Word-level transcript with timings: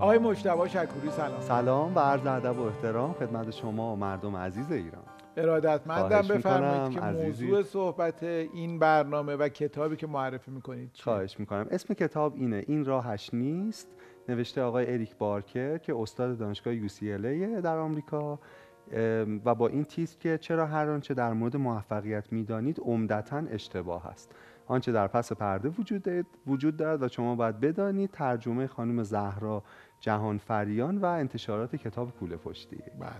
آقای 0.00 0.18
مجتبی 0.18 0.68
شکوری 0.68 1.10
سلام. 1.10 1.40
سلام 1.40 1.96
و 1.96 1.98
عرض 1.98 2.26
ادب 2.26 2.58
و 2.58 2.62
احترام 2.62 3.12
خدمت 3.12 3.50
شما 3.50 3.92
و 3.92 3.96
مردم 3.96 4.36
عزیز 4.36 4.72
ایران. 4.72 5.02
ارادتمندم 5.36 6.28
بفرمایید 6.28 6.92
که 6.92 7.00
عزیزی. 7.00 7.46
موضوع 7.46 7.62
صحبت 7.62 8.22
این 8.22 8.78
برنامه 8.78 9.36
و 9.36 9.48
کتابی 9.48 9.96
که 9.96 10.06
معرفی 10.06 10.50
می‌کنید 10.50 10.92
چیه؟ 10.92 11.04
خواهش 11.04 11.40
می‌کنم. 11.40 11.66
اسم 11.70 11.94
کتاب 11.94 12.34
اینه. 12.36 12.64
این 12.66 12.84
راهش 12.84 13.30
نیست. 13.32 13.88
نوشته 14.28 14.62
آقای 14.62 14.92
اریک 14.92 15.16
بارکر 15.16 15.78
که 15.78 15.96
استاد 15.96 16.38
دانشگاه 16.38 16.88
UCLA 16.88 17.60
در 17.62 17.78
آمریکا 17.78 18.38
و 19.44 19.54
با 19.54 19.68
این 19.68 19.84
تیتر 19.84 20.18
که 20.18 20.38
چرا 20.38 20.66
هر 20.66 20.90
آنچه 20.90 21.14
در 21.14 21.32
مورد 21.32 21.56
موفقیت 21.56 22.32
می‌دانید 22.32 22.80
عمدتا 22.80 23.42
اشتباه 23.50 24.06
است. 24.06 24.32
آنچه 24.66 24.92
در 24.92 25.06
پس 25.06 25.32
پرده 25.32 25.68
وجود 25.68 26.02
دارد, 26.02 26.26
وجود 26.46 26.76
دارد 26.76 27.02
و 27.02 27.08
شما 27.08 27.34
باید 27.34 27.60
بدانید 27.60 28.10
ترجمه 28.10 28.66
خانم 28.66 29.02
زهرا 29.02 29.62
جهان 30.00 30.38
فریان 30.38 30.98
و 30.98 31.04
انتشارات 31.04 31.76
کتاب 31.76 32.10
کوله 32.10 32.36
پشتی. 32.36 32.76
بله. 33.00 33.12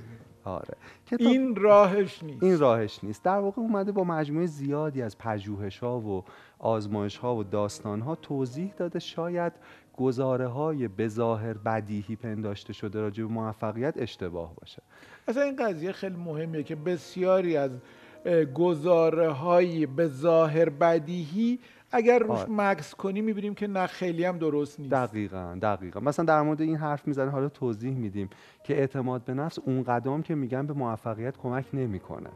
آره. 0.44 0.74
کتاب 1.06 1.26
این 1.26 1.56
راهش 1.56 2.22
نیست. 2.22 2.42
این 2.42 2.58
راهش 2.58 3.00
نیست. 3.02 3.22
در 3.24 3.38
واقع 3.38 3.62
اومده 3.62 3.92
با 3.92 4.04
مجموعه 4.04 4.46
زیادی 4.46 5.02
از 5.02 5.18
پژوهش 5.18 5.78
ها 5.78 6.00
و 6.00 6.24
آزمایش 6.58 7.16
ها 7.16 7.36
و 7.36 7.44
داستان 7.44 8.00
ها 8.00 8.14
توضیح 8.14 8.72
داده. 8.76 8.98
شاید 8.98 9.52
گزاره 9.96 10.46
های 10.46 10.88
بظاهر 10.88 11.52
بدیهی 11.52 12.16
پنداشته 12.16 12.72
شده 12.72 13.00
راجع 13.00 13.24
به 13.24 13.32
موفقیت 13.32 13.94
اشتباه 13.96 14.54
باشه. 14.54 14.82
اصلا 15.28 15.42
این 15.42 15.56
قضیه 15.56 15.92
خیلی 15.92 16.16
مهمیه 16.16 16.62
که 16.62 16.76
بسیاری 16.76 17.56
از 17.56 17.70
گزاره 18.54 19.30
های 19.30 19.86
به 19.86 20.06
ظاهر 20.06 20.68
بدیهی 20.68 21.58
اگر 21.92 22.18
روش. 22.18 22.40
مکس 22.48 22.94
کنی 22.94 23.20
می‌بینیم 23.20 23.54
که 23.54 23.66
نه 23.66 23.86
خیلی 23.86 24.24
هم 24.24 24.38
درست 24.38 24.80
نیست. 24.80 24.92
دقیقا 24.92 25.58
دقیقا. 25.62 26.00
مثلا 26.00 26.24
در 26.24 26.42
مورد 26.42 26.60
این 26.60 26.76
حرف 26.76 27.06
می‌زنه 27.08 27.30
حالا 27.30 27.48
توضیح 27.48 27.94
میدیم 27.94 28.30
که 28.64 28.78
اعتماد 28.78 29.24
به 29.24 29.34
نفس 29.34 29.58
اون 29.58 29.82
قدم 29.82 30.22
که 30.22 30.34
میگن 30.34 30.66
به 30.66 30.72
موفقیت 30.72 31.36
کمک 31.36 31.66
نمی‌کنه. 31.72 32.30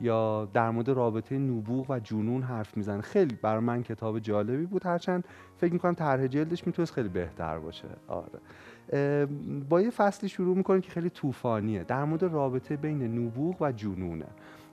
یا 0.00 0.48
در 0.52 0.70
مورد 0.70 0.88
رابطه 0.88 1.38
نبوغ 1.38 1.90
و 1.90 1.98
جنون 1.98 2.42
حرف 2.42 2.76
می‌زنه. 2.76 3.00
خیلی 3.00 3.38
برای 3.42 3.64
من 3.64 3.82
کتاب 3.82 4.18
جالبی 4.18 4.66
بود. 4.66 4.86
هرچند 4.86 5.24
فکر 5.56 5.72
می‌کنم 5.72 5.94
طرح 5.94 6.26
جلدش 6.26 6.66
می‌تونست 6.66 6.92
خیلی 6.92 7.08
بهتر 7.08 7.58
باشه. 7.58 7.88
آره. 8.08 8.38
با 9.68 9.80
یه 9.80 9.90
فصلی 9.90 10.28
شروع 10.28 10.56
می‌کنیم 10.56 10.80
که 10.80 10.90
خیلی 10.90 11.10
طوفانیه. 11.10 11.84
در 11.84 12.04
مورد 12.04 12.22
رابطه 12.22 12.76
بین 12.76 13.02
نبوغ 13.18 13.56
و 13.62 13.72
جنونه. 13.72 14.26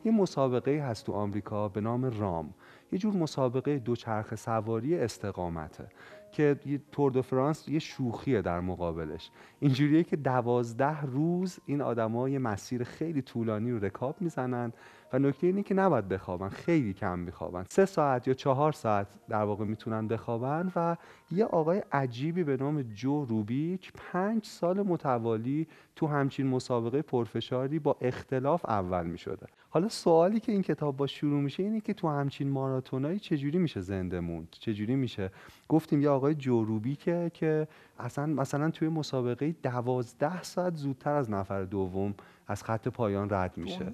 یه 0.06 0.12
مسابقه 0.12 0.72
هست 0.72 1.06
تو 1.06 1.12
آمریکا 1.12 1.70
به 1.70 1.82
نام 1.82 2.06
رام. 2.20 2.54
یه 2.92 3.00
جور 3.00 3.14
مسابقه 3.14 3.80
دوچرخه 3.80 4.36
سواری 4.36 5.00
استقامته 5.00 5.88
که 6.32 6.60
تور 6.92 7.12
دو 7.12 7.22
فرانس 7.22 7.68
یه 7.68 7.80
شوخیه 7.80 8.42
در 8.42 8.60
مقابلش. 8.60 9.32
اینجوریه 9.60 10.04
که 10.04 10.16
دوازده 10.16 11.02
روز 11.02 11.60
این 11.66 11.82
آدما 11.82 12.30
یه 12.30 12.40
مسیر 12.40 12.84
خیلی 12.84 13.22
طولانی 13.22 13.72
رو 13.72 13.86
رکاب 13.86 14.16
می‌زنن 14.22 14.74
و 15.14 15.20
نکته 15.20 15.48
اینه 15.48 15.64
که 15.64 15.74
نباید 15.74 16.08
بخوابن 16.08 16.50
خیلی 16.50 16.94
کم 16.94 17.20
میخوابن. 17.20 17.66
سه 17.70 17.86
ساعت 17.86 18.28
یا 18.28 18.34
چهار 18.34 18.72
ساعت 18.72 19.08
در 19.30 19.44
واقع 19.44 19.66
می‌تونن 19.66 20.08
بخوابن 20.08 20.72
و 20.76 20.98
یه 21.32 21.46
آقای 21.46 21.84
عجیبی 21.92 22.44
به 22.44 22.58
نام 22.58 22.82
جو 22.82 23.26
روبیک 23.26 23.94
پنج 23.96 24.46
سال 24.46 24.82
متوالی 24.82 25.68
تو 25.96 26.08
همچین 26.08 26.48
مسابقه 26.48 27.02
پرفشاری 27.02 27.80
با 27.80 27.98
اختلاف 28.02 28.66
اول 28.66 29.06
می‌شده. 29.06 29.48
حالا 29.70 29.90
سوالی 29.90 30.40
که 30.40 30.52
این 30.52 30.62
کتاب 30.62 30.98
با 30.98 31.08
شروع 31.08 31.42
میشه 31.42 31.64
اینه 31.64 31.82
که 31.82 31.94
تو 31.94 32.10
همچین 32.10 32.50
ماراتونایی 32.50 33.20
چجوری 33.20 33.58
میشه 33.58 33.82
زنده 33.82 34.20
موند؟ 34.20 34.48
چجوری 34.52 34.96
میشه؟ 34.96 35.32
گفتیم 35.70 36.02
یه 36.02 36.10
آقای 36.10 36.36
جوروبی 36.36 36.96
که 36.96 37.32
که 37.34 37.68
اصلا 38.00 38.26
مثلا 38.26 38.70
توی 38.70 38.90
مسابقه 38.90 39.56
دوازده 39.64 40.44
ساعت 40.44 40.76
زودتر 40.76 41.16
از 41.16 41.32
نفر 41.32 41.64
دوم 41.64 42.14
از 42.48 42.64
خط 42.64 42.88
پایان 42.88 43.30
رد 43.30 43.58
میشه. 43.58 43.94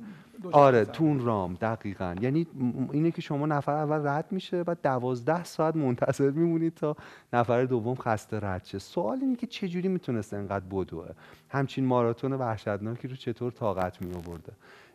آره. 0.51 0.85
تون 0.85 1.19
رام 1.19 1.53
دقیقا. 1.53 2.15
یعنی 2.21 2.47
اینه 2.91 3.11
که 3.11 3.21
شما 3.21 3.45
نفر 3.45 3.71
اول 3.71 4.07
رد 4.07 4.31
میشه 4.31 4.63
و 4.67 4.75
دوازده 4.83 5.43
ساعت 5.43 5.75
منتظر 5.75 6.29
میمونید 6.29 6.73
تا 6.73 6.95
نفر 7.33 7.65
دوم 7.65 7.95
خسته 7.95 8.39
رد 8.39 8.65
شه. 8.65 8.79
سوال 8.79 9.17
اینه 9.21 9.35
که 9.35 9.47
چجوری 9.47 9.87
می‌تونسته 9.87 10.37
انقدر 10.37 10.65
بدوه؟ 10.65 11.07
همچین 11.49 11.85
ماراتون 11.85 12.33
وحشتناکی 12.33 13.07
رو 13.07 13.15
چطور 13.15 13.51
طاقت 13.51 14.01
می 14.01 14.13
آورده 14.13 14.53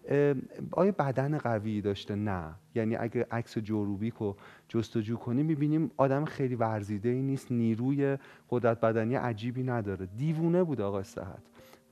اه، 0.09 0.34
آیا 0.71 0.93
بدن 0.93 1.39
قوی 1.39 1.81
داشته؟ 1.81 2.15
نه. 2.15 2.45
یعنی 2.75 2.97
اگه 2.97 3.27
عکس 3.31 3.59
جوروبیک 3.59 4.15
رو 4.15 4.37
جستجو 4.69 5.16
کنیم 5.16 5.47
می‌بینیم 5.47 5.91
آدم 5.97 6.25
خیلی 6.25 6.55
ورزیده 6.55 7.09
ای 7.09 7.22
نیست 7.22 7.53
نیروی 7.53 8.16
قدرت 8.50 8.81
بدنی 8.81 9.15
عجیبی 9.15 9.62
نداره. 9.62 10.06
دیوونه 10.16 10.62
بود 10.62 10.81
آقا 10.81 11.03
صحت. 11.03 11.43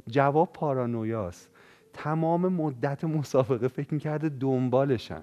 جواب 0.07 0.53
پارانویاست. 0.53 1.51
تمام 1.95 2.49
مدت 2.49 3.05
مسابقه 3.05 3.69
فکر 3.69 3.95
می‌کرده 3.95 4.29
دنبالشن 4.29 5.23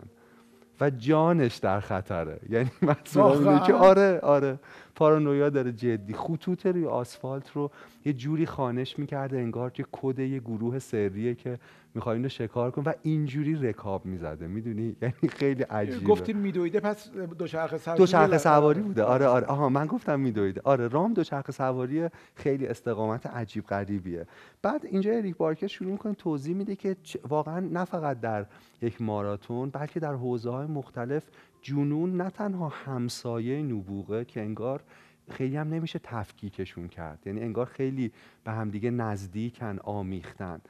و 0.81 0.89
جانش 0.89 1.55
در 1.55 1.79
خطره 1.79 2.39
یعنی 2.49 2.71
مثلا 3.05 3.59
که؟ 3.59 3.73
آره 3.73 4.19
آره 4.19 4.59
پارانویا 4.95 5.49
داره 5.49 5.71
جدی 5.71 6.13
خطوط 6.13 6.65
روی 6.65 6.85
آسفالت 6.85 7.51
رو 7.51 7.71
یه 8.05 8.13
جوری 8.13 8.45
خانش 8.45 8.99
می‌کرده 8.99 9.37
انگار 9.37 9.69
که 9.69 9.85
کد 9.91 10.19
یه 10.19 10.39
گروه 10.39 10.79
سریه 10.79 11.35
که 11.35 11.59
می‌خواد 11.95 12.15
اینو 12.15 12.29
شکار 12.29 12.71
کن 12.71 12.83
و 12.85 12.93
اینجوری 13.01 13.55
رکاب 13.55 14.05
می‌زده 14.05 14.47
می‌دونی؟ 14.47 14.95
یعنی 15.01 15.29
خیلی 15.29 15.63
عجیبه. 15.63 16.05
گفتین 16.07 16.37
میدویده 16.37 16.79
پس 16.79 17.11
دوچرخه 17.11 17.77
سواری 17.77 17.97
دوچرخه 17.97 18.37
سواری 18.37 18.81
بوده. 18.81 19.03
آره 19.03 19.25
آره. 19.25 19.45
آها 19.45 19.69
من 19.69 19.85
گفتم 19.85 20.19
میدویده. 20.19 20.61
آره 20.63 20.87
رام 20.87 21.13
دوچرخه 21.13 21.51
سواری 21.51 22.09
خیلی 22.35 22.67
استقامت 22.67 23.27
عجیب 23.27 23.65
غریبیه. 23.65 24.27
بعد 24.61 24.85
اینجا 24.85 25.11
اریک 25.11 25.37
بارکر 25.37 25.67
شروع 25.67 25.91
می‌کنه 25.91 26.13
توضیح 26.13 26.55
میده 26.55 26.75
که 26.75 26.95
واقعا 27.29 27.59
نه 27.59 27.85
فقط 27.85 28.19
در 28.19 28.45
یک 28.81 29.01
ماراتون 29.01 29.69
بلکه 29.69 29.99
در 29.99 30.13
حوزه 30.13 30.49
های 30.49 30.67
مختلف 30.67 31.23
جنون 31.61 32.17
نه 32.21 32.29
تنها 32.29 32.69
همسایه 32.69 33.61
نبوغه 33.61 34.25
که 34.25 34.41
انگار 34.41 34.83
خیلی 35.29 35.57
هم 35.57 35.69
نمیشه 35.69 35.99
تفکیکشون 36.03 36.87
کرد. 36.87 37.19
یعنی 37.25 37.41
انگار 37.41 37.65
خیلی 37.65 38.11
به 38.43 38.51
همدیگه 38.51 38.91
نزدیکن 38.91 39.79
آمیختن. 39.83 40.61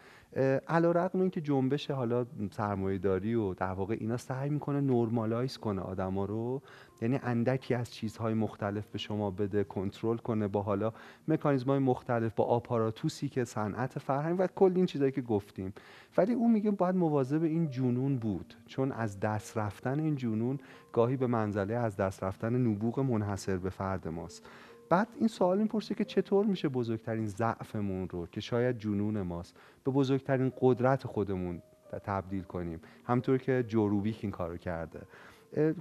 علا 0.67 0.91
رقم 0.91 1.19
این 1.19 1.29
که 1.29 1.41
جنبش 1.41 1.91
حالا 1.91 2.25
سرمایه 2.51 2.97
داری 2.97 3.35
و 3.35 3.53
در 3.53 3.71
واقع 3.71 3.97
اینا 3.99 4.17
سعی 4.17 4.49
می‌کنه 4.49 4.81
نرمالایز 4.81 5.57
کنه 5.57 5.81
آدما 5.81 6.25
رو 6.25 6.61
یعنی 7.01 7.19
اندکی 7.23 7.73
از 7.73 7.93
چیزهای 7.93 8.33
مختلف 8.33 8.87
به 8.87 8.97
شما 8.97 9.31
بده 9.31 9.63
کنترل 9.63 10.17
کنه 10.17 10.47
با 10.47 10.61
حالا 10.61 10.93
مکانیزم‌های 11.27 11.79
مختلف 11.79 12.33
با 12.35 12.43
آپاراتوسی 12.43 13.29
که 13.29 13.43
صنعت 13.43 13.99
فرهنگ 13.99 14.39
و 14.39 14.47
کل 14.47 14.71
این 14.75 14.85
چیزایی 14.85 15.11
که 15.11 15.21
گفتیم. 15.21 15.73
ولی 16.17 16.33
اون 16.33 16.51
میگه 16.51 16.71
باید 16.71 16.95
مواظب 16.95 17.43
این 17.43 17.69
جنون 17.69 18.17
بود 18.17 18.53
چون 18.65 18.91
از 18.91 19.19
دست 19.19 19.57
رفتن 19.57 19.99
این 19.99 20.15
جنون 20.15 20.59
گاهی 20.93 21.17
به 21.17 21.27
منزله 21.27 21.73
از 21.73 21.95
دست 21.95 22.23
رفتن 22.23 22.55
نبوغ 22.55 22.99
منحصر 22.99 23.57
به 23.57 23.69
فرد 23.69 24.07
ماست. 24.07 24.45
بعد 24.91 25.07
این 25.19 25.27
سوال 25.27 25.57
می‌پرسه 25.57 25.95
که 25.95 26.05
چطور 26.05 26.45
میشه 26.45 26.69
بزرگترین 26.69 27.27
ضعفمون 27.27 28.09
رو 28.09 28.27
که 28.27 28.41
شاید 28.41 28.77
جنون 28.77 29.21
ماست 29.21 29.55
به 29.83 29.91
بزرگترین 29.91 30.51
قدرت 30.61 31.07
خودمون 31.07 31.61
تبدیل 32.03 32.43
کنیم؟ 32.43 32.79
همطور 33.03 33.37
که 33.37 33.63
جوروبیک 33.67 34.19
این 34.21 34.31
کارو 34.31 34.57
کرده. 34.57 35.01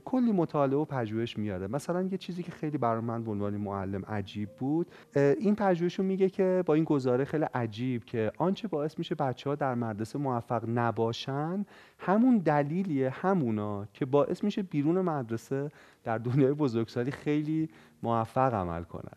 کلی 0.05 0.33
مطالعه 0.33 0.79
و 0.79 0.85
پژوهش 0.85 1.39
میاره. 1.39 1.67
مثلا 1.67 2.03
یه 2.03 2.19
چیزی 2.19 2.43
که 2.43 2.53
خیلی 2.53 2.79
برای 2.79 3.01
من 3.01 3.25
به 3.25 3.31
عنوان 3.31 3.57
معلم 3.57 4.05
عجیب 4.05 4.49
بود 4.59 4.87
این 5.17 5.55
پژوهش 5.55 5.95
رو 5.95 6.05
میگه 6.05 6.29
که 6.29 6.63
با 6.67 6.75
این 6.75 6.85
گزاره 6.85 7.25
خیلی 7.25 7.45
عجیب 7.55 8.05
که 8.05 8.33
آنچه 8.39 8.69
باعث 8.69 8.99
میشه 8.99 9.15
بچه 9.15 9.51
ها 9.51 9.57
در 9.57 9.75
مدرسه 9.75 10.19
موفق 10.19 10.65
نباشن 10.69 11.67
همون 11.99 12.39
دلیلیه 12.39 13.11
همونا 13.11 13.87
که 13.93 14.07
باعث 14.07 14.45
میشه 14.45 14.63
بیرون 14.63 15.01
مدرسه 15.01 15.71
در 16.05 16.19
دنیای 16.19 16.53
بزرگسالی 16.53 17.11
خیلی 17.11 17.69
موفق 18.03 18.55
عمل 18.55 18.83
کنن. 18.83 19.13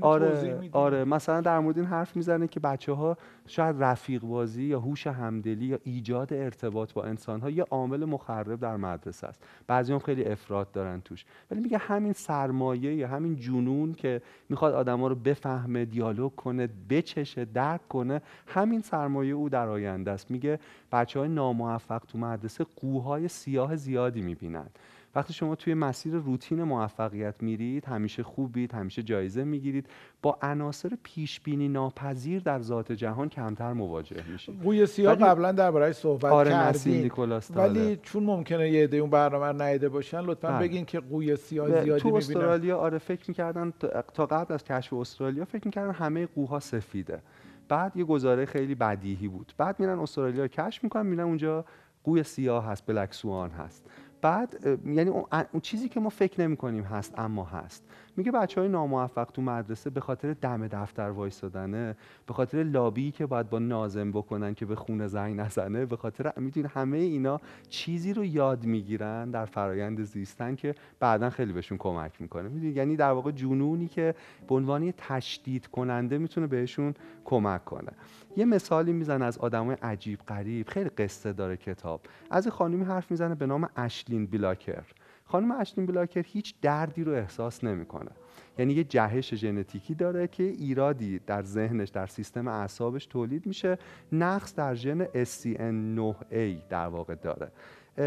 آره. 0.00 0.68
آره. 0.72 1.04
مثلا 1.04 1.40
در 1.40 1.58
مورد 1.58 1.78
این 1.78 1.86
حرف 1.86 2.16
می‌زنه 2.16 2.48
که 2.48 2.60
بچه 2.60 2.92
ها 2.92 3.16
شاید 3.46 3.82
رفیق 3.82 4.22
بازی 4.22 4.64
یا 4.64 4.80
هوش 4.80 5.06
همدلی 5.06 5.66
یا 5.66 5.78
ایجاد 5.84 6.32
ارتباط 6.32 6.92
با 6.92 7.04
انسان 7.04 7.40
ها 7.40 7.50
یه 7.50 7.62
عامل 7.62 8.04
مخرب 8.04 8.60
در 8.60 8.76
مدرسه 8.76 9.26
است. 9.26 9.42
بعضی 9.66 9.92
هم 9.92 9.98
خیلی 9.98 10.24
افراد 10.24 10.72
دارن 10.72 11.00
توش. 11.00 11.24
ولی 11.50 11.60
میگه 11.60 11.78
همین 11.78 12.12
سرمایه 12.12 12.94
یا 12.94 13.08
همین 13.08 13.36
جنون 13.36 13.92
که 13.92 14.22
می‌خواد 14.48 14.74
آدما 14.74 15.08
رو 15.08 15.14
بفهمه 15.14 15.84
دیالوگ 15.84 16.34
کنه 16.34 16.68
بچشه 16.90 17.44
درک 17.44 17.88
کنه 17.88 18.22
همین 18.46 18.80
سرمایه 18.80 19.34
او 19.34 19.48
در 19.48 19.68
آینده 19.68 20.10
است. 20.10 20.30
میگه 20.30 20.58
بچه 20.92 21.18
های 21.18 21.28
ناموفق 21.28 22.02
تو 22.08 22.18
مدرسه 22.18 22.66
قوهای 22.76 23.28
سیاه 23.28 23.76
زیادی 23.76 24.22
می‌بینن. 24.22 24.66
وقتی 25.14 25.32
شما 25.32 25.54
توی 25.54 25.74
مسیر 25.74 26.14
روتین 26.14 26.62
موفقیت 26.62 27.34
میرید 27.40 27.84
همیشه 27.84 28.22
خوبید 28.22 28.72
همیشه 28.72 29.02
جایزه 29.02 29.44
می‌گیرید 29.44 29.86
با 30.22 30.38
عناصر 30.42 30.92
پیش 31.02 31.40
بینی 31.40 31.68
ناپذیر 31.68 32.42
در 32.42 32.60
ذات 32.60 32.92
جهان 32.92 33.28
کمتر 33.28 33.72
مواجه 33.72 34.24
میشید. 34.32 34.62
گوی 34.62 34.86
سیاه 34.86 35.14
قبلا 35.14 35.52
درباره 35.52 35.92
صحبت 35.92 36.32
آره 36.32 36.50
کردیم. 36.50 37.10
ولی. 37.54 37.96
چون 38.02 38.22
ممکنه 38.22 38.70
یه 38.70 38.84
عده 38.84 38.96
اون 38.96 39.10
برنامه 39.10 39.46
رو 39.46 39.62
ندیده 39.62 39.88
باشن 39.88 40.20
لطفا 40.20 40.48
بله. 40.48 40.68
بگین 40.68 40.84
که 40.84 41.00
قوی 41.00 41.36
سیاه 41.36 41.82
زیادی 41.82 42.00
تو 42.00 42.14
استرالیا 42.14 42.78
آره 42.78 42.98
فکر 42.98 43.24
می‌کردن 43.28 43.72
تا 44.14 44.26
قبل 44.26 44.54
از 44.54 44.64
کشف 44.64 44.92
استرالیا 44.92 45.44
فکر 45.44 45.62
می‌کردن 45.64 45.92
همه 45.92 46.26
قوها 46.26 46.60
سفیده. 46.60 47.22
بعد 47.68 47.96
یه 47.96 48.04
گزاره 48.04 48.46
خیلی 48.46 48.74
بدیهی 48.74 49.28
بود. 49.28 49.52
بعد 49.58 49.80
میرن 49.80 49.98
استرالیا 49.98 50.48
کشف 50.48 50.84
می‌کنن 50.84 51.06
میرن 51.06 51.24
اونجا 51.24 51.64
قوی 52.04 52.22
سیاه 52.22 52.66
هست 52.66 52.86
بلک 52.86 53.14
سوان 53.14 53.50
هست. 53.50 53.84
بعد 54.24 54.78
یعنی 54.86 55.10
اون 55.10 55.60
چیزی 55.62 55.88
که 55.88 56.00
ما 56.00 56.08
فکر 56.08 56.40
نمی 56.40 56.56
کنیم 56.56 56.84
هست 56.84 57.18
اما 57.18 57.44
هست. 57.44 57.84
میگه 58.16 58.32
بچه 58.32 58.60
های 58.60 58.70
ناموفق 58.70 59.24
تو 59.24 59.42
مدرسه 59.42 59.90
به 59.90 60.00
خاطر 60.00 60.32
دم 60.32 60.68
دفتر 60.68 61.10
وایستادنه 61.10 61.96
به 62.26 62.34
خاطر 62.34 62.62
لابی 62.62 63.10
که 63.10 63.26
باید 63.26 63.50
با 63.50 63.58
نازم 63.58 64.10
بکنن 64.12 64.54
که 64.54 64.66
به 64.66 64.74
خونه 64.76 65.06
زنگ 65.06 65.40
نزنه 65.40 65.86
به 65.86 65.96
خاطر 65.96 66.32
می‌دونی 66.36 66.68
همه 66.74 66.96
اینا 66.96 67.40
چیزی 67.68 68.12
رو 68.12 68.24
یاد 68.24 68.64
می‌گیرن 68.64 69.30
در 69.30 69.44
فرایند 69.44 70.02
زیستن 70.02 70.54
که 70.54 70.74
بعدا 71.00 71.30
خیلی 71.30 71.52
بهشون 71.52 71.78
کمک 71.78 72.20
می‌کنه. 72.20 72.48
می‌دونی؟ 72.48 72.72
یعنی 72.72 72.96
در 72.96 73.10
واقع 73.10 73.30
جنونی 73.30 73.88
که 73.88 74.14
به 74.48 74.54
عنوان 74.54 74.92
تشدید 74.98 75.66
کننده 75.66 76.18
می‌تونه 76.18 76.46
بهشون 76.46 76.94
کمک 77.24 77.64
کنه. 77.64 77.92
یه 78.36 78.44
مثالی 78.44 78.92
می‌زنه 78.92 79.24
از 79.24 79.38
آدمای 79.38 79.76
عجیب 79.82 80.18
غریب 80.28 80.68
خیلی 80.68 80.88
قصه 80.88 81.32
داره 81.32 81.56
کتاب. 81.56 82.00
از 82.30 82.48
خانمی 82.48 82.84
حرف 82.84 83.10
می‌زنه 83.10 83.34
به 83.34 83.46
نام 83.46 83.68
اشلین 83.76 84.26
بیلاکر. 84.26 84.84
خانم 85.24 85.50
اشلین 85.50 85.86
بلاکر 85.86 86.22
هیچ 86.26 86.54
دردی 86.62 87.04
رو 87.04 87.12
احساس 87.12 87.64
نمی‌کنه. 87.64 88.10
یعنی 88.58 88.72
یه 88.72 88.84
جهش 88.84 89.34
ژنتیکی 89.34 89.94
داره 89.94 90.28
که 90.28 90.42
ایرادی 90.42 91.18
در 91.18 91.42
ذهنش 91.42 91.88
در 91.88 92.06
سیستم 92.06 92.48
اعصابش 92.48 93.06
تولید 93.06 93.46
میشه. 93.46 93.78
نقص 94.12 94.54
در 94.54 94.74
ژن 94.74 95.04
SCN9A 95.04 96.68
در 96.68 96.86
واقع 96.86 97.14
داره. 97.14 97.52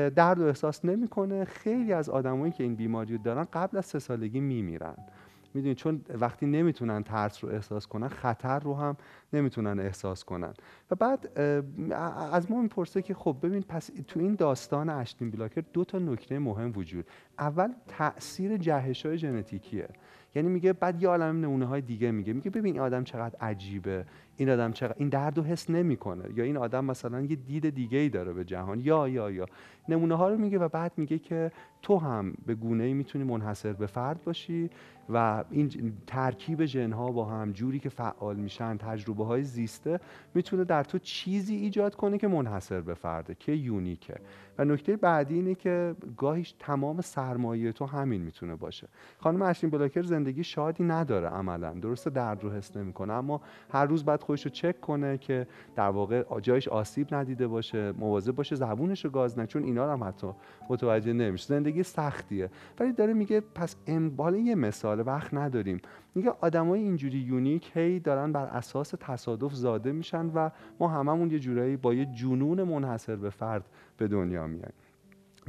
درد 0.09 0.39
رو 0.39 0.45
احساس 0.45 0.85
نمی‌کنه. 0.85 1.45
خیلی 1.45 1.93
از 1.93 2.09
آدمایی 2.09 2.51
که 2.51 2.63
این 2.63 2.75
بیماری 2.75 3.17
رو 3.17 3.23
دارن 3.23 3.43
قبل 3.53 3.77
از 3.77 3.85
سه 3.85 3.99
سالگی 3.99 4.39
میمیرن. 4.39 4.95
می‌دونید 5.57 5.77
چون 5.77 6.01
وقتی 6.09 6.45
نمی‌تونن 6.45 7.03
ترس 7.03 7.43
رو 7.43 7.49
احساس 7.49 7.87
کنن 7.87 8.07
خطر 8.07 8.59
رو 8.59 8.75
هم 8.75 8.97
نمی‌تونن 9.33 9.79
احساس 9.79 10.23
کنن. 10.23 10.53
و 10.91 10.95
بعد 10.95 11.39
از 12.31 12.51
ما 12.51 12.61
می‌پرسه 12.61 13.01
که 13.01 13.13
خب 13.13 13.37
ببین 13.43 13.61
پس 13.61 13.89
تو 14.07 14.19
این 14.19 14.35
داستان 14.35 14.89
اشتین 14.89 15.31
بلاکر 15.31 15.63
دو 15.73 15.83
تا 15.83 15.99
نکته 15.99 16.39
مهم 16.39 16.71
وجود. 16.75 17.05
اول 17.39 17.73
تاثیر 17.87 18.57
جهش 18.57 19.05
های 19.05 19.17
ژنتیکیه. 19.17 19.87
یعنی 20.35 20.49
میگه 20.49 20.73
بعد 20.73 21.01
یه 21.01 21.09
عالم 21.09 21.41
نمونه 21.41 21.65
های 21.65 21.81
دیگه 21.81 22.11
میگه. 22.11 22.33
میگه 22.33 22.49
ببین 22.49 22.79
آدم 22.79 23.03
چقدر 23.03 23.35
عجیبه. 23.41 24.05
این 24.37 24.49
آدم 24.49 24.71
چقدر 24.71 24.95
این 24.97 25.09
درد 25.09 25.37
رو 25.37 25.43
حس 25.43 25.69
نمی‌کنه. 25.69 26.23
یا 26.35 26.43
این 26.43 26.57
آدم 26.57 26.85
مثلا 26.85 27.21
یه 27.21 27.35
دید 27.35 27.69
دیگه 27.69 27.97
ای 27.97 28.09
داره 28.09 28.33
به 28.33 28.45
جهان. 28.45 28.79
یا 28.79 29.07
یا 29.07 29.31
یا. 29.31 29.45
نمونه 29.89 30.15
ها 30.15 30.29
رو 30.29 30.37
میگه 30.37 30.59
و 30.59 30.67
بعد 30.67 30.91
میگه 30.97 31.19
که 31.19 31.51
تو 31.81 31.97
هم 31.97 32.33
به 32.45 32.55
گونه 32.55 32.83
ای 32.83 32.93
می‌تونی 32.93 33.23
منحصر 33.23 33.73
به 33.73 33.85
فرد 33.87 34.23
باشی 34.23 34.69
و 35.09 35.43
این 35.51 35.93
ترکیب 36.07 36.65
ژن 36.65 36.91
ها 36.91 37.11
با 37.11 37.25
هم 37.25 37.51
جوری 37.51 37.79
که 37.79 37.89
فعال 37.89 38.35
میشن 38.35 38.77
تجربه 38.77 39.25
های 39.25 39.43
زیسته 39.43 39.99
می‌تونه 40.33 40.63
در 40.63 40.83
تو 40.83 40.99
چیزی 40.99 41.55
ایجاد 41.55 41.95
کنه 41.95 42.17
که 42.17 42.27
منحصر 42.27 42.81
به 42.81 42.93
فرده 42.93 43.35
که 43.35 43.51
یونیکه. 43.51 44.15
و 44.57 44.65
نکته 44.65 44.97
بعدی 44.97 45.35
اینه 45.35 45.55
که 45.55 45.95
گاهیش 46.17 46.55
تمام 46.59 47.01
سرمایه 47.01 47.71
تو 47.71 47.85
همین 47.85 48.21
می‌تونه 48.21 48.55
باشه. 48.55 48.87
خانم 49.19 49.41
اشین 49.41 49.69
بلاکر 49.69 50.01
زندگی 50.01 50.43
شادی 50.43 50.83
نداره 50.83 51.27
عملا. 51.27 51.73
درسته 51.73 52.09
درد 52.09 52.43
رو 52.43 52.51
حس 52.51 52.77
نمی‌کنه 52.77 53.13
اما 53.13 53.41
هر 53.71 53.85
روز 53.85 54.05
بعد 54.05 54.23
خودش 54.27 54.45
رو 54.45 54.49
چک 54.49 54.81
کنه 54.81 55.17
که 55.17 55.47
در 55.75 55.89
واقع 55.89 56.39
جایش 56.41 56.67
آسیب 56.67 57.15
ندیده 57.15 57.47
باشه 57.47 57.91
مواظب 57.91 58.35
باشه 58.35 58.55
زبونش 58.55 59.05
رو 59.05 59.11
گاز 59.11 59.39
نه 59.39 59.47
چون 59.47 59.63
اینا 59.63 59.93
هم 59.93 60.03
حتی 60.03 60.27
متوجه 60.69 61.13
نمیشه 61.13 61.47
زندگی 61.47 61.83
سختیه. 61.83 62.49
ولی 62.79 62.93
داره 62.93 63.13
میگه 63.13 63.39
پس 63.39 63.75
امبال 63.87 64.35
یه 64.35 64.55
مثال 64.55 65.07
وقت 65.07 65.33
نداریم. 65.33 65.81
میگه 66.15 66.29
آدمای 66.41 66.79
اینجوری 66.79 67.17
یونیک 67.17 67.71
هی 67.73 67.99
دارن 67.99 68.31
بر 68.31 68.45
اساس 68.45 68.93
تصادف 68.99 69.53
زاده 69.53 69.91
میشن 69.91 70.25
و 70.25 70.49
ما 70.79 70.87
هممون 70.87 71.31
یه 71.31 71.39
جورایی 71.39 71.77
با 71.77 71.93
یه 71.93 72.05
جنون 72.05 72.63
منحصر 72.63 73.15
به 73.15 73.29
فرد 73.29 73.65
به 73.97 74.07
دنیا 74.07 74.47
میایم. 74.47 74.73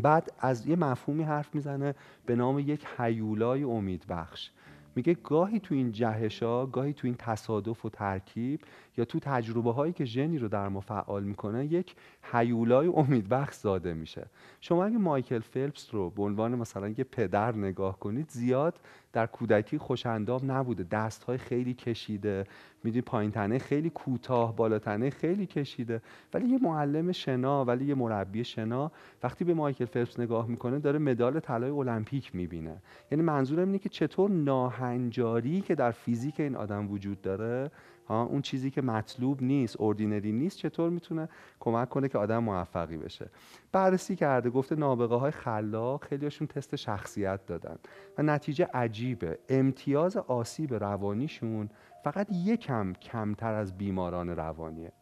بعد 0.02 0.32
از 0.38 0.66
یه 0.66 0.76
مفهومی 0.76 1.22
حرف 1.22 1.54
می‌زنه 1.54 1.94
به 2.26 2.36
نام 2.36 2.58
یک 2.58 2.86
حیولای 2.98 3.62
امیدبخش. 3.62 4.50
میگه 4.94 5.14
گاهی 5.14 5.60
تو 5.60 5.74
این 5.74 5.92
جهش 5.92 6.42
ها 6.42 6.66
گاهی 6.66 6.92
تو 6.92 7.06
این 7.06 7.16
تصادف 7.18 7.84
و 7.84 7.88
ترکیب 7.90 8.60
یا 8.96 9.04
تو 9.04 9.18
تجربه 9.18 9.72
هایی 9.72 9.92
که 9.92 10.04
ژنی 10.04 10.38
رو 10.38 10.48
در 10.48 10.68
ما 10.68 10.80
فعال 10.80 11.24
می‌کنه 11.24 11.66
یک 11.66 11.94
حیولای 12.22 12.88
امیدبخش 12.88 13.54
زاده 13.54 13.94
میشه. 13.94 14.26
شما 14.60 14.84
اگه 14.84 14.98
مایکل 14.98 15.38
فلپس 15.38 15.94
رو 15.94 16.10
به 16.10 16.22
عنوان 16.22 16.54
مثلا 16.54 16.88
یه 16.88 17.04
پدر 17.04 17.56
نگاه 17.56 17.98
کنید 17.98 18.30
زیاد 18.30 18.80
در 19.12 19.26
کودکی 19.26 19.78
خوشندام 19.78 20.52
نبوده. 20.52 20.84
دست 20.84 21.24
های 21.24 21.38
خیلی 21.38 21.74
کشیده 21.74 22.44
می‌دونی 22.84 23.02
پایین 23.02 23.30
تنه 23.30 23.58
خیلی 23.58 23.90
کوتاه 23.90 24.56
بالا 24.56 24.78
تنه 24.78 25.10
خیلی 25.10 25.46
کشیده. 25.46 26.02
ولی 26.34 26.48
یه 26.48 26.58
معلم 26.62 27.12
شنا 27.12 27.64
ولی 27.64 27.84
یه 27.84 27.94
مربی 27.94 28.44
شنا 28.44 28.92
وقتی 29.22 29.44
به 29.44 29.54
مایکل 29.54 29.84
فلپس 29.84 30.20
نگاه 30.20 30.46
می‌کنه 30.46 30.78
داره 30.78 30.98
مدال 30.98 31.40
طلای 31.40 31.70
المپیک 31.70 32.34
می‌بینه. 32.34 32.82
یعنی 33.10 33.24
منظورم 33.24 33.66
اینه 33.66 33.78
که 33.78 33.88
چطور 33.88 34.30
ناهنجاری 34.30 35.60
که 35.60 35.74
در 35.74 35.90
فیزیک 35.90 36.40
این 36.40 36.56
آدم 36.56 36.90
وجود 36.90 37.22
داره 37.22 37.70
ها 38.08 38.22
اون 38.22 38.42
چیزی 38.42 38.70
که 38.70 38.82
مطلوب 38.82 39.42
نیست 39.42 39.76
اوردینری 39.76 40.32
نیست 40.32 40.56
چطور 40.56 40.90
می‌تونه 40.90 41.28
کمک 41.60 41.88
کنه 41.88 42.08
که 42.08 42.18
آدم 42.18 42.38
موفقی 42.38 42.96
بشه. 42.96 43.30
بررسی 43.72 44.16
کرده 44.16 44.50
گفته 44.50 44.76
نابغه 44.76 45.14
های 45.14 45.30
خلاق 45.30 46.04
خیلیشون 46.04 46.46
تست 46.46 46.76
شخصیت 46.76 47.46
دادن. 47.46 47.76
و 48.18 48.22
نتیجه 48.22 48.68
عجیبه. 48.74 49.38
امتیاز 49.48 50.16
آسیب 50.16 50.74
روانیشون 50.74 51.70
فقط 52.12 52.28
یکم 52.32 52.92
کمتر 52.92 53.54
از 53.54 53.78
بیماران 53.78 54.28
روانیه. 54.28 54.92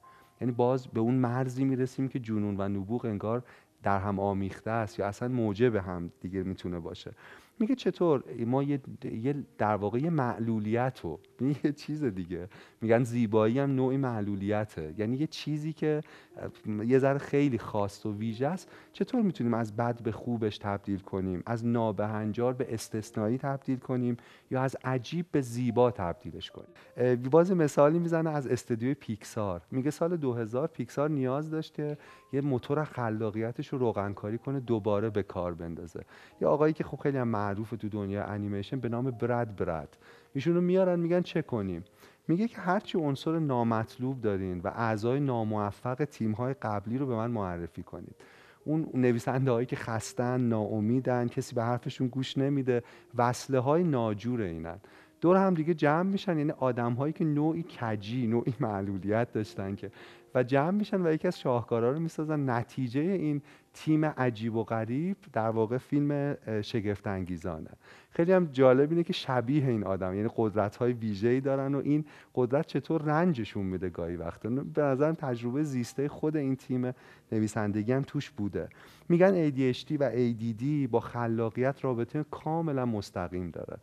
یعنی 0.41 0.53
باز 0.53 0.87
به 0.87 1.00
اون 1.00 1.14
مرزی 1.14 1.64
می‌رسیم 1.64 2.08
که 2.08 2.19
جنون 2.19 2.56
و 2.58 2.69
نبوغ 2.69 3.05
انگار 3.05 3.43
در 3.82 3.99
هم 3.99 4.20
آمیخته 4.20 4.70
است 4.70 4.99
یا 4.99 5.06
اصلا 5.06 5.29
موجب 5.29 5.76
هم 5.76 6.12
دیگه 6.20 6.43
می‌تونه 6.43 6.79
باشه. 6.81 7.12
میگه 7.58 7.75
چطور؟ 7.75 8.25
ما 8.47 8.62
یه, 8.62 8.81
در 9.58 9.76
واقع 9.76 9.99
یه 9.99 10.11
معلولیت 10.11 11.00
رو 11.00 11.20
یه 11.64 11.73
چیز 11.73 12.05
دیگه. 12.05 12.49
میگن 12.81 13.05
زیبایی 13.05 13.58
هم 13.58 13.75
نوعی 13.75 13.97
معلولیته. 13.97 14.94
یعنی 14.99 15.17
یه 15.17 15.26
چیزی 15.26 15.73
که 15.73 16.00
یه 16.87 16.99
ذره 16.99 17.19
خیلی 17.19 17.58
خاص 17.58 18.06
و 18.06 18.14
ویژه 18.14 18.47
است. 18.47 18.70
چطور 18.93 19.23
می‌تونیم 19.23 19.55
از 19.55 19.76
بد 19.76 20.03
به 20.03 20.12
خوبش 20.12 20.58
تبدیل 20.58 20.99
کنیم؟ 20.99 21.43
از 21.47 21.67
نابهنجار 21.67 22.53
به 22.53 22.75
استثنایی 22.75 23.38
تبدیل 23.38 23.79
کنیم 23.79 24.17
یا 24.50 24.62
از 24.62 24.76
عجیب 24.85 25.26
به 25.32 25.41
زیبا 25.41 25.91
تبدیلش 25.91 26.50
کنیم؟ 26.50 26.69
باز 27.31 27.52
مثالی 27.52 27.99
می‌زنه 27.99 28.31
از 28.31 28.47
استودیوی 28.47 28.94
پیکسار. 28.94 29.62
میگه 29.70 29.91
سال 29.91 30.17
2000 30.17 30.66
پیکسار 30.66 31.11
نیاز 31.11 31.50
داشت 31.50 31.75
که 31.75 31.99
یه 32.33 32.40
موتور 32.40 32.85
خلاقیتش 32.85 33.68
رو 33.68 33.78
روغنکاری 33.78 34.38
کنه 34.38 34.61
دوباره 34.61 35.11
به 35.11 35.23
کار 35.23 35.54
بندازه. 35.54 36.00
یه 36.40 36.49
آقایی 36.49 36.73
که 36.73 36.85
خب 36.85 36.97
خیلی 36.97 37.18
هم 37.18 37.28
معروف 37.28 37.71
تو 37.71 37.88
دنیا 37.88 38.25
انیمیشن 38.25 38.80
به 38.80 38.88
نام 38.88 39.11
برد 39.11 39.56
برد 39.56 39.97
ایشون 40.35 40.54
رو 40.54 40.61
میارن 40.61 41.00
میگن 41.00 41.23
چه 41.23 41.42
کنیم؟ 41.42 41.85
میگه 42.28 42.49
که 42.49 42.61
هرچی 42.61 42.99
عنصر 42.99 43.38
نامطلوب 43.38 44.21
دارین 44.21 44.61
و 44.61 44.68
اعضای 44.68 45.21
ناموفق 45.21 46.04
تیم‌های 46.04 46.54
قبلی 46.54 46.99
رو 46.99 47.06
به 47.06 47.14
من 47.14 47.30
معرفی 47.30 47.83
کنید. 47.83 48.16
اون 48.64 48.88
نویسنده 48.95 49.50
هایی 49.50 49.66
که 49.66 49.76
خستن 49.76 50.40
ناامیدن 50.40 51.28
کسی 51.28 51.54
به 51.54 51.62
حرفشون 51.62 52.06
گوش 52.06 52.38
نمیده 52.38 52.83
وصله 53.14 53.59
های 53.59 53.85
ناجور 53.85 54.40
اینن. 54.40 54.80
دور 55.21 55.37
هم 55.37 55.54
دیگه 55.54 55.75
جمع 55.75 56.11
میشن 56.11 56.38
یعنی 56.38 56.50
آدم 56.50 56.92
هایی 56.92 57.12
که 57.12 57.25
نوعی 57.25 57.64
کجی 57.80 58.26
نوعی 58.26 58.54
معلولیت 58.61 59.33
داشتن 59.33 59.75
که 59.75 59.90
و 60.35 60.42
جمع 60.42 60.71
میشن 60.71 61.06
و 61.06 61.12
یکی 61.12 61.28
از 61.28 61.40
شاهکارا 61.40 61.92
رو 61.92 62.00
می‌سازن. 62.00 62.50
نتیجه 62.50 63.00
این 63.00 63.42
تیم 63.75 64.04
عجیب 64.04 64.56
و 64.56 64.64
غریب 64.64 65.16
در 65.33 65.49
واقع 65.49 65.78
فیلم 65.78 66.37
شگفت 66.62 67.06
انگیزانه 67.06 67.71
خیلی 68.11 68.33
هم 68.33 68.47
جالب 68.52 68.90
اینه 68.90 69.02
که 69.02 69.12
شبیه 69.12 69.68
این 69.68 69.85
آدم 69.85 70.14
یعنی 70.14 70.28
قدرت 70.37 70.76
های 70.76 70.92
ویژه‌ای 70.92 71.40
دارن 71.40 71.75
و 71.75 71.80
این 71.85 72.04
قدرت 72.35 72.66
چطور 72.66 73.02
رنجشون 73.02 73.66
میده 73.66 73.90
گاهی 73.90 74.16
وقتا. 74.16 74.49
به 74.49 74.83
نظرم 74.83 75.14
تجربه 75.14 75.62
زیسته 75.62 76.09
خود 76.09 76.37
این 76.37 76.56
تیم 76.56 76.92
نویسندگی 77.33 77.92
هم 77.92 78.02
توش 78.02 78.30
بوده. 78.30 78.68
میگن 79.09 79.50
ADHD 79.50 79.97
و 80.00 80.11
ADD 80.11 80.88
با 80.90 81.00
خلاقیت 81.00 81.85
رابطه 81.85 82.25
کاملا 82.30 82.87
مستقیم 82.87 83.50
داره. 83.50 83.76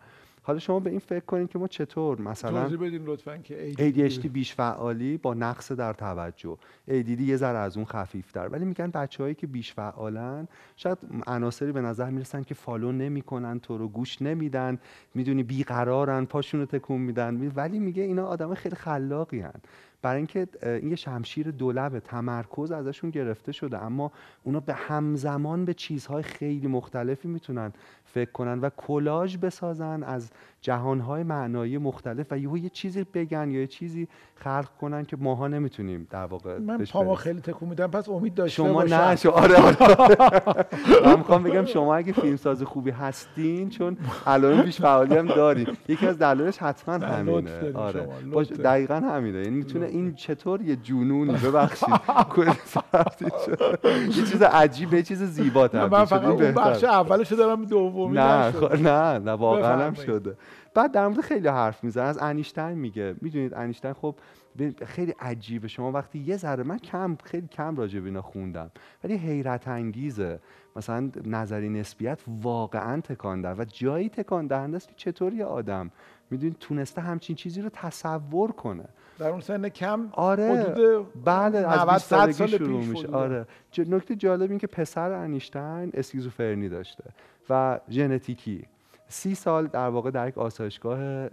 حالا 0.46 0.60
شما 0.60 0.80
به 0.80 0.90
این 0.90 1.00
فکر 1.00 1.26
کنید 1.26 1.50
که 1.50 1.60
ما 1.60 1.68
چطور 1.68 2.22
مثلا 2.22 2.62
توضیح 2.62 2.88
بدین 2.88 3.06
لطفا 3.06 3.38
که 3.38 3.74
ADHD 3.74 4.28
بیش 4.28 4.54
فعالی 4.54 5.18
با 5.18 5.34
نقص 5.34 5.72
در 5.72 5.94
توجه. 5.94 6.58
ADD 6.90 7.22
یه 7.22 7.38
ذره 7.38 7.58
از 7.58 7.78
اون 7.78 7.86
خفیفتر. 7.86 8.48
ولی 8.48 8.66
میگن 8.66 8.92
بچههایی 8.92 9.36
که 9.36 9.48
بیش 9.48 9.74
فعالن 9.74 10.48
شاید 10.76 10.98
عناصری 11.28 11.72
به 11.72 11.82
نظر 11.82 12.10
می‌رسن 12.10 12.44
که 12.44 12.54
فالو 12.54 12.92
نمی‌کنن 12.92 13.60
تو 13.60 13.78
رو 13.78 13.88
گوش 13.88 14.22
نمیدن 14.22 14.80
می‌دونی 15.16 15.44
بیقرارن 15.44 16.26
پاشون 16.26 16.60
رو 16.60 16.66
تکون 16.66 17.02
میدن. 17.02 17.52
ولی 17.56 17.80
میگه 17.80 18.04
اینا 18.04 18.26
آدم 18.26 18.54
خیلی 18.54 18.76
خلاقی 18.76 19.40
هن. 19.40 19.62
برای 20.04 20.18
اینکه 20.18 20.48
این 20.64 20.90
یه 20.90 20.96
شمشیر 20.96 21.52
دولبه 21.52 22.00
تمرکز 22.00 22.72
ازشون 22.72 23.10
گرفته 23.10 23.52
شده 23.52 23.84
اما 23.84 24.12
اونا 24.44 24.60
به 24.60 24.74
همزمان 24.74 25.66
به 25.66 25.74
چیزهای 25.74 26.24
خیلی 26.24 26.68
مختلفی 26.68 27.28
می‌تونن 27.28 27.74
فکر 28.06 28.32
کنن 28.32 28.60
و 28.60 28.70
کلاژ 28.70 29.38
بسازن 29.38 30.04
از 30.04 30.32
جهانهای 30.64 31.24
معنایی 31.24 31.78
مختلف 31.78 32.28
و 32.32 32.38
یهو 32.38 32.58
یه 32.58 32.70
چیزی 32.70 33.06
بگن 33.14 33.52
یا 33.52 33.60
یه 33.60 33.68
چیزی 33.68 34.08
خلق 34.36 34.70
کنن 34.82 35.06
که 35.06 35.18
ماها 35.18 35.48
نمی‌تونیم 35.48 36.08
در 36.10 36.26
واقع 36.26 36.58
من 36.58 36.86
پاما 36.86 37.16
خیلی 37.16 37.42
تکون 37.42 37.70
میدم. 37.70 37.88
پس 37.88 38.10
امید 38.10 38.36
داشته 38.36 38.56
شما 38.56 38.74
باشم. 38.74 38.96
نه 38.96 39.16
شو 39.16 39.30
آره 39.30 39.56
آره. 39.56 40.18
من 41.06 41.16
می‌خوام 41.18 41.44
بگم 41.44 41.66
شما 41.66 41.96
اگه 41.96 42.14
فیلمساز 42.14 42.64
خوبی 42.64 42.92
هستین 42.92 43.70
چون 43.70 43.98
الان 44.26 44.62
بیش 44.62 44.82
فعالی 44.82 45.16
هم 45.18 45.28
دارین 45.28 45.68
یکی 45.88 46.08
از 46.08 46.18
دلایلش 46.20 46.58
حتما 46.58 46.98
نه، 46.98 47.06
همینه. 47.08 47.74
آره. 47.74 48.08
باش. 48.34 48.48
دقیقا 48.48 48.96
همینه. 48.96 49.38
این 49.38 49.54
می‌تونه 49.54 49.86
این 49.86 50.16
چطور 50.16 50.62
یه 50.62 50.76
جنونی 50.76 51.34
ببخشید. 51.34 51.90
یه 54.08 54.12
چیز 54.26 54.42
عجیب 54.42 54.94
یه 54.94 55.04
چیز 55.04 55.24
زیبا 55.24 55.70
من 55.74 56.06
فقط 56.06 56.26
اون. 56.26 56.52
بخش 56.52 56.84
اولش 56.84 57.32
دارم 57.32 57.66
دومی 57.66 58.16
نه 58.16 58.54
نه 58.76 59.20
نه 59.20 59.32
واقعا 59.32 59.86
هم. 59.88 59.94
شده. 59.94 60.36
بعد 60.74 60.92
در 60.92 61.08
مورد 61.08 61.22
خیلی 61.22 61.48
حرف 61.48 61.84
می‌زنه. 61.84 62.04
از 62.04 62.18
انیشتین 62.18 62.72
میگه. 62.72 63.16
می‌دونید 63.22 63.54
انیشتین 63.54 63.94
خب 63.94 64.16
خیلی 64.86 65.14
عجیبه. 65.20 65.68
شما 65.68 65.92
وقتی 65.92 66.20
یه 66.20 66.38
ذره 66.38 66.64
من 66.64 66.78
کم 66.78 67.18
خیلی 67.24 67.48
کم 67.48 67.76
راجع 67.76 68.00
به 68.00 68.06
اینا 68.06 68.22
خوندم. 68.22 68.72
ولی 69.04 69.18
حیرت 69.18 69.68
انگیزه. 69.68 70.40
مثلا 70.76 71.12
نظری 71.26 71.70
نسبیت 71.70 72.20
واقعا 72.42 73.02
تکان 73.02 73.42
دهنده 73.42 73.62
و 73.62 73.66
جایی 73.66 74.10
تکان 74.10 74.48
دهنده 74.48 74.78
است 74.78 74.88
که 74.88 74.94
چطور 74.98 75.34
یه 75.34 75.46
آدم 75.46 75.92
می‌دونید 76.30 76.58
تونسته 76.60 77.02
همچین 77.02 77.36
چیزی 77.36 77.62
رو 77.62 77.70
تصور 77.74 78.52
کنه. 78.52 78.86
در 79.20 79.30
اون 79.30 79.42
سن 79.42 79.70
کم 79.70 80.10
آره. 80.12 80.44
حدود 80.44 81.24
بله 81.26 81.58
از 81.58 81.80
90 81.80 81.90
20 81.90 82.06
100 82.06 82.18
سالگی 82.18 82.34
سال 82.34 82.48
شروع 82.48 82.80
پیش 82.80 82.90
میشه. 82.90 83.08
آره. 83.08 83.46
نکته 83.78 84.16
جالب 84.16 84.50
این 84.50 84.60
که 84.60 84.68
پسر 84.68 85.12
انیشتین 85.12 85.92
اسکیزوفرنی 85.94 86.70
داشته 86.70 87.04
و 87.50 87.80
ژنتیکی. 87.90 88.66
سی 89.14 89.36
سال 89.36 89.68
در 89.68 89.88
واقع 89.88 90.12
در 90.12 90.28
یک 90.28 90.38
آسایشگاه 90.38 91.00
اه، 91.00 91.30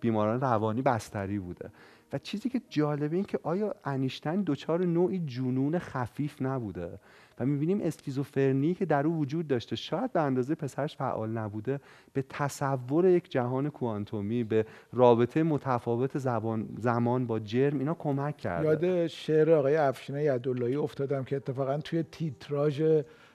بیماران 0.00 0.40
روانی 0.40 0.82
بستری 0.82 1.38
بوده. 1.38 1.70
و 2.12 2.18
چیزی 2.18 2.48
که 2.48 2.60
جالبه 2.68 3.16
این 3.16 3.24
که 3.24 3.38
آیا 3.42 3.74
انیشتین 3.84 4.42
دچار 4.46 4.84
نوعی 4.84 5.18
جنون 5.18 5.78
خفیف 5.78 6.42
نبوده؟ 6.42 6.98
و 7.40 7.46
می‌بینیم 7.46 7.80
اسکیزوفرنی 7.82 8.74
که 8.74 8.86
در 8.86 9.06
او 9.06 9.18
وجود 9.18 9.46
داشته 9.46 9.76
شاید 9.76 10.12
به 10.12 10.20
اندازه 10.20 10.54
پسرش 10.54 10.96
فعال 10.96 11.30
نبوده 11.30 11.80
به 12.12 12.24
تصور 12.28 13.06
یک 13.06 13.30
جهان 13.30 13.70
کوانتومی 13.70 14.44
به 14.44 14.66
رابطه 14.92 15.42
متفاوت 15.42 16.18
زبان 16.18 16.68
زمان 16.78 17.26
با 17.26 17.38
جرم 17.38 17.78
اینا 17.78 17.94
کمک 17.94 18.36
کرده. 18.36 18.66
یاد 18.66 19.06
شعر 19.06 19.50
آقای 19.50 19.76
افشین 19.76 20.16
یداللهی 20.16 20.76
افتادم 20.76 21.24
که 21.24 21.36
اتفاقا 21.36 21.78
توی 21.78 22.02
تیتراژ 22.02 22.82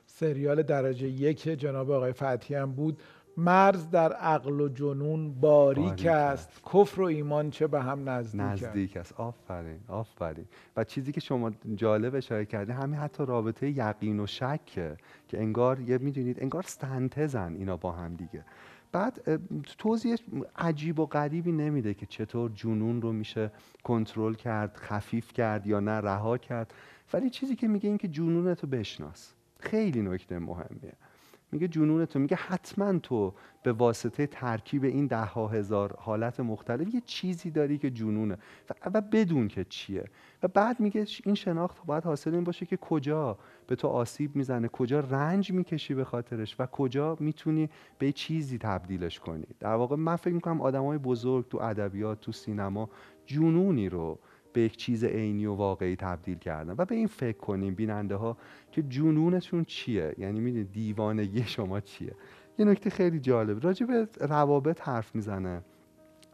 سریال 0.06 0.62
درجه 0.62 1.08
یک 1.08 1.44
جناب 1.44 1.92
آقای 1.92 2.12
فتحی 2.12 2.56
هم 2.56 2.72
بود. 2.72 3.02
مرز 3.38 3.90
در 3.90 4.14
عقل 4.14 4.62
و 4.62 4.70
جنون 4.70 5.34
باریک 5.34 5.86
باریک 5.86 6.06
است. 6.06 6.62
کفر 6.74 7.02
و 7.02 7.06
ایمان 7.06 7.50
چه 7.50 7.68
به 7.68 7.82
هم 7.82 8.10
نزدیک, 8.10 8.42
است. 8.42 8.64
نزدیک 8.64 8.98
است. 8.98 9.14
آفرین 9.14 9.80
آفرین. 9.88 10.46
و 10.78 10.84
چیزی 10.84 11.12
که 11.12 11.20
شما 11.20 11.52
جالب 11.76 12.16
اشاره 12.16 12.46
کردی 12.46 12.72
همین 12.72 13.00
حتی 13.00 13.26
رابطه 13.26 13.70
یقین 13.70 14.20
و 14.20 14.28
شکه 14.28 14.98
که 15.28 15.40
انگار 15.40 15.80
یه 15.80 15.98
می‌دونید 15.98 16.42
انگار 16.42 16.64
سنتزن 16.64 17.54
اینا 17.54 17.78
با 17.78 17.92
هم 17.92 18.16
دیگه. 18.16 18.46
بعد 18.92 19.40
توضیح 19.78 20.16
عجیب 20.56 21.00
و 21.00 21.06
غریبی 21.06 21.52
نمیده 21.52 21.94
که 21.94 22.06
چطور 22.06 22.52
جنون 22.52 23.02
رو 23.02 23.12
میشه 23.14 23.52
کنترل 23.84 24.34
کرد 24.34 24.78
خفیف 24.78 25.34
کرد 25.34 25.68
یا 25.68 25.80
نه 25.80 25.92
رها 25.92 26.38
کرد. 26.38 26.74
ولی 27.14 27.30
چیزی 27.30 27.56
که 27.56 27.68
میگه 27.68 27.90
این 27.90 27.98
که 27.98 28.08
جنونتو 28.08 28.68
بشناس. 28.68 29.34
خیلی 29.60 30.02
نکته 30.02 30.40
مهمیه. 30.40 30.94
میگه 31.52 31.68
جنون 31.68 32.06
تو 32.06 32.20
میگه 32.20 32.36
حتما 32.36 33.00
تو 33.00 33.34
به 33.64 33.74
واسطه 33.74 34.28
ترکیب 34.28 34.84
این 34.84 35.08
ده 35.08 35.26
ها 35.26 35.48
هزار 35.48 35.96
حالت 36.00 36.40
مختلف 36.40 36.94
یه 36.94 37.02
چیزی 37.06 37.52
داری 37.52 37.78
که 37.78 37.90
جنونه. 37.90 38.38
و, 38.94 39.02
بدون 39.02 39.48
که 39.48 39.64
چیه. 39.64 40.06
و 40.44 40.48
بعد 40.48 40.80
میگه 40.80 41.06
این 41.24 41.36
شناخت 41.36 41.86
باید 41.86 42.04
حاصل 42.04 42.34
این 42.34 42.44
باشه 42.44 42.66
که 42.66 42.78
کجا 42.78 43.38
به 43.68 43.76
تو 43.76 43.88
آسیب 43.88 44.36
می‌زنه 44.36 44.68
کجا 44.68 45.00
رنج 45.00 45.52
می‌کشی 45.52 45.94
به 45.94 46.04
خاطرش 46.04 46.56
و 46.60 46.66
کجا 46.66 47.18
می‌تونی 47.20 47.70
به 48.00 48.12
چیزی 48.12 48.58
تبدیلش 48.58 49.20
کنی. 49.20 49.48
در 49.60 49.74
واقع 49.74 49.96
من 49.96 50.16
فکر 50.16 50.34
می‌کنم 50.34 50.62
آدمای 50.62 50.98
بزرگ 50.98 51.48
تو 51.48 51.58
ادبیات 51.58 52.22
تو 52.22 52.32
سینما 52.32 52.90
جنونی 53.26 53.90
رو 53.90 54.20
به 54.58 54.64
یک 54.64 54.78
چیز 54.78 55.04
عینی 55.04 55.46
و 55.46 55.54
واقعی 55.54 55.96
تبدیل 55.96 56.38
کردن. 56.38 56.76
و 56.78 56.86
به 56.86 56.96
این 56.96 57.08
فکر 57.08 57.38
کنیم 57.38 57.76
بیننده 57.76 58.16
ها 58.16 58.38
که 58.72 58.84
جنونتون 58.84 59.64
چیه؟ 59.64 60.16
یعنی 60.18 60.40
می‌دونید 60.40 60.72
دیوانگی 60.72 61.44
شما 61.56 61.80
چیه؟ 61.80 62.14
یه 62.60 62.66
نکته 62.66 62.90
خیلی 62.90 63.20
جالب. 63.20 63.64
راجع 63.64 63.86
به 63.86 64.08
روابط 64.20 64.82
حرف 64.82 65.16
می‌زنه 65.16 65.62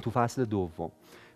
تو 0.02 0.12
فصل 0.12 0.46
دوم. 0.46 0.92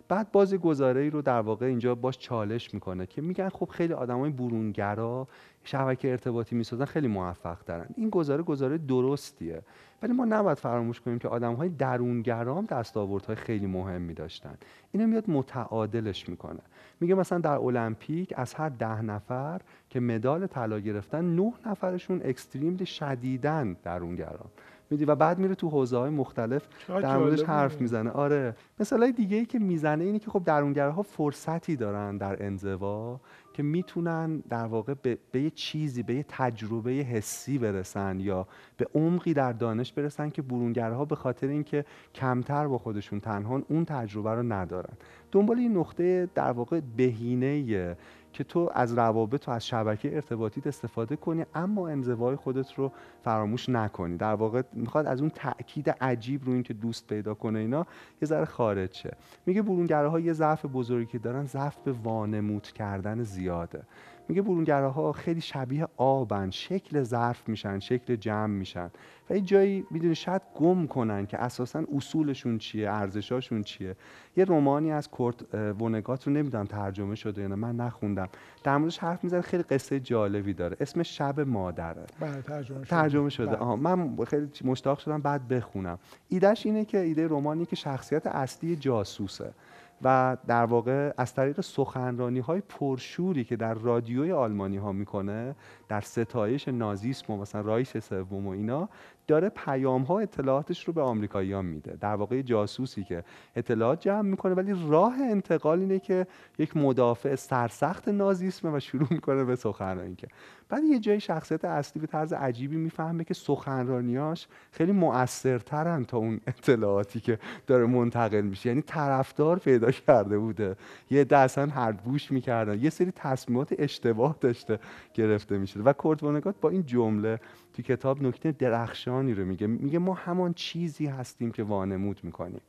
بعد 0.08 0.32
باز 0.32 0.54
گزاره 0.54 1.00
ای 1.00 1.10
رو 1.10 1.22
در 1.22 1.40
واقع 1.40 1.66
اینجا 1.66 1.94
باش 1.94 2.18
چالش 2.18 2.74
می‌کنه 2.74 3.06
که 3.06 3.22
میگن 3.22 3.48
خب 3.48 3.68
خیلی 3.68 3.92
آدمای 3.92 4.30
برونگرا 4.30 5.28
شبکه 5.64 6.10
ارتباطی 6.10 6.56
می‌سازن 6.56 6.84
خیلی 6.84 7.08
موفق 7.08 7.64
دارن 7.64 7.86
این 7.96 8.10
گزاره 8.10 8.42
گزاره 8.42 8.78
درستیه. 8.78 9.62
ولی 10.02 10.12
ما 10.12 10.24
نباید 10.24 10.58
فراموش 10.58 11.00
کنیم 11.00 11.18
که 11.18 11.28
آدم 11.28 11.54
های 11.54 11.68
درونگرا 11.68 12.54
هم 12.54 12.64
دستاوردهای 12.64 13.36
خیلی 13.36 13.66
مهمی 13.66 14.14
داشتن. 14.14 14.54
اینو 14.92 15.06
میاد 15.06 15.30
متعادلش 15.30 16.28
می‌کنه. 16.28 16.60
میگه 17.00 17.14
مثلا 17.14 17.38
در 17.38 17.58
المپیک 17.58 18.34
از 18.36 18.54
هر 18.54 18.68
ده 18.68 19.02
نفر 19.02 19.60
که 19.90 20.00
مدال 20.00 20.46
طلا 20.46 20.78
گرفتن 20.78 21.24
نه 21.36 21.52
نفرشون 21.66 22.20
اکستریملی 22.24 22.86
شدیدن 22.86 23.76
درونگران. 23.82 24.48
میدی 24.90 25.04
و 25.04 25.14
بعد 25.14 25.38
میره 25.38 25.54
تو 25.54 25.68
حوزه 25.68 25.96
های 25.96 26.10
مختلف 26.10 26.68
در 26.88 27.18
موردش. 27.18 27.42
حرف 27.42 27.80
می‌زنه. 27.80 28.10
آره. 28.10 28.56
مثلا 28.80 29.10
دیگه 29.10 29.36
ای 29.36 29.46
که 29.46 29.58
می‌زنه 29.58 30.04
اینه 30.04 30.18
که 30.18 30.30
خب 30.30 30.42
درونگرها 30.44 31.02
فرصتی 31.02 31.76
دارن 31.76 32.16
در 32.16 32.42
انزوا 32.42 33.20
که 33.52 33.62
می‌تونن 33.62 34.36
در 34.36 34.66
واقع 34.66 34.94
به, 35.02 35.18
به 35.32 35.40
یه 35.40 35.50
چیزی 35.50 36.02
به 36.02 36.14
یه 36.14 36.24
تجربه 36.28 36.90
حسی 36.90 37.58
برسن 37.58 38.20
یا 38.20 38.46
به 38.76 38.86
عمقی 38.94 39.34
در 39.34 39.52
دانش 39.52 39.92
برسن 39.92 40.30
که 40.30 40.42
برونگرها 40.42 41.04
به 41.04 41.14
خاطر 41.14 41.48
اینکه 41.48 41.84
کمتر 42.14 42.68
با 42.68 42.78
خودشون 42.78 43.20
تنهان 43.20 43.64
اون 43.68 43.84
تجربه 43.84 44.34
رو 44.34 44.42
ندارن. 44.42 44.94
دنبال 45.32 45.58
این 45.58 45.76
نقطه 45.76 46.28
در 46.34 46.50
واقع 46.50 46.80
بهینه 46.96 47.96
که 48.32 48.44
تو 48.44 48.70
از 48.74 48.98
روابط 48.98 49.48
و 49.48 49.50
از 49.50 49.66
شبکه 49.66 50.14
ارتباطیت 50.14 50.66
استفاده 50.66 51.16
کنی 51.16 51.44
اما 51.54 51.88
انزوای 51.88 52.36
خودت 52.36 52.74
رو 52.74 52.92
فراموش 53.24 53.68
نکنی. 53.68 54.16
در 54.16 54.34
واقع 54.34 54.62
می‌خواد 54.72 55.06
از 55.06 55.20
اون 55.20 55.30
تاکید 55.30 55.90
عجیب 55.90 56.44
رو 56.44 56.52
اینکه 56.52 56.74
دوست 56.74 57.06
پیدا 57.06 57.34
کنه 57.34 57.58
اینا 57.58 57.86
یه 58.22 58.28
ذره 58.28 58.44
خارج 58.44 58.94
شه. 58.94 59.16
میگه 59.46 59.62
برونگراها 59.62 60.20
یه 60.20 60.32
ضعف 60.32 60.66
بزرگی 60.66 61.06
که 61.06 61.18
دارن 61.18 61.44
ضعف 61.44 61.76
به 61.84 61.92
وانمود 61.92 62.62
کردن 62.66 63.22
زیاده. 63.22 63.82
میگه 64.28 64.42
برونگراها 64.42 65.12
خیلی 65.12 65.40
شبیه 65.40 65.88
آبن 65.96 66.50
شکل 66.50 67.02
ظرف 67.02 67.48
میشن 67.48 67.78
شکل 67.78 68.16
جمع 68.16 68.46
میشن. 68.46 68.90
و 69.30 69.34
یه 69.34 69.40
جایی 69.40 69.84
می‌دونی 69.90 70.14
شاید 70.14 70.42
گم 70.54 70.86
کنن 70.86 71.26
که 71.26 71.38
اساسا 71.38 71.84
اصولشون 71.96 72.58
چیه 72.58 72.90
ارزشاشون 72.90 73.62
چیه. 73.62 73.96
یه 74.36 74.44
رومانی 74.44 74.92
از 74.92 75.08
کورت 75.08 75.54
ونگات 75.54 76.26
رو 76.26 76.32
نمی‌دونم 76.32 76.64
ترجمه 76.64 77.14
شده 77.14 77.42
یا 77.42 77.48
نه 77.48 77.54
من 77.54 77.76
نخوندم. 77.76 78.28
در 78.64 78.76
موردش 78.76 78.98
حرف 78.98 79.24
می‌زنه 79.24 79.40
خیلی 79.40 79.62
قصه 79.62 80.00
جالبی 80.00 80.52
داره. 80.52 80.76
اسم 80.80 81.02
شب 81.02 81.40
مادره. 81.40 82.06
بله 82.20 82.42
ترجمه 82.42 82.78
شده. 82.78 82.90
ترجمه 82.90 83.30
شده. 83.30 83.46
بله. 83.46 83.56
آها 83.56 83.76
من 83.76 84.16
خیلی 84.24 84.48
مشتاق 84.64 84.98
شدم 84.98 85.20
بعد 85.20 85.48
بخونم. 85.48 85.98
ایدهش 86.28 86.66
اینه 86.66 86.84
که 86.84 86.98
ایده 86.98 87.28
رمانی 87.28 87.66
که 87.66 87.76
شخصیت 87.76 88.26
اصلی 88.26 88.76
جاسوسه. 88.76 89.52
و 90.02 90.36
در 90.46 90.64
واقع 90.64 91.12
از 91.16 91.34
طریق 91.34 91.60
سخنرانی 91.60 92.38
های 92.38 92.60
پرشوری 92.60 93.44
که 93.44 93.56
در 93.56 93.74
رادیوی 93.74 94.32
آلمانی 94.32 94.76
ها 94.76 94.92
می‌کنه 94.92 95.54
در 95.88 96.00
ستایش 96.00 96.68
نازیسم 96.68 97.32
و 97.32 97.36
مثلا 97.36 97.60
رایش 97.60 97.98
سوم 97.98 98.46
و 98.46 98.50
اینا 98.50 98.88
داره 99.28 99.48
پیام 99.48 100.02
ها 100.02 100.20
اطلاعاتش 100.20 100.84
رو 100.84 100.92
به 100.92 101.02
آمریکاییان 101.02 101.64
میده. 101.64 101.96
در 102.00 102.14
واقع 102.14 102.42
جاسوسی 102.42 103.04
که 103.04 103.24
اطلاعات 103.56 104.00
جمع 104.00 104.22
می‌کنه 104.22 104.54
ولی 104.54 104.74
راه 104.88 105.14
انتقال 105.30 105.80
اینه 105.80 105.98
که 105.98 106.26
یک 106.58 106.76
مدافع 106.76 107.34
سرسخت 107.34 108.08
نازیسم 108.08 108.74
و 108.74 108.80
شروع 108.80 109.08
می‌کنه 109.10 109.44
به 109.44 109.56
سخنرانی 109.56 110.14
که. 110.14 110.28
بعد 110.68 110.84
یه 110.84 110.98
جای 110.98 111.20
شخصیت 111.20 111.64
اصلی 111.64 112.00
به 112.00 112.06
طرز 112.06 112.32
عجیبی 112.32 112.76
می‌فهمه 112.76 113.24
که 113.24 113.34
سخنرانیاش 113.34 114.46
خیلی 114.70 114.92
مؤثرترن 114.92 116.04
تا 116.04 116.18
اون 116.18 116.40
اطلاعاتی 116.46 117.20
که 117.20 117.38
داره 117.66 117.86
منتقل 117.86 118.40
میشه. 118.40 118.68
یعنی 118.68 118.82
طرفدار 118.82 119.58
پیدا 119.58 119.90
کرده 119.90 120.38
بوده. 120.38 120.76
یه 121.10 121.26
اصلا 121.30 121.66
هر 121.66 121.92
گوش 121.92 122.32
می‌کردن. 122.32 122.80
یه 122.80 122.90
سری 122.90 123.12
تصمیمات 123.16 123.74
اشتباه 123.78 124.36
داشته 124.40 124.78
گرفته 125.14 125.58
میشه 125.58 125.80
و 125.80 125.92
کورت 125.92 126.22
با 126.60 126.68
این 126.68 126.86
جمله 126.86 127.40
تو 127.78 127.82
کتاب 127.82 128.22
نکته 128.22 128.52
درخشانی 128.52 129.34
رو 129.34 129.44
میگه. 129.44 129.66
میگه 129.66 129.98
ما 129.98 130.14
همان 130.14 130.54
چیزی 130.54 131.06
هستیم 131.06 131.50
که 131.50 131.62
وانمود 131.62 132.20
می‌کنیم. 132.22 132.60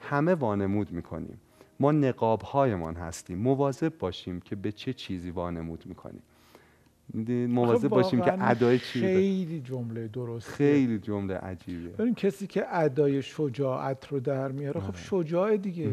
همه 0.00 0.34
وانمود 0.34 0.92
می‌کنیم. 0.92 1.40
ما 1.80 1.92
نقاب 1.92 2.42
هایمان 2.42 2.94
هستیم. 2.94 3.38
مواظب 3.38 3.98
باشیم 3.98 4.40
که 4.40 4.56
به 4.56 4.72
چه 4.72 4.92
چیزی 4.92 5.30
وانمود 5.30 5.86
می‌کنیم. 5.86 6.22
مواظب 7.48 7.88
باشیم 7.88 8.20
که 8.20 8.48
ادای 8.48 8.78
چی 8.78 9.00
خیلی 9.00 9.60
جمله 9.60 10.08
درست 10.08 10.48
خیلی 10.48 10.98
جمله 10.98 11.34
عجیبه 11.34 11.88
ببین 11.88 12.14
کسی 12.14 12.46
که 12.46 12.64
ادای 12.76 13.22
شجاعت 13.22 14.08
رو 14.08 14.20
در 14.20 14.52
میاره 14.52 14.80
خب 14.80 14.86
آره. 14.86 14.96
شجاع 14.96 15.56
دیگه. 15.56 15.90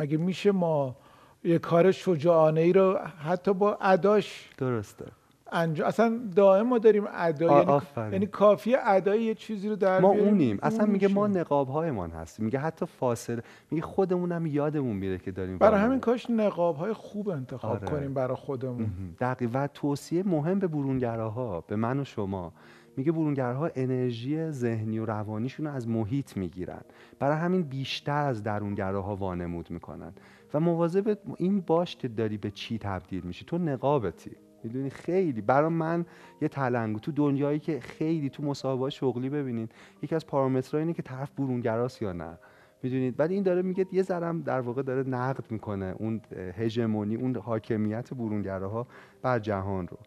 مگه 0.00 0.16
میشه 0.16 0.52
ما 0.52 0.96
یه 1.44 1.58
کار 1.58 1.92
شجاعانه 1.92 2.60
ای 2.60 2.72
رو 2.72 2.98
حتی 2.98 3.54
با 3.54 3.74
اداش 3.80 4.50
درسته. 4.58 5.04
انجام 5.52 5.88
اصلا 5.88 6.20
دائم 6.36 6.66
ما 6.66 6.78
داریم 6.78 7.04
ادا 7.12 7.82
یعنی, 7.96 8.12
یعنی 8.12 8.26
کافی 8.26 8.74
ادای 8.74 9.22
یه 9.22 9.34
چیزی 9.34 9.68
رو 9.68 9.76
در 9.76 10.00
ما 10.00 10.08
اونیم. 10.08 10.58
اصلا 10.62 10.86
میگه 10.86 11.08
ما 11.08 11.26
نقاب 11.26 11.68
هایمان 11.68 12.10
هستیم. 12.10 12.44
میگه 12.44 12.58
حتی 12.58 12.86
فاصله 12.86 13.42
میگه 13.70 13.82
خودمون 13.82 14.32
هم 14.32 14.46
یادمون 14.46 14.96
میره 14.96 15.18
که 15.18 15.30
داریم 15.30 15.58
برای 15.58 15.80
همین 15.80 16.00
کاش 16.00 16.30
نقاب 16.30 16.76
های 16.76 16.92
خوب 16.92 17.28
انتخاب 17.28 17.76
آره. 17.76 17.86
کنیم 17.86 18.14
برای 18.14 18.36
خودمون. 18.36 18.90
دقیق 19.20 19.50
و 19.54 19.66
توصیه 19.66 20.22
مهم 20.22 20.58
به 20.58 20.66
برونگراها 20.66 21.60
به 21.60 21.76
من 21.76 22.00
و 22.00 22.04
شما. 22.04 22.52
میگه 22.96 23.12
برونگرها 23.12 23.70
انرژی 23.74 24.50
ذهنی 24.50 24.98
و 24.98 25.06
روانیشون 25.06 25.66
رو 25.66 25.72
از 25.72 25.88
محیط 25.88 26.36
می‌گیرن. 26.36 26.80
برای 27.18 27.36
همین 27.36 27.62
بیشتر 27.62 28.26
از 28.26 28.42
درونگراها 28.42 29.16
وانمود 29.16 29.70
می‌کنن. 29.70 30.12
و 30.54 30.60
مواظب 30.60 31.18
این 31.36 31.60
باش 31.60 31.96
که 31.96 32.08
داری 32.08 32.36
به 32.36 32.50
چی 32.50 32.78
تبدیل 32.78 33.22
میشی. 33.24 33.44
تو 33.44 33.58
نقابتی. 33.58 34.30
می‌دونی؟ 34.66 34.90
خیلی. 34.90 35.40
برای 35.40 35.70
من 35.70 36.06
یه 36.42 36.48
تلنگو. 36.48 36.98
تو 36.98 37.12
دنیایی 37.12 37.58
که 37.58 37.80
خیلی 37.80 38.30
تو 38.30 38.42
مسابقه 38.42 38.90
شغلی 38.90 39.28
ببینید 39.28 39.72
یکی 40.02 40.14
از 40.14 40.26
پارامترها 40.26 40.78
اینه 40.78 40.92
که 40.92 41.02
طرف 41.02 41.30
برونگراست 41.30 42.02
یا 42.02 42.12
نه. 42.12 42.38
می‌دونید؟ 42.82 43.14
ولی 43.20 43.34
این 43.34 43.42
داره 43.42 43.62
میگه 43.62 43.86
یه 43.92 44.02
ذرم 44.02 44.42
در 44.42 44.60
واقع 44.60 44.82
داره 44.82 45.08
نقد 45.08 45.50
می‌کنه 45.50 45.94
اون 45.98 46.20
هژمونی 46.56 47.16
اون 47.16 47.36
حاکمیت 47.36 48.14
برونگراها 48.14 48.86
بر 49.22 49.38
جهان 49.38 49.88
رو. 49.88 49.98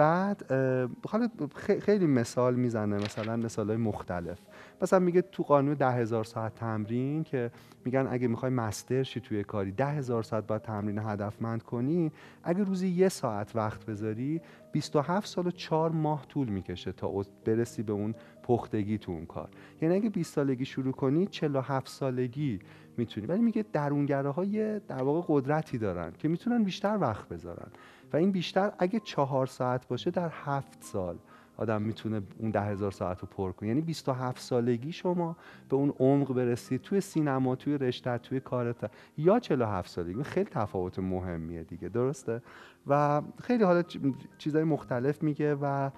بعد 0.00 0.52
حالا 1.08 1.28
خیلی 1.80 2.06
مثال 2.06 2.54
می‌زنه 2.54 2.96
مثلا 2.96 3.36
مثال 3.36 3.68
های 3.68 3.76
مختلف. 3.76 4.38
مثلا 4.82 4.98
میگه 4.98 5.22
تو 5.22 5.42
قانون 5.42 5.74
ده 5.74 5.90
هزار 5.90 6.24
ساعت 6.24 6.54
تمرین 6.54 7.24
که 7.24 7.50
میگن 7.84 8.08
اگه 8.10 8.28
می‌خوای 8.28 8.52
مستر 8.52 9.02
شی 9.02 9.20
توی 9.20 9.44
کاری 9.44 9.72
ده 9.72 9.86
هزار 9.86 10.22
ساعت 10.22 10.46
باید 10.46 10.62
تمرین 10.62 10.98
هدفمند 10.98 11.62
کنی. 11.62 12.12
اگه 12.44 12.64
روزی 12.64 12.88
یه 12.88 13.08
ساعت 13.08 13.56
وقت 13.56 13.86
بذاری 13.86 14.40
27 14.72 15.26
سال 15.26 15.46
و 15.46 15.50
4 15.50 15.90
ماه 15.90 16.26
طول 16.26 16.48
می‌کشه 16.48 16.92
تا 16.92 17.24
برسی 17.44 17.82
به 17.82 17.92
اون 17.92 18.14
پختگی 18.42 18.98
تو 18.98 19.12
اون 19.12 19.26
کار. 19.26 19.48
یعنی 19.82 19.94
اگه 19.94 20.10
20 20.10 20.34
سالگی 20.34 20.64
شروع 20.64 20.92
کنی 20.92 21.26
47 21.26 21.88
سالگی 21.88 22.58
می‌تونی. 22.96 23.26
ولی 23.26 23.40
میگه 23.40 23.64
درونگره 23.72 24.30
های 24.30 24.80
در 24.80 25.02
واقع 25.02 25.26
قدرتی 25.28 25.78
دارن 25.78 26.12
که 26.18 26.28
می‌تونن 26.28 26.64
بیشتر 26.64 26.98
وقت 27.00 27.28
بذارن. 27.28 27.68
و 28.12 28.16
این 28.16 28.30
بیشتر 28.30 28.72
اگه 28.78 29.00
چهار 29.00 29.46
ساعت 29.46 29.88
باشه 29.88 30.10
در 30.10 30.30
هفت 30.44 30.84
سال 30.84 31.18
آدم 31.56 31.82
می‌تونه 31.82 32.22
اون 32.38 32.50
ده 32.50 32.60
هزار 32.60 32.90
ساعت 32.90 33.20
رو 33.20 33.28
پر 33.30 33.52
کنه. 33.52 33.68
یعنی 33.68 33.80
27 33.80 34.42
سالگی 34.42 34.92
شما 34.92 35.36
به 35.68 35.76
اون 35.76 35.94
عمق 35.98 36.34
برسید 36.34 36.82
توی 36.82 37.00
سینما 37.00 37.56
توی 37.56 37.78
رشته 37.78 38.18
توی 38.18 38.40
کارت. 38.40 38.90
یا 39.18 39.40
47 39.40 39.90
سالگی. 39.90 40.22
خیلی 40.22 40.50
تفاوت 40.50 40.98
مهمیه 40.98 41.62
دیگه. 41.62 41.88
درسته؟ 41.88 42.42
و 42.86 43.22
خیلی 43.42 43.64
حالا 43.64 43.82
چیزهای 44.38 44.64
مختلف 44.64 45.22
میگه 45.22 45.54
و 45.54 45.90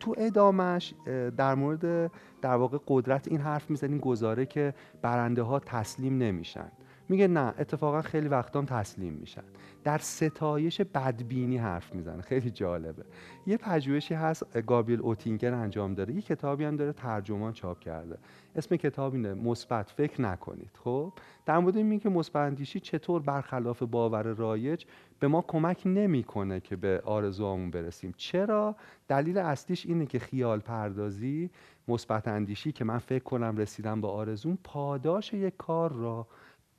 تو 0.00 0.14
ادامش 0.18 0.94
در 1.36 1.54
مورد 1.54 2.10
در 2.42 2.54
واقع 2.54 2.78
قدرت 2.88 3.28
این 3.28 3.40
حرف 3.40 3.70
می‌زنیم 3.70 3.98
گزاره 3.98 4.46
که 4.46 4.74
برنده 5.02 5.42
ها 5.42 5.58
تسلیم 5.58 6.18
نمیشن. 6.18 6.72
میگه 7.08 7.28
نه 7.28 7.54
اتفاقا 7.58 8.02
خیلی 8.02 8.28
وقتام 8.28 8.64
تسلیم 8.64 9.12
میشن. 9.12 9.42
در 9.84 9.98
ستایش 9.98 10.80
بدبینی 10.80 11.58
حرف 11.58 11.94
می‌زنه. 11.94 12.22
خیلی 12.22 12.50
جالبه. 12.50 13.04
یه 13.46 13.56
پژوهشی 13.56 14.14
هست 14.14 14.62
گابریل 14.62 15.00
اوتینگر 15.00 15.54
انجام 15.54 15.94
داره 15.94 16.14
یه 16.14 16.22
کتابی 16.22 16.64
هم 16.64 16.76
داره 16.76 16.92
ترجمان 16.92 17.52
چاپ 17.52 17.80
کرده. 17.80 18.18
اسم 18.56 18.76
کتاب 18.76 19.12
اینه 19.12 19.34
مثبت 19.34 19.90
فکر 19.90 20.22
نکنید. 20.22 20.70
خب؟ 20.84 21.12
در 21.46 21.58
مورد 21.58 21.76
این 21.76 22.00
که 22.00 22.08
مثبت 22.08 22.36
اندیشی 22.36 22.80
چطور 22.80 23.22
برخلاف 23.22 23.82
باور 23.82 24.22
رایج 24.22 24.84
به 25.20 25.28
ما 25.28 25.44
کمک 25.48 25.82
نمی‌کنه 25.86 26.60
که 26.60 26.76
به 26.76 27.02
آرزوامون 27.04 27.70
برسیم. 27.70 28.14
چرا؟ 28.16 28.76
دلیل 29.08 29.38
اصلیش 29.38 29.86
اینه 29.86 30.06
که 30.06 30.18
خیال 30.18 30.58
پردازی 30.58 31.50
مثبت 31.88 32.28
اندیشی 32.28 32.72
که 32.72 32.84
من 32.84 32.98
فکر 32.98 33.24
کنم 33.24 33.56
رسیدم 33.56 34.00
به 34.00 34.08
آرزوم 34.08 34.58
پاداش 34.64 35.32
یک 35.32 35.56
کار 35.56 35.92
را 35.92 36.26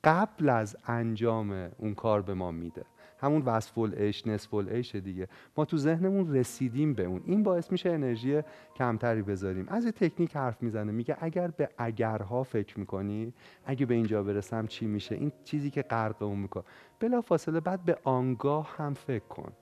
قبل 0.04 0.48
از 0.48 0.76
انجام 0.86 1.70
اون 1.78 1.94
کار 1.94 2.22
به 2.22 2.34
ما 2.34 2.50
میده. 2.50 2.84
همون 3.18 3.42
وصف 3.42 3.78
العیش 3.78 4.26
نصف 4.26 4.54
العیش 4.54 4.94
دیگه. 4.94 5.28
ما 5.56 5.64
تو 5.64 5.76
ذهنمون 5.76 6.34
رسیدیم 6.34 6.94
به 6.94 7.04
اون. 7.04 7.22
این 7.24 7.42
باعث 7.42 7.72
میشه 7.72 7.90
انرژی 7.90 8.42
کمتری 8.76 9.22
بذاریم. 9.22 9.66
از 9.68 9.84
یه 9.84 9.92
تکنیک 9.92 10.36
حرف 10.36 10.62
می‌زنه 10.62 10.92
میگه 10.92 11.16
اگر 11.20 11.48
به 11.48 11.68
اگرها 11.78 12.42
فکر 12.42 12.80
می‌کنی 12.80 13.32
اگه 13.66 13.86
به 13.86 13.94
اینجا 13.94 14.22
برسم 14.22 14.66
چی 14.66 14.86
میشه؟ 14.86 15.14
این 15.14 15.32
چیزی 15.44 15.70
که 15.70 15.82
غرق 15.82 16.22
اون 16.22 16.38
می‌کنه. 16.38 16.64
بلا 17.00 17.20
فاصله 17.20 17.60
بعد 17.60 17.84
به 17.84 17.98
آنگاه 18.04 18.74
هم 18.76 18.94
فکر 18.94 19.24
کن. 19.24 19.52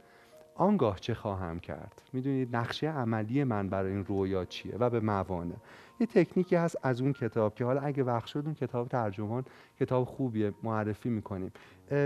آنگاه 0.55 1.01
چه 1.01 1.15
خواهم 1.15 1.61
کرد؟ 1.61 2.03
می‌دونید 2.13 2.57
نقشه 2.57 2.89
عملی 2.89 3.45
من 3.45 3.69
برای 3.69 3.93
این 3.93 4.05
رویا 4.05 4.45
چیه 4.45 4.77
و 4.79 4.91
به 4.91 5.01
موانع. 5.01 5.55
یه 6.03 6.07
تکنیکی 6.07 6.57
هست 6.57 6.77
از 6.83 7.01
اون 7.01 7.13
کتاب 7.13 7.55
که 7.55 7.65
حالا 7.65 7.81
اگه 7.81 8.03
وقت 8.03 8.27
شد 8.27 8.43
اون 8.45 8.55
کتاب 8.55 8.89
ترجمان 8.89 9.45
کتاب 9.81 10.05
خوبیه 10.05 10.53
معرفی 10.63 11.09
می‌کنیم. 11.11 11.53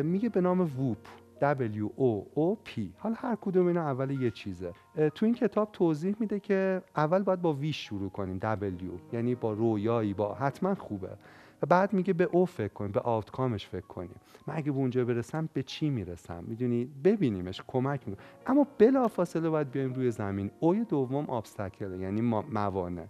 میگه 0.03 0.29
به 0.29 0.41
نام 0.41 0.61
ووپ 0.61 0.99
W 1.41 1.89
O 1.99 2.39
O 2.39 2.69
P 2.69 2.81
حالا 2.99 3.15
هر 3.19 3.37
کدوم 3.41 3.67
اینا 3.67 3.83
اول 3.83 4.11
یه 4.11 4.31
چیزه. 4.31 4.73
تو 5.15 5.27
این 5.27 5.35
کتاب 5.35 5.69
توضیح 5.73 6.17
میده 6.21 6.41
که 6.41 6.83
اول 6.97 7.23
باید 7.23 7.43
با 7.43 7.53
ویش 7.53 7.87
شروع 7.87 8.11
کنیم 8.11 8.41
W 8.43 9.15
یعنی 9.15 9.35
با 9.35 9.53
رویایی 9.53 10.15
با 10.15 10.35
حتما 10.35 10.75
خوبه. 10.75 11.11
و 11.63 11.67
بعد 11.67 11.93
میگه 11.93 12.13
به 12.13 12.25
او 12.25 12.47
فکر 12.47 12.73
کنیم 12.73 12.93
به 12.93 13.01
آوتکامش 13.01 13.67
فکر 13.67 13.87
کنیم. 13.87 14.21
من 14.47 14.55
اگه 14.57 14.73
به 14.73 14.79
اونجا 14.79 15.05
برسم 15.05 15.49
به 15.53 15.63
چی 15.63 15.91
می‌رسم؟ 15.91 16.45
می‌دونی؟ 16.47 16.85
ببینیمش 17.05 17.63
کمک 17.67 18.09
می‌کنه. 18.09 18.25
اما 18.47 18.67
بلا 18.79 19.09
فاصله 19.09 19.49
باید 19.49 19.71
بیایم 19.71 19.93
روی 19.93 20.11
زمین. 20.11 20.51
اوی 20.61 20.85
دوم 20.85 21.31
ابستکل 21.31 22.01
یعنی 22.01 22.21
موانع. 22.53 23.05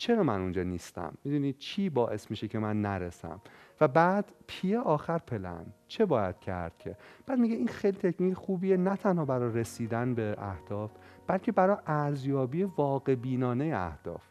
چرا 0.00 0.22
من 0.22 0.40
اونجا 0.40 0.62
نیستم؟ 0.62 1.12
می‌دونی 1.24 1.52
چی 1.52 1.90
باعث 1.90 2.30
میشه 2.30 2.48
که 2.48 2.58
من 2.58 2.82
نرسم؟ 2.82 3.40
و 3.80 3.88
بعد 3.88 4.32
پی 4.46 4.76
آخر 4.76 5.18
پلن. 5.18 5.66
چه 5.88 6.06
باید 6.06 6.38
کرد 6.38 6.78
که؟ 6.78 6.96
بعد 7.26 7.38
میگه 7.38 7.56
این 7.56 7.68
خیلی 7.68 7.98
تکنیک 7.98 8.34
خوبیه 8.34 8.76
نه 8.76 8.96
تنها 8.96 9.24
برای 9.24 9.60
رسیدن 9.60 10.14
به 10.14 10.36
اهداف 10.38 10.90
بلکه 11.26 11.52
برای 11.52 11.76
ارزیابی 11.86 12.62
واقع 12.62 13.14
بینانه 13.14 13.64
اهداف. 13.76 14.22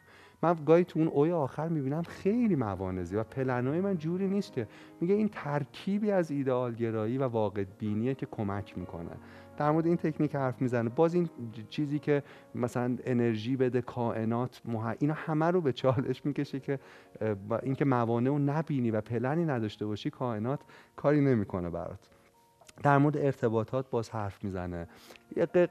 من 0.43 0.55
گاهی 0.65 0.84
تو 0.84 0.99
اون 0.99 1.08
اوی 1.08 1.32
آخر 1.32 1.67
می‌بینم 1.67 2.03
خیلی 2.03 2.55
موانزی 2.55 3.15
و 3.15 3.23
پلنای 3.23 3.82
من 3.82 3.97
جوری 3.97 4.27
نیست 4.27 4.53
که. 4.53 4.67
میگه 5.01 5.15
این 5.15 5.29
ترکیبی 5.32 6.12
از 6.12 6.32
ایدئالگرایی 6.32 7.17
و 7.17 7.23
واقع 7.23 7.63
بینیه 7.63 8.15
که 8.15 8.25
کمک 8.25 8.77
می‌کنه. 8.77 9.12
در 9.60 9.72
مورد 9.72 9.86
این 9.86 9.98
تکنیک 9.98 10.36
حرف 10.36 10.62
می‌زنه. 10.62 10.89
باز 10.89 11.13
این 11.13 11.30
چیزی 11.69 12.00
که 12.00 12.24
مثلا 12.56 12.98
انرژی 13.04 13.56
بده 13.56 13.82
کائنات 13.82 14.62
مح... 14.65 14.95
اینا 15.00 15.13
همه 15.13 15.45
رو 15.45 15.62
به 15.62 15.74
چالش 15.74 16.26
می‌کشه 16.26 16.60
که 16.60 16.80
اینکه 17.63 17.86
موانع 17.86 18.30
رو 18.30 18.39
نبینی 18.39 18.91
و 18.91 19.02
پلنی 19.02 19.45
نداشته 19.45 19.86
باشی 19.86 20.10
کائنات 20.10 20.60
کاری 20.95 21.22
نمی‌کنه 21.22 21.69
برات. 21.69 22.10
در 22.84 22.98
مورد 22.98 23.17
ارتباطات 23.17 23.89
باز 23.89 24.10
حرف 24.10 24.43
می‌زنه. 24.43 24.88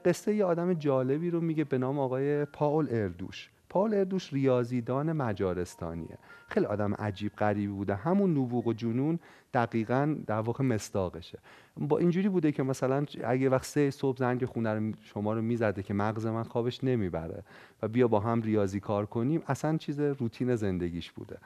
قصه 0.04 0.34
یه 0.34 0.44
آدم 0.44 0.74
جالبی 0.74 1.30
رو 1.30 1.40
میگه 1.40 1.64
به 1.64 1.78
نام 1.78 1.98
آقای 1.98 2.44
پاول 2.44 2.86
اردوش. 2.90 3.50
پال 3.70 3.94
اردوش 3.94 4.32
ریاضیدان 4.32 5.12
مجارستانیه. 5.12 6.18
خیلی 6.48 6.66
آدم 6.66 6.94
عجیب 6.94 7.32
غریبی 7.32 7.72
بوده. 7.72 7.94
همون 7.94 8.30
نبوغ 8.30 8.66
و 8.66 8.72
جنون 8.72 9.18
دقیقا 9.54 10.16
در 10.26 10.40
واقع 10.40 10.64
مستاقشه 10.64 11.38
با 11.76 11.98
اینجوری 11.98 12.28
بوده 12.28 12.52
که 12.52 12.62
مثلا 12.62 13.06
اگه 13.24 13.48
وقت 13.48 13.64
سه 13.64 13.90
صبح 13.90 14.16
زنگ 14.18 14.44
خونه 14.44 14.74
رو 14.74 14.92
شما 15.02 15.32
رو 15.32 15.42
می‌زده 15.42 15.82
که 15.82 15.94
مغز 15.94 16.26
من 16.26 16.42
خوابش 16.42 16.84
نمی‌بره 16.84 17.42
و 17.82 17.88
بیا 17.88 18.08
با 18.08 18.20
هم 18.20 18.42
ریاضی 18.42 18.80
کار 18.80 19.06
کنیم 19.06 19.42
اصلا 19.46 19.76
چیز 19.76 20.00
روتین 20.00 20.56
زندگیش 20.56 21.12
بوده. 21.12 21.38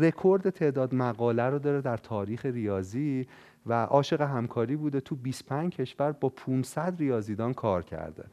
رکورد 0.00 0.50
تعداد 0.50 0.94
مقاله 0.94 1.42
رو 1.42 1.58
داره 1.58 1.80
در 1.80 1.96
تاریخ 1.96 2.46
ریاضی 2.46 3.26
و 3.66 3.84
عاشق 3.84 4.20
همکاری 4.20 4.76
بوده. 4.76 5.00
تو 5.00 5.14
25 5.16 5.76
کشور 5.76 6.12
با 6.12 6.28
500 6.28 6.98
ریاضیدان 6.98 7.54
کار 7.54 7.82
کرده. 7.82 8.24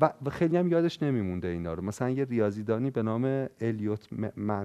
و 0.00 0.30
خیلی 0.30 0.56
هم 0.56 0.68
یادش 0.68 1.02
نمیمونده 1.02 1.48
اینا 1.48 1.74
رو. 1.74 1.84
مثلا 1.84 2.10
یه 2.10 2.24
ریاضیدانی 2.24 2.90
به 2.90 3.02
نام 3.02 3.46
الیوت 3.60 4.08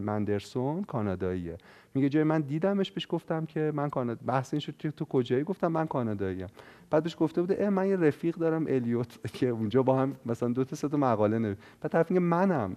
مندرسون 0.02 0.84
کاناداییه. 0.84 1.58
میگه 1.94 2.10
جای 2.10 2.24
من 2.24 2.42
دیدمش 2.42 2.92
بهش 2.92 3.08
گفتم 3.10 3.46
که 3.46 3.72
من 3.76 3.90
کانادا 3.90 4.22
بحث 4.26 4.54
این 4.54 4.60
شد 4.60 4.74
تو 4.98 5.06
کجایی؟ 5.06 5.44
گفتم 5.44 5.68
من 5.68 5.88
کاناداییم. 5.88 6.48
بعدش 6.90 7.16
گفته 7.20 7.42
بوده 7.42 7.64
اه 7.64 7.70
من 7.70 7.88
یه 7.88 7.96
رفیق 7.96 8.36
دارم 8.36 8.66
الیوت 8.68 9.28
که 9.38 9.48
اونجا 9.48 9.84
با 9.84 10.02
هم 10.02 10.16
مثلا 10.26 10.50
دو 10.50 10.64
تا 10.64 10.76
سه 10.76 10.88
تا 10.88 10.98
مقاله 10.98 11.40
نوشت. 11.40 11.60
بعد 11.82 11.92
طرف 11.92 12.12
میگه 12.12 12.20
منم. 12.20 12.76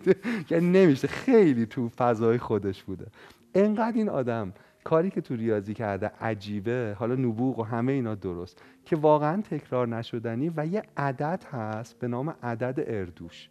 یعنی 0.50 0.66
نمیشه. 0.66 1.08
خیلی 1.08 1.66
تو 1.66 1.88
فضای 1.88 2.38
خودش 2.38 2.82
بوده. 2.82 3.06
انقدر 3.54 3.96
این 3.96 4.08
آدم 4.08 4.52
کاری 4.84 5.10
که 5.10 5.20
تو 5.20 5.36
ریاضی 5.36 5.74
کرده 5.74 6.10
عجیبه 6.20 6.96
حالا 6.98 7.14
نبوغ 7.14 7.58
و 7.58 7.62
همه 7.62 7.92
اینا 7.92 8.14
درست 8.14 8.62
که 8.84 8.96
واقعا 8.96 9.42
تکرار 9.42 9.88
نشدنی 9.88 10.52
و 10.56 10.66
یه 10.66 10.82
عدد 10.96 11.44
هست 11.50 11.98
به 11.98 12.08
نام 12.08 12.34
عدد 12.42 12.84
اردوش. 12.86 13.48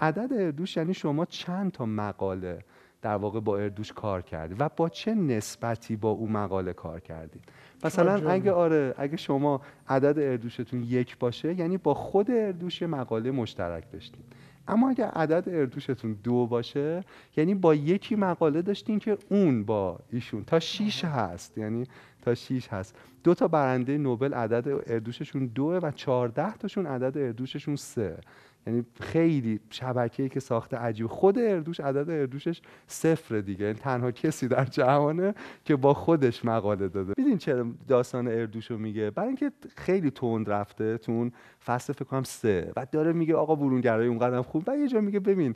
عدد 0.00 0.32
اردوش 0.32 0.76
یعنی 0.76 0.94
شما 0.94 1.24
چند 1.24 1.72
تا 1.72 1.86
مقاله 1.86 2.58
در 3.02 3.14
واقع 3.16 3.40
با 3.40 3.58
اردوش 3.58 3.92
کار 3.92 4.22
کردید 4.22 4.56
و 4.60 4.68
با 4.76 4.88
چه 4.88 5.14
نسبتی 5.14 5.96
با 5.96 6.10
اون 6.10 6.32
مقاله 6.32 6.72
کار 6.72 7.00
کردید؟ 7.00 7.44
مثلا 7.84 8.30
اگه 8.30 8.52
آره 8.52 8.94
اگه 8.98 9.16
شما 9.16 9.60
عدد 9.88 10.18
اردوشتون 10.18 10.82
یک 10.82 11.18
باشه 11.18 11.54
یعنی 11.54 11.76
با 11.76 11.94
خود 11.94 12.30
اردوش 12.30 12.82
مقاله 12.82 13.30
مشترک 13.30 13.92
داشتید. 13.92 14.24
اما 14.68 14.90
اگر 14.90 15.04
عدد 15.04 15.48
اردوشتون 15.48 16.16
دو 16.24 16.46
باشه 16.46 17.04
یعنی 17.36 17.54
با 17.54 17.74
یکی 17.74 18.16
مقاله 18.16 18.62
داشتین 18.62 18.98
که 18.98 19.18
اون 19.30 19.64
با 19.64 19.98
ایشون. 20.12 20.44
تا 20.44 20.60
شیش 20.60 21.04
هست 21.04 21.58
یعنی 21.58 21.84
تا 22.22 22.34
شیش 22.34 22.68
هست. 22.68 22.96
دو 23.24 23.34
تا 23.34 23.48
برنده 23.48 23.98
نوبل 23.98 24.34
عدد 24.34 24.68
اردوششون 24.86 25.46
دوه 25.46 25.76
و 25.82 25.90
چهارده 25.90 26.56
تاشون 26.56 26.86
عدد 26.86 27.18
اردوششون 27.18 27.76
سه. 27.76 28.18
یعنی 28.66 28.84
خیلی 29.00 29.60
شبکه‌ای 29.70 30.28
که 30.28 30.40
ساخته 30.40 30.76
عجیب 30.76 31.06
خود 31.06 31.38
اردوش 31.38 31.80
عدد 31.80 32.10
اردوشش 32.10 32.60
صفر 32.86 33.40
دیگه. 33.40 33.64
یعنی 33.64 33.78
تنها 33.78 34.10
کسی 34.10 34.48
در 34.48 34.64
جهانه 34.64 35.34
که 35.64 35.76
با 35.76 35.94
خودش 35.94 36.44
مقاله 36.44 36.88
داده. 36.88 37.12
میدین 37.18 37.38
چرا 37.38 37.66
داستان 37.88 38.28
اردوشو 38.28 38.78
میگه؟ 38.78 39.10
برای 39.10 39.28
اینکه 39.28 39.52
خیلی 39.76 40.10
تند 40.10 40.50
رفته 40.50 40.98
تو 40.98 41.12
اون 41.12 41.32
فصل 41.66 41.92
فکر 41.92 42.04
کنم 42.04 42.22
سه. 42.22 42.72
و 42.76 42.86
داره 42.92 43.12
میگه 43.12 43.34
آقا 43.34 43.54
برونگرایی 43.54 44.08
اونقدر 44.08 44.42
خوب. 44.42 44.64
و 44.66 44.76
یه 44.76 44.88
جا 44.88 45.00
میگه 45.00 45.20
ببین 45.20 45.54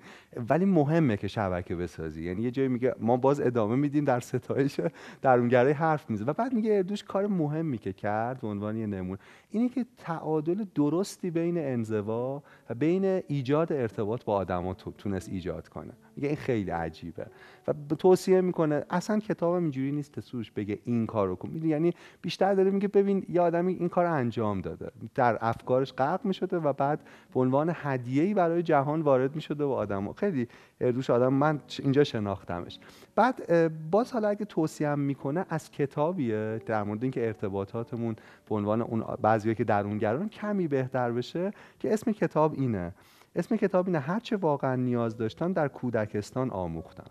ولی 0.49 0.65
مهمه 0.65 1.17
که 1.17 1.29
شبکه 1.29 1.77
بسازی. 1.77 2.25
یعنی 2.25 2.43
یه 2.43 2.51
جایی 2.51 2.69
میگه 2.69 2.95
ما 3.01 3.17
باز 3.17 3.41
ادامه 3.41 3.77
میدیم 3.77 4.05
در 4.05 4.21
ستایش 4.21 4.81
درونگرایی 5.23 5.75
حرف 5.75 6.11
می‌زنه. 6.11 6.31
و 6.31 6.33
بعد 6.33 6.53
میگه 6.53 6.75
اردوش 6.75 7.05
کار 7.05 7.27
مهمی 7.27 7.79
که 7.79 7.93
کرد 7.93 8.41
به 8.41 8.49
عنوان 8.49 8.77
یه 8.77 8.87
نمونه 8.87 9.19
اینه 9.51 9.69
که 9.69 9.87
تعادل 9.99 10.65
درستی 10.75 11.31
بین 11.31 11.59
انزوا 11.59 12.43
و 12.71 12.75
بین 12.75 12.92
ایجاد 13.27 13.73
ارتباط 13.73 14.25
با 14.25 14.35
آدما 14.35 14.75
تونست 14.75 15.29
ایجاد 15.29 15.69
کنه. 15.69 15.93
میگه 16.17 16.29
این 16.29 16.37
خیلی 16.37 16.71
عجیبه. 16.71 17.27
و 17.69 17.73
توصیه 17.95 18.41
می‌کنه. 18.41 18.85
اصلا 18.91 19.19
کتاب 19.19 19.55
اینجوری 19.55 19.93
نیست 19.93 20.21
سوش 20.21 20.51
بگه 20.51 20.79
این 20.85 21.07
کارو 21.07 21.37
کن. 21.37 21.51
یعنی 21.65 21.93
بیشتر 22.23 22.55
داره 22.55 22.71
میگه 22.71 22.89
ببین 22.89 23.27
یه 23.29 23.41
آدمی 23.41 23.73
این 23.73 23.89
کار 23.89 24.07
انجام 24.07 24.61
داده. 24.61 24.91
در 25.15 25.39
افکارش 25.41 25.93
غرق 25.93 26.25
می‌شده 26.25 26.57
و 26.57 26.73
بعد 26.73 27.01
به 27.35 27.41
عنوان 27.41 27.73
هدیه‌ای 27.75 28.35
برای 28.35 28.63
جهان 28.63 29.03
وارد 29.03 29.35
می‌شده 29.35 29.65
و 29.65 29.71
آدم 29.71 30.13
خیلی 30.13 30.49
روش 30.81 31.11
آدم 31.11 31.33
من 31.33 31.61
اینجا 31.79 32.05
شناختمش. 32.05 32.79
بعد 33.15 33.71
باز 33.91 34.13
حالا 34.13 34.29
اگه 34.29 34.45
توصیه 34.45 34.95
می‌کنه 34.95 35.47
از 35.49 35.71
کتابیه 35.71 36.61
در 36.67 36.83
مورد 36.83 37.03
اینکه 37.03 37.27
ارتباطاتمون 37.27 38.17
به 38.49 38.55
عنوان 38.55 38.83
اون 38.83 39.05
بعضیایی 39.23 39.55
که 39.55 39.65
درونگران 39.65 40.29
کمی 40.29 40.69
بهتر 40.69 41.13
بشه 41.13 41.51
که 41.79 41.93
اسم 41.93 42.13
کتاب 42.13 42.53
اینه. 42.53 42.93
اسم 43.37 43.57
کتاب 43.57 43.87
اینه 43.87 43.99
هرچه 43.99 44.37
واقعا 44.37 44.77
نیاز 44.77 45.17
داشتن 45.17 45.53
در 45.53 45.69
کودکستان 45.69 46.51
آموختم 46.51 47.11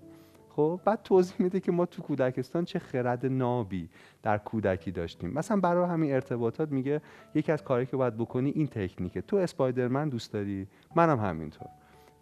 خب 0.55 0.79
بعد 0.85 1.03
توضیح 1.03 1.35
میده 1.39 1.59
که 1.59 1.71
ما 1.71 1.85
تو 1.85 2.01
کودکستان 2.01 2.65
چه 2.65 2.79
خرد 2.79 3.25
نابی 3.25 3.89
در 4.23 4.37
کودکی 4.37 4.91
داشتیم. 4.91 5.29
مثلا 5.29 5.59
برای 5.59 5.89
همین 5.89 6.13
ارتباطات 6.13 6.71
میگه 6.71 7.01
یکی 7.35 7.51
از 7.51 7.63
کارهایی 7.63 7.85
که 7.85 7.97
باید 7.97 8.17
بکنی 8.17 8.49
این 8.49 8.67
تکنیکه. 8.67 9.21
تو 9.21 9.35
اسپایدرمن 9.37 10.09
دوست 10.09 10.33
داری؟ 10.33 10.67
منم 10.95 11.19
همینطور. 11.19 11.67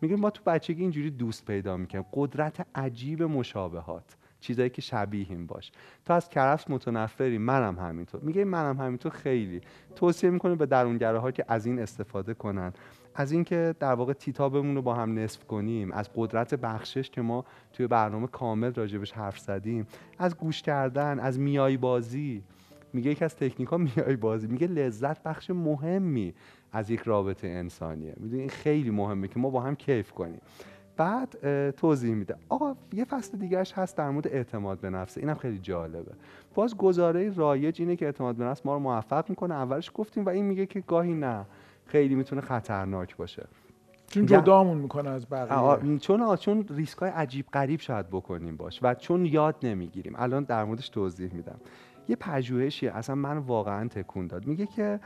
میگه 0.02 0.16
ما 0.16 0.30
تو 0.30 0.44
بچگی 0.46 0.82
اینجوری 0.82 1.12
دوست 1.12 1.46
پیدا 1.46 1.78
می‌کنیم. 1.78 2.06
قدرت 2.14 2.68
عجیب 2.76 3.24
مشابهات 3.24 4.16
چیزایی 4.40 4.70
که 4.70 4.82
شبیهیم 4.82 5.46
باش. 5.46 5.72
تو 6.06 6.14
از 6.14 6.30
کرفس 6.30 6.70
متنفری 6.70 7.38
منم 7.38 7.80
همینطور. 7.80 8.22
میگه 8.22 8.46
منم 8.46 8.78
همینطور 8.78 9.12
خیلی. 9.12 9.62
توصیه 9.96 10.30
می‌کنه 10.30 10.56
به 10.56 10.66
درونگره 10.66 11.32
که 11.32 11.46
از 11.48 11.66
این 11.66 11.80
استفاده 11.80 12.34
کنن. 12.34 12.74
از 13.16 13.32
اینکه 13.32 13.76
در 13.80 13.94
واقع 13.94 14.14
تیتابمون 14.14 14.76
رو 14.76 14.82
با 14.82 14.94
هم 14.94 15.20
نصف 15.20 15.46
کنیم 15.46 15.92
از 15.92 16.10
قدرت 16.16 16.54
بخشش 16.56 17.10
که 17.10 17.22
ما 17.22 17.46
توی 17.74 17.88
برنامه 17.88 18.28
کامل 18.28 18.74
راجبش 18.74 19.12
حرف 19.12 19.40
زدیم 19.40 19.88
از 20.18 20.38
گوش 20.38 20.62
کردن 20.62 21.20
از 21.20 21.40
میای 21.40 21.78
بازی 21.78 22.44
میگه 22.94 23.12
یکی 23.12 23.26
از 23.26 23.36
تکنیک 23.36 23.68
ها 23.70 23.78
میای 23.78 24.16
بازی 24.16 24.48
میگه 24.48 24.68
لذت 24.68 25.24
بخش 25.24 25.50
مهمی 25.50 26.34
از 26.72 26.90
یک 26.90 27.00
رابطه 27.00 27.48
انسانیه. 27.48 28.14
می‌دونی 28.18 28.42
این 28.42 28.50
خیلی 28.50 28.90
مهمه 28.90 29.28
که 29.28 29.40
ما 29.40 29.50
با 29.50 29.62
هم 29.62 29.76
کیف 29.76 30.12
کنیم. 30.12 30.42
بعد 30.98 31.72
توضیح 31.72 32.16
میده. 32.16 32.36
آقا 32.50 32.76
یه 32.94 33.06
فصل 33.06 33.38
دیگهش 33.38 33.74
هست 33.74 33.98
در 33.98 34.10
مورد 34.10 34.28
اعتماد 34.28 34.80
به 34.80 34.90
نفسه 34.90 35.22
اینم 35.22 35.36
خیلی 35.36 35.60
جالبه. 35.60 36.12
باز 36.56 36.78
گزاره 36.78 37.30
رایج 37.30 37.82
اینه 37.82 37.96
که 37.96 38.06
اعتماد 38.06 38.36
به 38.36 38.44
نفس 38.44 38.66
ما 38.66 38.74
رو 38.74 38.80
موفق 38.80 39.30
می‌کنه. 39.30 39.54
اولش 39.54 39.92
گفتیم 39.94 40.26
و 40.26 40.30
این 40.30 40.46
میگه 40.46 40.66
که 40.66 40.80
گاهی 40.80 41.14
نه. 41.14 41.46
خیلی 41.90 42.16
می‌تونه 42.16 42.42
خطرناک 42.42 43.18
باشه. 43.18 43.48
چون 44.08 44.26
جدامون 44.26 44.78
می‌کنه 44.78 45.10
از 45.10 45.30
بقیه. 45.30 45.98
چون 45.98 46.36
چون 46.36 46.66
ریسک 46.70 46.98
های 46.98 47.10
عجیب 47.10 47.46
غریب 47.54 47.80
شاید 47.80 48.10
بکنیم 48.10 48.58
باش 48.58 48.80
و 48.84 48.94
چون 48.94 49.26
یاد 49.26 49.56
نمی‌گیریم. 49.64 50.14
الان 50.18 50.44
در 50.44 50.64
موردش 50.64 50.90
توضیح 50.90 51.34
میدم. 51.34 51.60
یه 52.08 52.16
پژوهشی 52.16 52.88
اصلا 52.88 53.16
من 53.16 53.38
واقعا 53.38 53.88
تکون 53.88 54.28
داد. 54.28 54.48
میگه 54.48 54.66
که 54.66 55.00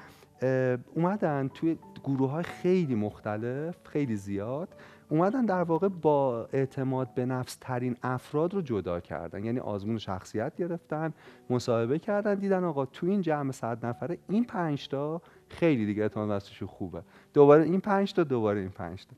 اومدن 0.96 1.50
توی 1.54 1.78
گروه 2.04 2.32
های 2.32 2.44
خیلی 2.44 2.96
مختلف 2.96 3.76
خیلی 3.84 4.16
زیاد 4.16 4.70
اومدن 5.10 5.46
در 5.46 5.64
واقع 5.64 5.88
با 5.88 6.48
اعتماد 6.54 7.14
به 7.14 7.26
نفس 7.26 7.58
ترین 7.62 7.96
افراد 8.04 8.54
رو 8.54 8.62
جدا 8.62 9.00
کردن. 9.00 9.44
یعنی 9.44 9.60
آزمون 9.60 9.98
شخصیت 9.98 10.56
گرفتن 10.56 11.14
مصاحبه 11.50 12.00
کردن 12.00 12.36
دیدن 12.36 12.64
آقا 12.64 12.86
تو 12.86 13.08
این 13.08 13.22
جمع 13.22 13.52
صد 13.52 13.86
نفره 13.86 14.18
این 14.30 14.44
پنج 14.44 14.88
تا 14.88 15.22
خیلی 15.54 15.86
دیگه 15.86 16.04
اعتماد 16.04 16.44
به 16.60 16.66
خوبه. 16.68 17.02
دوباره 17.34 17.64
این 17.64 17.80
پنج 17.80 18.14
تا 18.14 18.24
دوباره 18.24 18.60
این 18.60 18.70
پنج 18.70 19.06
تا. 19.06 19.16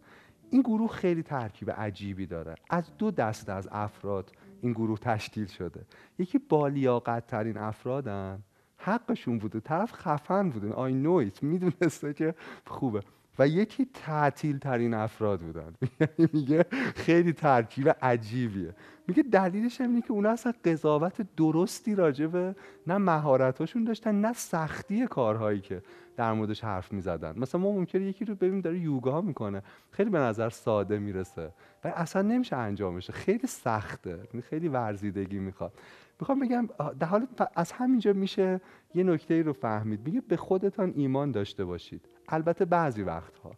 این 0.50 0.62
گروه 0.62 0.92
خیلی 0.92 1.24
ترکیب 1.24 1.72
عجیبی 1.72 2.26
داره. 2.26 2.56
از 2.70 2.98
دو 2.98 3.12
دسته 3.12 3.52
از 3.52 3.68
افراد 3.72 4.32
این 4.62 4.72
گروه 4.72 5.00
تشکیل 5.00 5.46
شده. 5.46 5.82
یکی 6.20 6.38
بالیاقت 6.38 7.28
ترین 7.28 7.58
افرادن. 7.58 8.40
حقشون 8.78 9.38
بوده. 9.38 9.60
طرف 9.60 9.94
خفن 9.94 10.50
بوده. 10.50 10.74
آی 10.74 10.94
نویت 10.94 11.44
می‌دونسته 11.44 12.14
که 12.14 12.36
خوبه. 12.68 13.02
و 13.40 13.48
یکی 13.48 13.88
تعطیل 13.94 14.58
ترین 14.58 14.94
افراد 14.94 15.40
بودن. 15.40 15.74
یعنی 16.00 16.30
میگه 16.34 16.66
خیلی 16.96 17.34
ترکیب 17.34 17.96
عجیبیه. 18.02 18.76
میگه 19.08 19.24
دلیلش 19.24 19.82
اینه 19.82 20.02
که 20.02 20.12
اونا 20.12 20.30
اصلا 20.30 20.54
قضاوت 20.66 21.36
درستی 21.38 21.96
راجبه 21.96 22.56
نه 22.88 22.98
مهارتاشون 22.98 23.84
داشتن 23.84 24.22
نه 24.22 24.34
سختی 24.34 25.08
کارهایی 25.08 25.62
که 25.62 25.82
در 26.18 26.34
موردش 26.34 26.64
حرف 26.64 26.94
می‌زدن. 26.94 27.40
مثلا 27.40 27.62
ما 27.62 27.72
ممکنه 27.72 28.02
یکی 28.02 28.26
رو 28.26 28.36
ببینیم 28.36 28.62
داره 28.62 28.80
یوگا 28.80 29.22
می‌کنه. 29.22 29.62
خیلی 29.92 30.10
به 30.10 30.20
نظر 30.20 30.50
ساده 30.50 31.00
می‌رسه. 31.00 31.52
و 31.84 31.88
اصلا 31.88 32.22
نمیشه 32.22 32.56
انجامشه 32.56 33.14
خیلی 33.14 33.48
سخته. 33.48 34.10
یعنی 34.10 34.42
خیلی 34.42 34.68
ورزیدگی 34.68 35.40
می‌خواد. 35.40 35.74
می‌خوام 36.20 36.40
بگم 36.40 36.70
در 37.00 37.08
حال 37.08 37.28
از 37.56 37.72
همینجا 37.72 38.14
میشه 38.14 38.62
یه 38.96 39.04
نکته 39.04 39.34
ای 39.34 39.44
رو 39.44 39.54
فهمید. 39.54 40.06
میگه 40.06 40.22
به 40.22 40.38
خودتان 40.38 40.94
ایمان 40.96 41.32
داشته 41.32 41.66
باشید. 41.66 42.06
البته 42.28 42.66
بعضی 42.66 43.04
وقتها. 43.04 43.52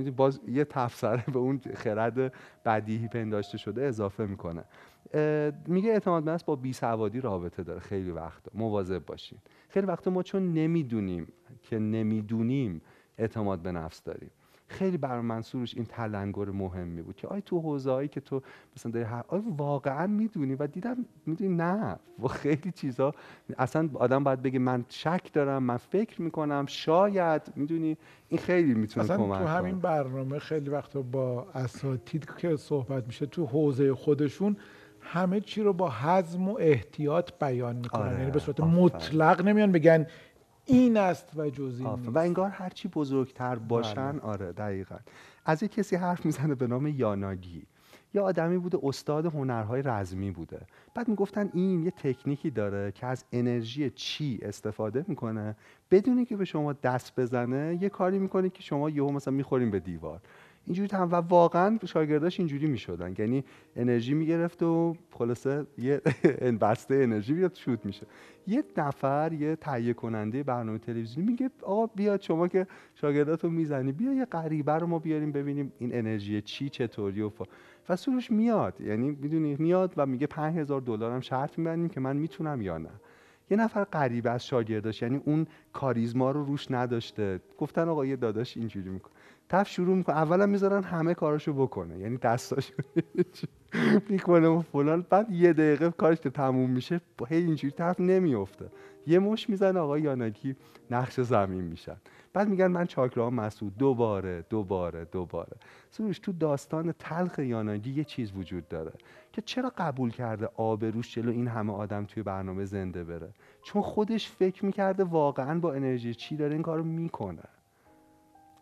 می‌دونی 0.00 0.16
باز 0.16 0.40
یه 0.48 0.64
تفسره 0.64 1.24
به 1.32 1.38
اون 1.38 1.60
خرد 1.74 2.34
بدیهی 2.64 3.08
پنداشته 3.08 3.58
شده 3.58 3.82
اضافه 3.82 4.26
می‌کنه. 4.26 4.64
میگه 5.66 5.90
اعتماد 5.90 6.28
به 6.28 6.44
با 6.44 6.56
بی 6.56 6.72
سوادی 6.72 7.20
رابطه 7.20 7.62
داره. 7.62 7.80
خیلی 7.80 8.10
وقت 8.10 8.54
مواظب 8.54 9.04
باشین. 9.06 9.38
خیلی 9.68 9.86
وقت 9.86 10.08
ما 10.08 10.22
چون 10.22 10.52
نمی‌دونیم 10.52 11.32
که 11.62 11.78
نمی‌دونیم 11.78 12.82
اعتماد 13.18 13.62
به 13.62 13.72
نفس 13.72 14.02
داریم. 14.02 14.30
خیلی 14.70 14.96
برای 14.96 15.20
من 15.20 15.42
سروش 15.42 15.74
این 15.76 15.84
تلنگر 15.84 16.44
مهمی 16.44 17.02
بود 17.02 17.16
که 17.16 17.28
آیا 17.28 17.40
تو 17.40 17.60
حوزه‌ای 17.60 18.08
که 18.08 18.20
تو 18.20 18.42
مثلا 18.76 18.92
داری 18.92 19.04
آیا 19.28 19.42
واقعا 19.56 20.06
می‌دونی 20.06 20.54
و 20.54 20.66
دیدم 20.66 20.96
می‌دونی 21.26 21.56
نه 21.56 21.96
و 22.22 22.28
خیلی 22.28 22.72
چیزا 22.74 23.14
اصلا 23.58 23.88
آدم 23.94 24.24
باید 24.24 24.42
بگه 24.42 24.58
من 24.58 24.84
شک 24.88 25.30
دارم 25.32 25.62
من 25.62 25.76
فکر 25.76 26.22
می‌کنم 26.22 26.64
شاید 26.68 27.42
می‌دونی 27.56 27.96
این 28.28 28.40
خیلی 28.40 28.74
می‌تونه 28.74 29.04
اصلا 29.04 29.16
کمک 29.16 29.38
تو 29.38 29.46
همین 29.46 29.72
کنه. 29.72 29.80
برنامه 29.82 30.38
خیلی 30.38 30.70
وقتا 30.70 31.02
با 31.02 31.46
اساتید 31.54 32.28
که 32.38 32.56
صحبت 32.56 33.06
میشه 33.06 33.26
تو 33.26 33.46
حوزه 33.46 33.94
خودشون 33.94 34.56
همه 35.00 35.40
چی 35.40 35.62
رو 35.62 35.72
با 35.72 35.90
حزم 35.90 36.48
و 36.48 36.56
احتیاط 36.60 37.30
بیان 37.40 37.76
می‌کنن 37.76 38.02
آره، 38.02 38.18
یعنی 38.18 38.30
به 38.30 38.38
صورت. 38.38 38.60
مطلق 38.60 39.40
نمیان 39.42 39.72
بگن 39.72 40.06
این 40.70 40.96
است 40.96 41.32
و 41.36 41.50
جز 41.50 41.80
این 41.80 41.88
و 41.88 42.18
انگار 42.18 42.50
هرچی 42.50 42.88
بزرگتر 42.88 43.56
باشن 43.56 44.12
بله. 44.12 44.20
آره 44.20 44.52
دقیقا. 44.52 44.96
از 45.44 45.62
یک 45.62 45.72
کسی 45.72 45.96
حرف 45.96 46.26
می‌زنه 46.26 46.54
به 46.54 46.66
نام 46.66 46.86
یاناگی. 46.86 47.62
یه 48.14 48.20
آدمی 48.20 48.58
بوده 48.58 48.78
استاد 48.82 49.26
هنرهای 49.26 49.82
رزمی 49.82 50.30
بوده. 50.30 50.60
بعد 50.94 51.08
می‌گفتن 51.08 51.50
این 51.54 51.84
یه 51.84 51.90
تکنیکی 51.90 52.50
داره 52.50 52.92
که 52.92 53.06
از 53.06 53.24
انرژی 53.32 53.90
چی 53.90 54.38
استفاده 54.42 55.04
می‌کنه. 55.08 55.56
بدونی 55.90 56.24
که 56.24 56.36
به 56.36 56.44
شما 56.44 56.72
دست 56.72 57.20
بزنه 57.20 57.78
یه 57.80 57.88
کاری 57.88 58.18
می‌کنه 58.18 58.50
که 58.50 58.62
شما 58.62 58.90
یهو 58.90 59.12
مثلا 59.12 59.34
می‌خوریم 59.34 59.70
به 59.70 59.80
دیوار. 59.80 60.20
اینجوری 60.66 60.96
هم 60.96 61.08
و 61.12 61.14
واقعا 61.14 61.78
شاگرداش 61.86 62.40
اینجوری 62.40 62.66
می‌شدن. 62.66 63.14
یعنی 63.18 63.44
انرژی 63.76 64.14
می‌گرفت 64.14 64.62
و 64.62 64.96
خلاصه 65.10 65.66
یه 65.78 66.00
بسته 66.60 66.94
انرژی 66.94 67.34
بیاد 67.34 67.54
شوت 67.54 67.86
میشه. 67.86 68.06
یه 68.46 68.64
نفر 68.76 69.32
یه 69.32 69.56
تهیه 69.56 69.92
کننده 69.92 70.42
برنامه 70.42 70.78
تلویزیونی 70.78 71.30
میگه 71.30 71.50
آقا 71.62 71.86
بیاد 71.86 72.20
شما 72.20 72.48
که 72.48 72.66
شاگرداتو 72.94 73.50
می‌زنی 73.50 73.92
بیا 73.92 74.12
یه 74.12 74.24
غریبه 74.24 74.72
رو 74.72 74.86
ما 74.86 74.98
بیاریم 74.98 75.32
ببینیم 75.32 75.72
این 75.78 75.94
انرژی 75.94 76.42
چی 76.42 76.68
چطوری 76.68 77.22
و 77.22 77.28
فا. 77.28 77.44
و 77.88 77.96
سروش 77.96 78.30
میاد. 78.30 78.80
یعنی 78.80 79.10
می‌دونی 79.10 79.56
میاد 79.58 79.94
و 79.96 80.06
میگه 80.06 80.26
5000 80.26 80.80
دلار 80.80 81.12
هم 81.12 81.20
شرط 81.20 81.58
میبندیم 81.58 81.88
که 81.88 82.00
من 82.00 82.16
می‌تونم 82.16 82.62
یا 82.62 82.78
نه. 82.78 82.90
یه 83.50 83.56
نفر 83.56 83.84
غریبه 83.84 84.30
از 84.30 84.46
شاگرداش 84.46 85.02
یعنی 85.02 85.20
اون 85.24 85.46
کاریزما 85.72 86.30
رو 86.30 86.44
روش 86.44 86.70
نداشته. 86.70 87.40
گفتن 87.58 87.88
آقا 87.88 88.06
یه 88.06 88.16
داداش 88.16 88.56
اینجوری 88.56 88.90
می‌کنه. 88.90 89.12
تف 89.50 89.68
شروع 89.68 89.96
می‌کنه. 89.96 90.16
اولا 90.16 90.46
می‌ذارن 90.46 90.82
همه 90.82 91.14
کاراشو 91.14 91.52
بکنه. 91.52 91.98
یعنی 91.98 92.16
دستاشو 92.16 92.74
می‌کنه 94.10 94.48
و 94.48 94.60
فلان. 94.60 95.06
بعد 95.10 95.30
یه 95.30 95.52
دقیقه 95.52 95.90
کارش 95.90 96.20
که 96.20 96.30
تموم 96.30 96.70
میشه 96.70 97.00
هی 97.28 97.36
اینجوری 97.36 97.74
طرف 97.74 98.00
نمیفته 98.00 98.68
یه 99.06 99.18
مش 99.18 99.50
می‌زنه 99.50 99.80
آقا 99.80 99.98
یانکی 99.98 100.56
نقش 100.90 101.20
زمین 101.20 101.64
میشن. 101.64 101.96
بعد 102.32 102.48
میگن 102.48 102.66
من 102.66 102.86
چاکرا 102.86 103.30
مسعود. 103.30 103.76
دوباره 103.76 104.44
دوباره 104.50 105.04
دوباره. 105.04 105.56
سروش 105.90 106.18
تو 106.18 106.32
داستان 106.32 106.94
تلخ 106.98 107.38
یاناگی 107.38 107.90
یه 107.90 108.04
چیز 108.04 108.32
وجود 108.32 108.68
داره 108.68 108.92
که 109.32 109.42
چرا 109.42 109.72
قبول 109.78 110.10
کرده 110.10 110.48
آبروش 110.54 111.14
جلو 111.14 111.30
این 111.30 111.48
همه 111.48 111.72
آدم 111.72 112.04
توی 112.04 112.22
برنامه 112.22 112.64
زنده 112.64 113.04
بره؟ 113.04 113.28
چون 113.62 113.82
خودش 113.82 114.28
فکر 114.28 114.64
می‌کرده 114.64 115.04
واقعا 115.04 115.60
با 115.60 115.72
انرژی 115.72 116.14
چی 116.14 116.36
داره 116.36 116.52
این 116.52 116.62
کارو 116.62 116.84
می‌کنه. 116.84 117.42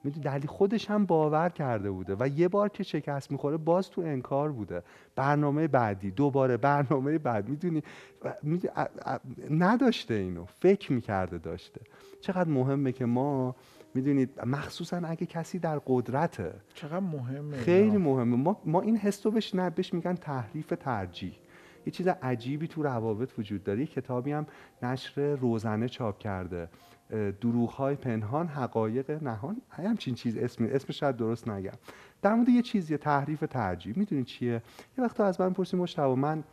می‌دونی 0.05 0.25
دلی 0.25 0.47
خودش 0.47 0.91
هم 0.91 1.07
باور 1.07 1.49
کرده 1.49 1.91
بوده 1.91 2.17
و 2.21 2.29
یه 2.29 2.49
بار 2.49 2.69
که 2.69 2.83
شکست 2.83 3.33
می‌خوره 3.33 3.57
باز 3.57 3.91
تو 3.91 4.01
انکار 4.01 4.53
بوده. 4.53 4.83
برنامه 5.17 5.69
بعدی 5.69 6.11
دوباره 6.11 6.57
برنامه 6.57 7.19
بعد. 7.19 7.49
می‌دونی؟ 7.49 7.83
می‌دونی 8.43 8.73
نداشته 9.51 10.15
اینو. 10.15 10.45
فکر 10.45 10.93
می‌کرده 10.93 11.39
داشته. 11.39 11.81
چقدر 12.21 12.51
مهمه 12.51 12.93
که 12.93 13.05
ما 13.07 13.57
می‌دونید 13.95 14.41
مخصوصا 14.47 14.97
اگه 15.05 15.27
کسی 15.27 15.59
در 15.59 15.79
قدرته. 15.87 16.55
چقدر 16.75 17.01
مهمه 17.01 17.57
خیلی. 17.57 17.97
مهمه. 17.97 18.37
ما, 18.37 18.61
ما 18.65 18.81
این 18.81 18.97
حس 18.97 19.27
رو 19.27 19.33
بهش 19.33 19.95
میگن 19.95 20.15
تحریف 20.15 20.73
ترجیح. 20.81 21.33
یه 21.89 21.93
چیز 21.93 22.09
عجیبی 22.09 22.69
تو 22.69 22.83
روابط 22.83 23.39
وجود 23.39 23.65
داره. 23.65 23.81
یه 23.81 23.87
کتابی 23.87 24.33
هم 24.33 24.47
نشر 24.83 25.35
روزنه 25.35 25.89
چاپ 25.89 26.19
کرده. 26.19 26.69
دروغ 27.41 27.71
های 27.71 27.97
پنهان 27.97 28.47
حقایق 28.47 29.11
نهان 29.23 29.57
همچین 29.71 30.15
چیز 30.15 30.37
اسم 30.37 30.65
اسمش 30.65 31.01
شاید 31.01 31.17
درست 31.17 31.49
نگم. 31.49 31.73
در 32.23 32.35
مورد 32.35 32.49
یه 32.49 32.63
چیزی 32.63 32.97
تحریف 32.97 33.45
ترجیح. 33.51 33.99
می‌دونی 33.99 34.25
چیه؟ 34.25 34.63
یه 34.99 35.05
وقت 35.05 35.21
از 35.21 35.41
من 35.41 35.53
پرسی 35.53 35.77
مشتبه 35.77 36.15
من 36.15 36.45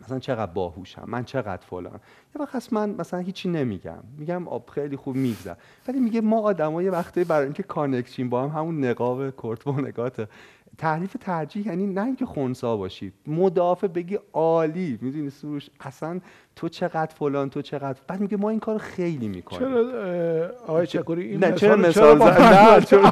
مثلا 0.00 0.18
چقدر 0.18 0.52
باهوشم؟ 0.52 1.04
من 1.06 1.24
چقدر 1.24 1.66
فلان 1.66 2.00
یه 2.36 2.42
وقت 2.42 2.54
هست 2.54 2.72
من 2.72 2.90
مثلا 2.90 3.20
هیچی 3.20 3.48
نمیگم. 3.48 4.02
میگم 4.18 4.48
آب 4.48 4.70
خیلی 4.70 4.96
خوب 4.96 5.16
میگذر 5.16 5.54
ولی 5.88 6.00
میگه 6.00 6.20
ما 6.20 6.40
آدما 6.40 6.82
یه 6.82 6.90
وقتی 6.90 7.24
برای 7.24 7.44
اینکه 7.44 7.62
کانکشین 7.62 8.28
با 8.28 8.42
هم 8.42 8.58
همون 8.58 8.84
نقاب 8.84 9.30
کرت 9.30 10.28
تعریف 10.78 11.16
ترجیح 11.20 11.66
یعنی 11.66 11.86
نه 11.86 12.04
اینکه 12.04 12.26
خونسا 12.26 12.76
باشی 12.76 13.12
مدافع 13.26 13.86
بگی 13.86 14.18
عالی 14.32 14.98
می‌دونی 15.02 15.30
سروش؟ 15.30 15.70
اصلا 15.80 16.20
تو 16.56 16.68
چقدر 16.68 17.14
فلان 17.14 17.50
تو 17.50 17.62
چقدر 17.62 17.98
بعد 18.06 18.20
میگه 18.20 18.36
ما 18.36 18.50
این 18.50 18.60
کار 18.60 18.78
خیلی 18.78 19.28
می‌کنیم. 19.28 19.60
چرا 19.60 20.50
آقای 20.66 20.86
چکوری 20.86 21.22
این 21.22 21.44
نه 21.44 21.52
چرا 21.52 21.76
مثال 21.76 22.18
زد 22.18 22.40
نه؟ 22.40 22.80
چون 22.80 23.10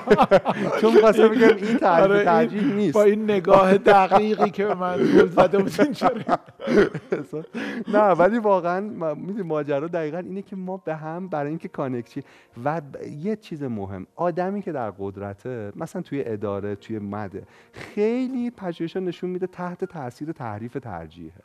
چون 0.80 0.94
می‌خواستم 0.94 1.28
بگم 1.28 1.56
این 1.56 1.78
تعریف 1.78 2.10
آره، 2.10 2.24
ترجیح 2.24 2.64
نیست 2.74 2.94
با 2.94 3.02
این 3.02 3.24
نگاه 3.24 3.78
دقیقی 3.78 4.50
که 4.50 4.64
به 4.66 4.74
من 4.74 5.04
زول 5.04 5.28
زده 5.28 5.58
بود 5.58 5.72
اینجوری 5.80 6.24
نه 7.94 8.02
ولی 8.02 8.38
واقعا 8.38 8.80
می‌دونی 9.14 9.42
ماجرا 9.42 9.88
دقیقا 9.88 10.18
اینه 10.18 10.42
که 10.42 10.56
ما 10.56 10.76
به 10.76 10.94
هم 10.94 11.28
برای 11.28 11.48
اینکه 11.48 11.68
کانکشی 11.68 12.22
و 12.64 12.80
یه 13.22 13.36
چیز 13.36 13.62
مهم 13.62 14.06
آدمی 14.16 14.62
که 14.62 14.72
در 14.72 14.90
قدرته 14.90 15.72
مثلا 15.76 16.02
توی 16.02 16.22
اداره 16.26 16.74
توی 16.74 16.98
مده 16.98 17.42
خیلی 17.72 18.50
پژوهش‌ها 18.50 19.02
نشون 19.02 19.30
میده 19.30 19.46
تحت 19.46 19.84
تاثیر 19.84 20.32
تحریف 20.32 20.72
ترجیحه. 20.72 21.42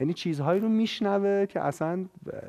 یعنی 0.00 0.12
چیزهایی 0.12 0.60
رو 0.60 0.68
میشنوه 0.68 1.46
که 1.46 1.60
اصلا 1.60 2.04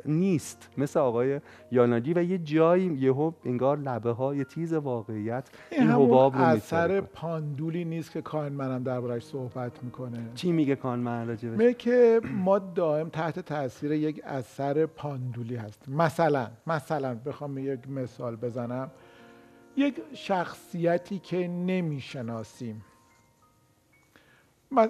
نیست. 0.06 0.70
مثل 0.78 1.00
آقای 1.00 1.42
یاناگی 1.72 2.14
و 2.14 2.24
یه 2.24 2.38
جایی 2.38 2.86
یهو 2.86 3.32
انگار 3.46 3.78
لبه 3.78 4.12
های 4.12 4.44
تیز 4.44 4.74
واقعیت 4.74 5.50
این 5.72 5.90
حباب 5.90 6.36
رو 6.36 6.42
اثر. 6.42 7.02
پاندولی 7.02 7.86
نیست 7.86 8.12
که 8.12 8.22
کاهن 8.22 8.52
منم 8.52 8.84
دربارش 8.84 9.24
صحبت 9.24 9.84
می‌کنه. 9.84 10.30
چی 10.36 10.52
میگه 10.52 10.76
کانمن 10.76 11.28
راجبش؟ 11.28 11.58
میگه 11.58 11.74
که 11.74 12.22
ما 12.44 12.60
دائم 12.60 13.10
تحت 13.10 13.40
تاثیر 13.40 13.92
یک 13.92 14.22
اثر 14.26 14.86
پاندولی 14.86 15.56
هست 15.56 15.90
مثلا 15.90 16.48
مثلا 16.68 17.16
بخوام 17.16 17.58
یک 17.58 17.90
مثال 17.90 18.36
بزنم. 18.36 18.92
یک 19.78 20.02
شخصیتی 20.14 21.20
که 21.20 21.48
نمی‌شناسیم. 21.48 22.84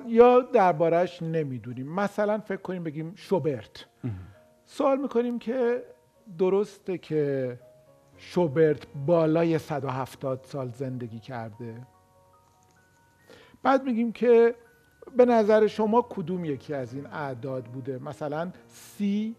یا 0.07 0.41
دربارش 0.41 1.21
نمی‌دونیم. 1.21 1.93
مثلا 1.93 2.37
فکر 2.37 2.61
کنیم 2.61 2.83
بگیم 2.83 3.13
شوبرت. 3.15 3.85
سوال 4.65 4.97
می‌کنیم 4.97 5.39
که 5.39 5.83
درسته 6.37 6.97
که 6.97 7.59
شوبرت 8.17 8.87
بالای 9.05 9.57
170 9.57 10.43
سال 10.43 10.69
زندگی 10.69 11.19
کرده. 11.19 11.87
بعد 13.63 13.83
میگیم 13.83 14.11
که 14.11 14.55
به 15.17 15.25
نظر 15.25 15.67
شما 15.67 16.01
کدوم 16.01 16.45
یکی 16.45 16.73
از 16.73 16.93
این 16.93 17.05
اعداد 17.05 17.63
بوده؟ 17.65 17.99
مثلا 17.99 18.51
سی 18.67 19.35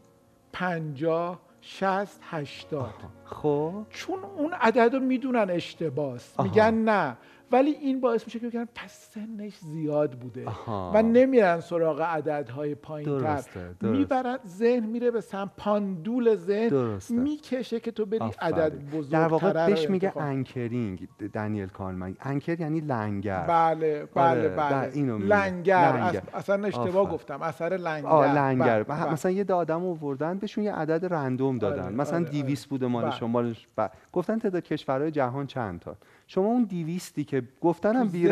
پنجاه 0.53 1.40
شست 1.61 2.20
هشتاد. 2.22 2.94
خب. 3.24 3.87
چون 3.90 4.24
اون 4.24 4.53
عدد 4.53 4.94
رو 4.94 5.00
می‌دونن 5.00 5.50
اشتباس. 5.50 6.40
میگن 6.40 6.74
نه. 6.74 7.16
ولی 7.53 7.71
این 7.71 8.01
باعث 8.01 8.25
میشه 8.25 8.39
که 8.39 8.49
بگن 8.49 8.69
پس 8.75 9.11
سنش 9.15 9.59
زیاد 9.59 10.13
بوده 10.13 10.47
آها. 10.47 10.93
و 10.95 11.03
نمیرن 11.03 11.61
سراغ 11.61 12.01
عددهای 12.01 12.75
پایین 12.75 13.09
تر 13.09 13.19
درسته، 13.19 13.61
درسته. 13.61 13.87
می‌برن 13.89 14.39
ذهن 14.47 14.87
میره 14.87 15.11
به 15.11 15.21
سمت 15.21 15.51
پاندول 15.57 16.35
ذهن. 16.35 16.99
می‌کشه 17.11 17.81
که 17.81 17.91
تو 17.91 18.07
بری 18.07 18.19
آفرین. 18.19 18.55
عدد 18.55 18.69
در 18.79 18.99
بزرگتره 18.99 19.27
واقع 19.27 19.67
بهش 19.67 19.91
میگه 19.91 20.19
انکرینگ 20.19 21.09
دنیل 21.33 21.67
کالمن 21.69 22.17
انکر 22.21 22.61
یعنی 22.61 22.81
لنگر 22.81 23.47
بله 23.49 24.07
بله 24.15 24.25
آره، 24.31 24.49
بله 24.49 24.71
در 24.71 24.91
اینو 24.91 25.19
میگه. 25.19 25.29
لنگر, 25.37 25.93
لنگر. 25.97 26.21
اص- 26.21 26.35
اصلا 26.35 26.67
اشتباه 26.67 26.89
آفرین. 26.89 27.09
گفتم 27.15 27.43
اثر 27.43 27.69
لنگر 27.77 28.07
آه 28.07 28.35
لنگر 28.35 28.83
بله، 28.83 28.99
بله. 29.01 29.13
مثلا 29.13 29.31
یه 29.33 29.45
آدم 29.53 29.85
آوردن 29.85 30.39
بهشون 30.39 30.65
یه 30.65 30.73
عدد 30.73 31.15
رندوم 31.15 31.59
دادن 31.59 31.83
آره، 31.83 31.95
مثلا 31.95 32.19
آره، 32.19 32.43
200 32.43 32.69
بوده 32.69 32.87
مال 32.87 33.03
بله. 33.05 33.13
شما 33.15 33.29
مالش 33.29 33.67
ب- 33.79 33.87
گفتن 34.13 34.39
تعداد 34.39 34.63
کشورهای 34.63 35.11
جهان 35.11 35.47
چند 35.47 35.81
تا 35.81 35.97
شما 36.27 36.45
اون 36.47 36.65
200 36.65 37.21
که 37.21 37.39
گفتن 37.61 37.96
هم 37.96 38.07
تو 38.07 38.12
بی 38.12 38.29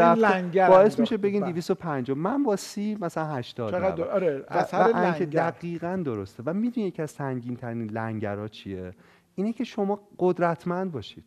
باعث. 0.68 1.00
میشه 1.00 1.16
بگین 1.16 1.42
بله. 1.42 1.52
250 1.52 2.18
من 2.18 2.42
با 2.42 2.56
سی 2.56 2.98
مثلا 3.00 3.26
80 3.26 3.70
چقدر 3.70 4.04
آره 4.04 4.44
اثر 4.48 4.86
لنگر. 4.86 5.50
دقیقا 5.50 6.02
درسته. 6.04 6.42
و 6.46 6.54
می‌دونی 6.54 6.86
یکی 6.86 7.02
از 7.02 7.10
سنگین 7.10 7.56
ترین 7.56 7.90
لنگرها 7.90 8.48
چیه؟ 8.48 8.92
اینه 9.34 9.52
که 9.52 9.64
شما 9.64 10.00
قدرتمند 10.18 10.92
باشید. 10.92 11.24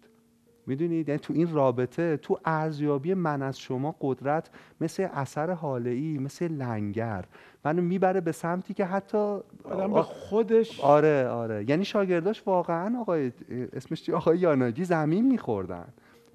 می‌دونید 0.68 1.10
یعنی 1.10 1.20
تو 1.20 1.34
این 1.34 1.54
رابطه 1.54 2.18
تو 2.18 2.40
ارزیابی 2.46 3.14
من 3.14 3.42
از 3.42 3.60
شما 3.60 3.96
قدرت 4.02 4.50
مثل 4.82 5.08
اثر 5.14 5.52
حاله 5.52 5.90
ای 5.90 6.18
مثل 6.18 6.48
لنگر. 6.48 7.26
منو 7.66 7.82
می‌بره 7.82 8.22
به 8.22 8.32
سمتی 8.32 8.74
که 8.74 8.86
حتی 8.86 9.18
آدم 9.64 9.94
به 9.94 10.02
خودش 10.02 10.80
آره 10.80 11.28
آره. 11.28 11.66
یعنی 11.70 11.86
شاگرداش 11.86 12.44
واقعا 12.46 13.00
آقای 13.00 13.32
اسمش 13.74 14.04
چیه؟ 14.04 14.16
آقای 14.16 14.38
یاناگی 14.38 14.84
زمین 14.84 15.28
میخوردن. 15.28 15.86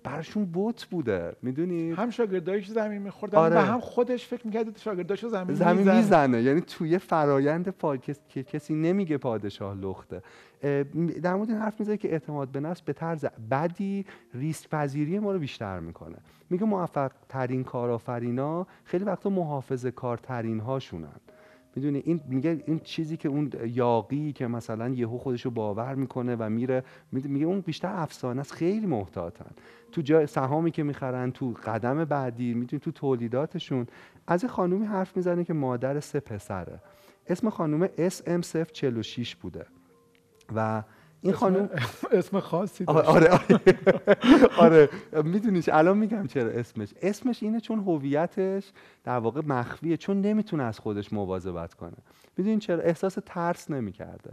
براشون 0.06 0.44
بوت 0.44 0.84
بوده. 0.84 1.36
می‌دونی؟ 1.42 1.90
هم 1.90 2.10
شاگردایش 2.10 2.68
زمین 2.68 3.02
میخوردن 3.02 3.38
آره. 3.38 3.56
و 3.56 3.58
هم 3.58 3.80
خودش 3.80 4.26
فکر 4.26 4.46
می‌کرد 4.46 4.78
شاگرداشو 4.78 5.28
زمین, 5.28 5.54
زمین 5.54 5.76
می‌زنه. 5.78 5.96
می‌زنه. 5.96 6.42
یعنی 6.42 6.60
توی 6.60 6.98
فرایند 6.98 7.68
پا... 7.68 7.96
کس- 7.96 8.20
که 8.28 8.42
کسی 8.42 8.74
نمیگه 8.74 9.18
پادشاه 9.18 9.74
لخته. 9.74 10.22
در 11.22 11.34
مورد 11.34 11.50
این 11.50 11.58
حرف 11.58 11.80
می‌زنه 11.80 11.96
که 11.96 12.12
اعتماد 12.12 12.48
به 12.48 12.60
نفس 12.60 12.82
به 12.82 12.92
طرز 12.92 13.24
بدی 13.50 14.06
ریسک 14.34 14.70
پذیری 14.70 15.18
ما 15.18 15.32
رو 15.32 15.38
بیشتر 15.38 15.80
می‌کنه. 15.80 16.16
میگه 16.50 16.64
موفق 16.64 17.12
ترین 17.28 17.64
کارآفرینا 17.64 18.66
خیلی 18.84 19.04
وقتا 19.04 19.30
محافظه 19.30 19.90
کارترین 19.90 20.60
هاشونن 20.60 21.20
می‌دونی؟ 21.76 22.02
این 22.04 22.20
میگه 22.28 22.62
این 22.66 22.78
چیزی 22.78 23.16
که 23.16 23.28
اون 23.28 23.52
یاقی 23.66 24.32
که 24.32 24.46
مثلا 24.46 24.88
یهو 24.88 25.18
خودش 25.18 25.44
رو 25.44 25.50
باور 25.50 25.94
می‌کنه 25.94 26.36
و 26.36 26.48
میره 26.50 26.84
میگه 27.12 27.46
اون 27.46 27.60
بیشتر 27.60 27.92
افسانه 27.96 28.40
است 28.40 28.52
خیلی 28.52 28.86
محتاطن. 28.86 29.50
تو 29.92 30.00
جای 30.00 30.26
سهامی 30.26 30.70
که 30.70 30.82
می‌خرن 30.82 31.32
تو 31.32 31.54
قدم 31.64 32.04
بعدی 32.04 32.54
می‌دونی؟ 32.54 32.80
تو 32.80 32.92
تولیداتشون. 32.92 33.86
از 34.26 34.44
خانومی 34.44 34.86
حرف 34.86 35.16
می‌زنه 35.16 35.44
که 35.44 35.52
مادر 35.52 36.00
سه 36.00 36.20
پسره. 36.20 36.80
اسم 37.26 37.50
خانوم 37.50 37.86
SM046 37.86 39.34
بوده. 39.34 39.66
و 40.54 40.82
این 41.22 41.32
خانوم 41.32 41.68
اسم 42.12 42.40
خاصی 42.40 42.84
آره 42.86 43.02
داشت. 43.02 43.30
آره 43.30 43.40
آره, 44.58 44.88
آره. 45.12 45.22
می‌دونی 45.24 45.62
الان 45.72 45.98
میگم 45.98 46.26
چرا 46.26 46.50
اسمش. 46.50 46.88
اسمش 47.02 47.42
اینه 47.42 47.60
چون 47.60 47.78
هویتش 47.78 48.72
در 49.04 49.18
واقع 49.18 49.40
مخفیه 49.46 49.96
چون 49.96 50.20
نمی‌تونه 50.20 50.62
از 50.62 50.78
خودش 50.78 51.12
مواظبت 51.12 51.74
کنه. 51.74 51.96
می‌دونین 52.36 52.58
چرا؟ 52.58 52.82
احساس 52.82 53.18
ترس 53.26 53.70
نمی‌کرده. 53.70 54.32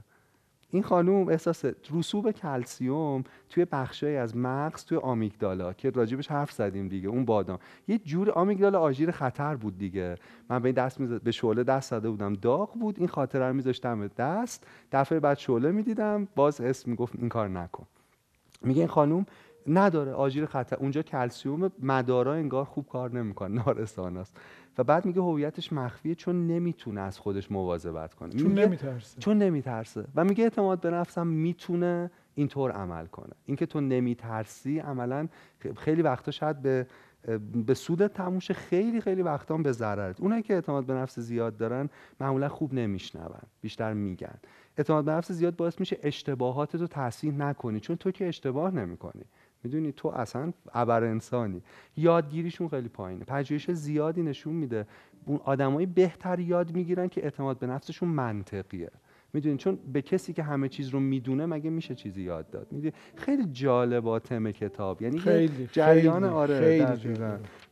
این 0.74 0.84
خانوم 0.84 1.28
احساس 1.30 1.66
رسوب 1.92 2.32
کلسیوم 2.32 3.24
توی 3.50 3.66
بخشایی 3.66 4.16
از 4.16 4.38
مغز 4.38 4.86
توی 4.86 4.98
آمیگدالا 4.98 5.74
که 5.74 5.90
راجبش 5.90 6.28
حرف 6.32 6.52
زدیم 6.52 6.88
دیگه 6.88 7.10
اون 7.10 7.26
بادام. 7.26 7.60
یه 7.88 7.98
جور 7.98 8.32
آمیگدالا 8.32 8.80
آژیر 8.80 9.12
خطر 9.12 9.56
بود 9.56 9.78
دیگه. 9.78 10.16
من 10.50 10.60
به 10.60 10.66
این 10.66 10.76
دست 10.76 11.02
به 11.02 11.32
شعله 11.32 11.64
دست 11.64 11.90
زده 11.90 12.10
بودم. 12.10 12.34
داغ 12.34 12.74
بود. 12.74 13.00
این 13.00 13.08
خاطره 13.08 13.48
رو 13.48 13.54
میذاشتم 13.54 14.00
به 14.00 14.10
دست. 14.18 14.68
دفعه 14.92 15.20
بعد 15.20 15.38
شعله 15.38 15.72
می‌دیدم. 15.72 16.28
باز 16.36 16.62
اسم 16.62 16.92
می‌گفت 16.92 17.14
این 17.20 17.30
کار 17.30 17.50
نکن. 17.50 17.86
میگه 18.62 18.80
این 18.80 18.88
خانوم 18.88 19.26
نداره. 19.68 20.12
آژیر 20.12 20.46
خطر 20.46 20.76
اونجا 20.76 21.02
کلسیوم 21.02 21.72
مدارا 21.82 22.34
انگار 22.34 22.66
خوب 22.66 22.88
کار 22.88 23.12
نمی‌کنه. 23.12 23.56
نارساناست 23.66 24.38
و 24.78 24.84
بعد 24.84 25.06
میگه 25.06 25.22
هویتش 25.22 25.74
مخفیه 25.74 26.16
چون 26.16 26.48
نمی‌تونه 26.48 27.02
از 27.02 27.20
خودش 27.20 27.52
مواظبت 27.52 28.14
کنه. 28.14 28.36
چون 28.36 28.60
نمیترسه. 28.60 29.20
چون 29.20 29.38
نمیترسه. 29.38 30.06
و 30.16 30.24
میگه 30.24 30.44
اعتماد 30.44 30.80
به 30.80 30.92
نفسم 30.92 31.28
می‌تونه 31.28 32.12
اینطور 32.36 32.72
عمل 32.72 33.06
کنه. 33.06 33.34
اینکه 33.46 33.66
تو 33.66 33.82
نمیترسی 33.82 34.80
عملا 34.80 35.28
خیلی 35.76 36.02
وقتا 36.02 36.32
شاید 36.32 36.62
به 36.62 36.88
به 37.66 37.74
سود 37.74 38.08
تموشه 38.08 38.54
خیلی 38.54 39.02
خیلی 39.02 39.22
وقتا 39.22 39.58
به 39.58 39.72
ضررت. 39.72 40.22
اونایی 40.22 40.44
که 40.44 40.54
اعتماد 40.54 40.86
به 40.86 40.94
نفس 40.94 41.20
زیاد 41.20 41.58
دارن 41.58 41.90
معمولا 42.20 42.50
خوب 42.50 42.74
نمیشنون 42.74 43.40
بیشتر 43.62 43.94
میگن. 43.94 44.36
اعتماد 44.78 45.06
به 45.06 45.12
نفس 45.12 45.32
زیاد 45.32 45.56
باعث 45.56 45.80
میشه 45.80 45.98
اشتباهات 46.04 46.76
رو 46.76 46.88
تصحیح 46.88 47.34
نکنی 47.34 47.80
چون 47.80 47.96
تو 47.96 48.12
که 48.12 48.28
اشتباه 48.28 48.72
نمی‌کنی. 48.72 49.24
می‌دونی 49.63 49.91
تو 49.91 50.08
اصلا 50.08 50.54
ابر 50.73 51.04
انسانی 51.04 51.62
یادگیریشون 51.97 52.67
خیلی 52.67 52.89
پایینه. 52.89 53.26
پژوهش 53.26 53.71
زیادی 53.71 54.21
نشون 54.21 54.54
میده. 54.54 54.88
اون 55.26 55.39
آدمایی 55.43 55.86
بهتر 55.86 56.39
یاد 56.39 56.76
می‌گیرن 56.76 57.08
که 57.08 57.23
اعتماد 57.23 57.60
به 57.60 57.67
نفسشون 57.67 58.10
منطقیه. 58.10 58.91
می‌دونی؟ 59.34 59.58
چون 59.58 59.80
به 59.93 60.02
کسی 60.02 60.34
که 60.34 60.43
همه 60.43 60.69
چیز 60.69 60.89
رو 60.89 60.99
می‌دونه 60.99 61.45
مگه 61.45 61.69
میشه 61.69 61.95
چیزی 61.95 62.21
یاد 62.21 62.49
داد. 62.49 62.67
می‌دونی؟ 62.71 62.93
خیلی 63.15 63.45
جالبه 63.45 64.19
تم 64.19 64.52
کتاب. 64.52 65.02
یعنی 65.02 65.19
خیلی 65.19 65.69
جریان 65.71 66.21
خیلی، 66.21 66.34
آره 66.34 66.95
خیلی. 66.95 67.17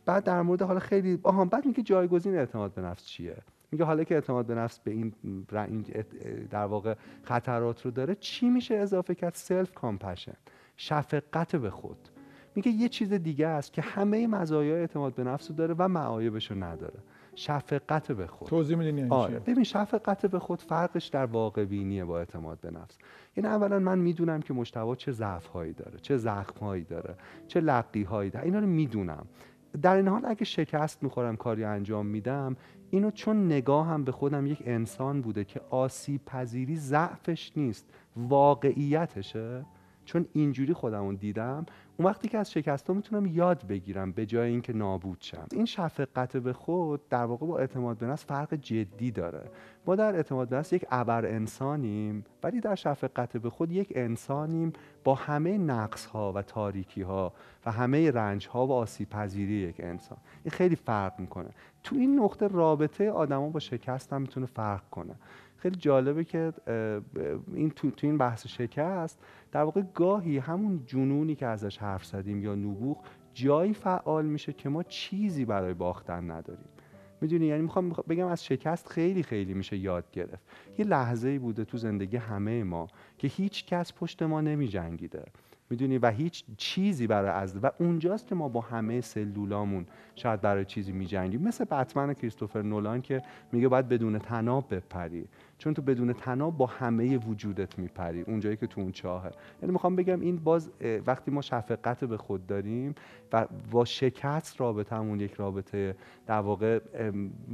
بعد 0.06 0.24
در 0.24 0.42
مورد 0.42 0.62
حالا 0.62 0.80
خیلی 0.80 1.20
آها 1.24 1.46
بعد 1.46 1.66
میگه 1.66 1.84
جایگزین 1.84 2.36
اعتماد 2.36 2.74
به 2.74 2.82
نفس 2.82 3.06
چیه؟ 3.06 3.38
میگه 3.72 3.86
حالا 3.86 4.04
که 4.04 4.16
اعتماد 4.16 4.46
به 4.46 4.56
نفس 4.56 4.80
به 4.80 4.92
این 4.92 5.14
در 6.50 6.66
واقع 6.66 6.96
خطرات 7.24 7.86
رو 7.86 7.92
داره 7.92 8.16
چی 8.16 8.50
میشه 8.50 8.76
اضافه 8.76 9.16
کرد؟ 9.16 9.34
self-compassion 9.36 10.34
شفقت 10.82 11.56
به 11.56 11.70
خود. 11.70 12.10
میگه 12.56 12.72
یه 12.72 12.90
چیز 12.90 13.14
دیگه 13.14 13.48
است 13.48 13.74
که 13.74 13.82
همه 13.82 14.28
مزایای 14.28 14.80
اعتماد 14.80 15.16
به 15.16 15.24
نفس 15.24 15.50
رو 15.50 15.56
داره 15.56 15.76
و 15.78 15.88
معایبش 15.88 16.52
رو 16.52 16.64
نداره. 16.64 17.00
شفقت 17.36 18.12
به 18.12 18.28
خود. 18.28 18.48
توضیح 18.48 18.78
می‌دونی 18.78 19.00
یعنی 19.00 19.12
آره؟ 19.12 19.40
ببین 19.40 19.64
شفقت 19.64 20.26
به 20.26 20.40
خود 20.40 20.62
فرقش 20.62 21.08
در 21.08 21.26
واقع 21.26 21.66
بینیه 21.66 22.06
با 22.06 22.20
اعتماد 22.20 22.60
به 22.60 22.72
نفس. 22.72 22.98
این 23.34 23.46
اولا 23.46 23.80
من 23.80 24.00
می‌دونم 24.00 24.42
که 24.42 24.54
مشتبه 24.54 24.96
چه 24.96 25.12
ضعف 25.12 25.48
هایی 25.48 25.74
داره 25.74 26.00
چه 26.00 26.18
زخم 26.18 26.60
هایی 26.60 26.84
داره 26.84 27.16
چه 27.48 27.60
لقی 27.60 28.04
هایی 28.04 28.30
داره. 28.30 28.46
اینا 28.46 28.60
رو 28.60 28.68
می‌دونم. 28.68 29.26
در 29.82 29.96
این 29.96 30.08
حال 30.08 30.26
اگه 30.26 30.46
شکست 30.46 31.04
می‌خورم 31.04 31.36
کاری 31.36 31.64
انجام 31.64 32.06
میدم 32.06 32.56
اینو 32.90 33.12
چون 33.12 33.46
نگاهم 33.46 34.04
به 34.04 34.12
خودم 34.12 34.48
یک 34.48 34.64
انسان 34.66 35.22
بوده 35.22 35.44
که 35.44 35.62
آسیب 35.70 36.26
پذیری 36.26 36.76
ضعفش 36.76 37.52
نیست 37.56 37.90
واقعیتشه 38.16 39.66
چون 40.06 40.26
اینجوری 40.34 40.74
خودمون 40.74 41.16
دیدم 41.16 41.66
اون 41.98 42.08
وقتی 42.08 42.28
که 42.28 42.38
از 42.38 42.52
شکست 42.52 42.90
می‌تونم 42.90 43.26
یاد 43.26 43.68
بگیرم 43.68 44.12
به 44.12 44.26
جای 44.26 44.50
اینکه 44.50 44.74
نابود 44.74 45.18
شم. 45.20 45.46
این 45.52 45.66
شفقت 45.66 46.38
به 46.38 46.54
خود 46.54 47.10
در 47.10 47.26
واقع 47.26 47.46
با 47.46 47.58
اعتماد 47.58 47.98
به 47.98 48.06
نفس 48.06 48.26
فرق 48.26 48.54
جدی 48.54 49.12
داره. 49.12 49.50
ما 49.86 49.96
در 49.96 50.16
اعتماد 50.16 50.50
به 50.50 50.56
نفس 50.56 50.74
یک 50.74 50.86
ابر 50.92 51.26
انسانیم 51.26 52.26
ولی 52.44 52.60
در 52.60 52.76
شفقت 52.76 53.38
به 53.38 53.50
خود 53.50 53.72
یک 53.72 53.94
انسانیم 53.96 54.74
با 55.04 55.16
همه 55.16 55.58
نقص 55.58 56.06
ها 56.06 56.34
و 56.34 56.42
تاریکی 56.42 57.02
ها 57.02 57.34
و 57.66 57.72
همه 57.72 58.12
رنج 58.12 58.48
ها 58.48 58.68
و 58.68 58.72
آسیب 58.72 59.10
پذیری 59.10 59.54
یک 59.54 59.76
انسان. 59.80 60.18
این 60.44 60.52
خیلی 60.52 60.76
فرق 60.76 61.20
می‌کنه. 61.20 61.50
تو 61.84 61.96
این 61.96 62.20
نقطه 62.20 62.48
رابطه 62.48 63.12
آدما 63.12 63.50
با 63.50 63.60
شکست 63.60 64.14
هم 64.14 64.22
می‌تونه 64.22 64.46
فرق 64.46 64.90
کنه. 64.90 65.16
خیلی 65.62 65.76
جالبه 65.76 66.24
که 66.24 66.54
این 67.54 67.70
تو, 67.70 67.92
تو 67.92 68.08
این 68.08 68.18
بحث 68.18 68.48
شکست 68.48 69.20
در 69.52 69.62
واقع 69.62 69.82
گاهی 69.94 70.38
همون 70.38 70.84
جنونی 70.86 71.36
که 71.36 71.46
ازش 71.46 71.78
حرف 71.78 72.06
زدیم 72.06 72.44
یا 72.44 72.56
نبوغ 72.56 72.98
جایی 73.34 73.74
فعال 73.74 74.26
میشه 74.26 74.54
که 74.54 74.70
ما 74.70 74.84
چیزی 74.84 75.46
برای 75.46 75.74
باختن 75.74 76.32
نداریم. 76.32 76.66
می‌دونی؟ 77.22 77.46
یعنی 77.46 77.62
می‌خوام 77.62 77.90
بگم 77.90 78.28
از 78.28 78.46
شکست 78.46 78.88
خیلی 78.88 79.24
خیلی 79.24 79.54
میشه 79.54 79.78
یاد 79.78 80.12
گرفت. 80.12 80.44
یه 80.78 80.86
لحظه 80.86 81.30
ای 81.30 81.40
بوده 81.40 81.66
تو 81.66 81.78
زندگی 81.78 82.18
همه 82.18 82.64
ما 82.64 82.88
که 83.18 83.28
هیچ 83.28 83.66
کس 83.66 83.94
پشت 83.94 84.24
ما 84.24 84.42
نمی 84.42 84.68
جنگیده 84.68 85.24
می‌دونی؟ 85.70 85.98
و 85.98 86.12
هیچ 86.12 86.44
چیزی 86.58 87.08
برای 87.08 87.30
از 87.30 87.58
و 87.64 87.72
اونجاست 87.80 88.28
که 88.28 88.36
ما 88.36 88.50
با 88.50 88.62
همه 88.62 89.02
سلولامون 89.02 89.86
شاید 90.16 90.42
برای 90.42 90.66
چیزی 90.66 90.92
میجنگیم. 90.92 91.42
مثل 91.42 91.66
بتمن 91.66 92.14
کریستوفر 92.14 92.62
نولان 92.62 93.02
که 93.02 93.22
میگه 93.52 93.68
باید 93.68 93.88
بدون 93.88 94.20
تناب 94.20 94.76
بپری. 94.76 95.28
چون 95.62 95.74
تو 95.74 95.82
بدون 95.82 96.14
تناب 96.14 96.58
با 96.58 96.66
همه 96.66 97.18
وجودت 97.18 97.80
میپری 97.80 98.22
اونجایی 98.22 98.58
که 98.58 98.68
تو 98.68 98.82
اون 98.82 98.92
چاهه. 98.92 99.32
یعنی 99.62 99.74
می‌خوام 99.74 99.96
بگم 99.96 100.22
این 100.22 100.38
باز 100.38 100.72
وقتی 101.06 101.32
ما 101.32 101.42
شفقت 101.42 102.04
به 102.04 102.18
خود 102.18 102.48
داریم 102.48 102.96
و 103.34 103.48
با 103.72 103.86
شکست 103.86 104.62
رابطمون 104.62 105.20
یک 105.20 105.34
رابطه 105.34 105.96
در 106.28 106.40
واقع 106.40 106.80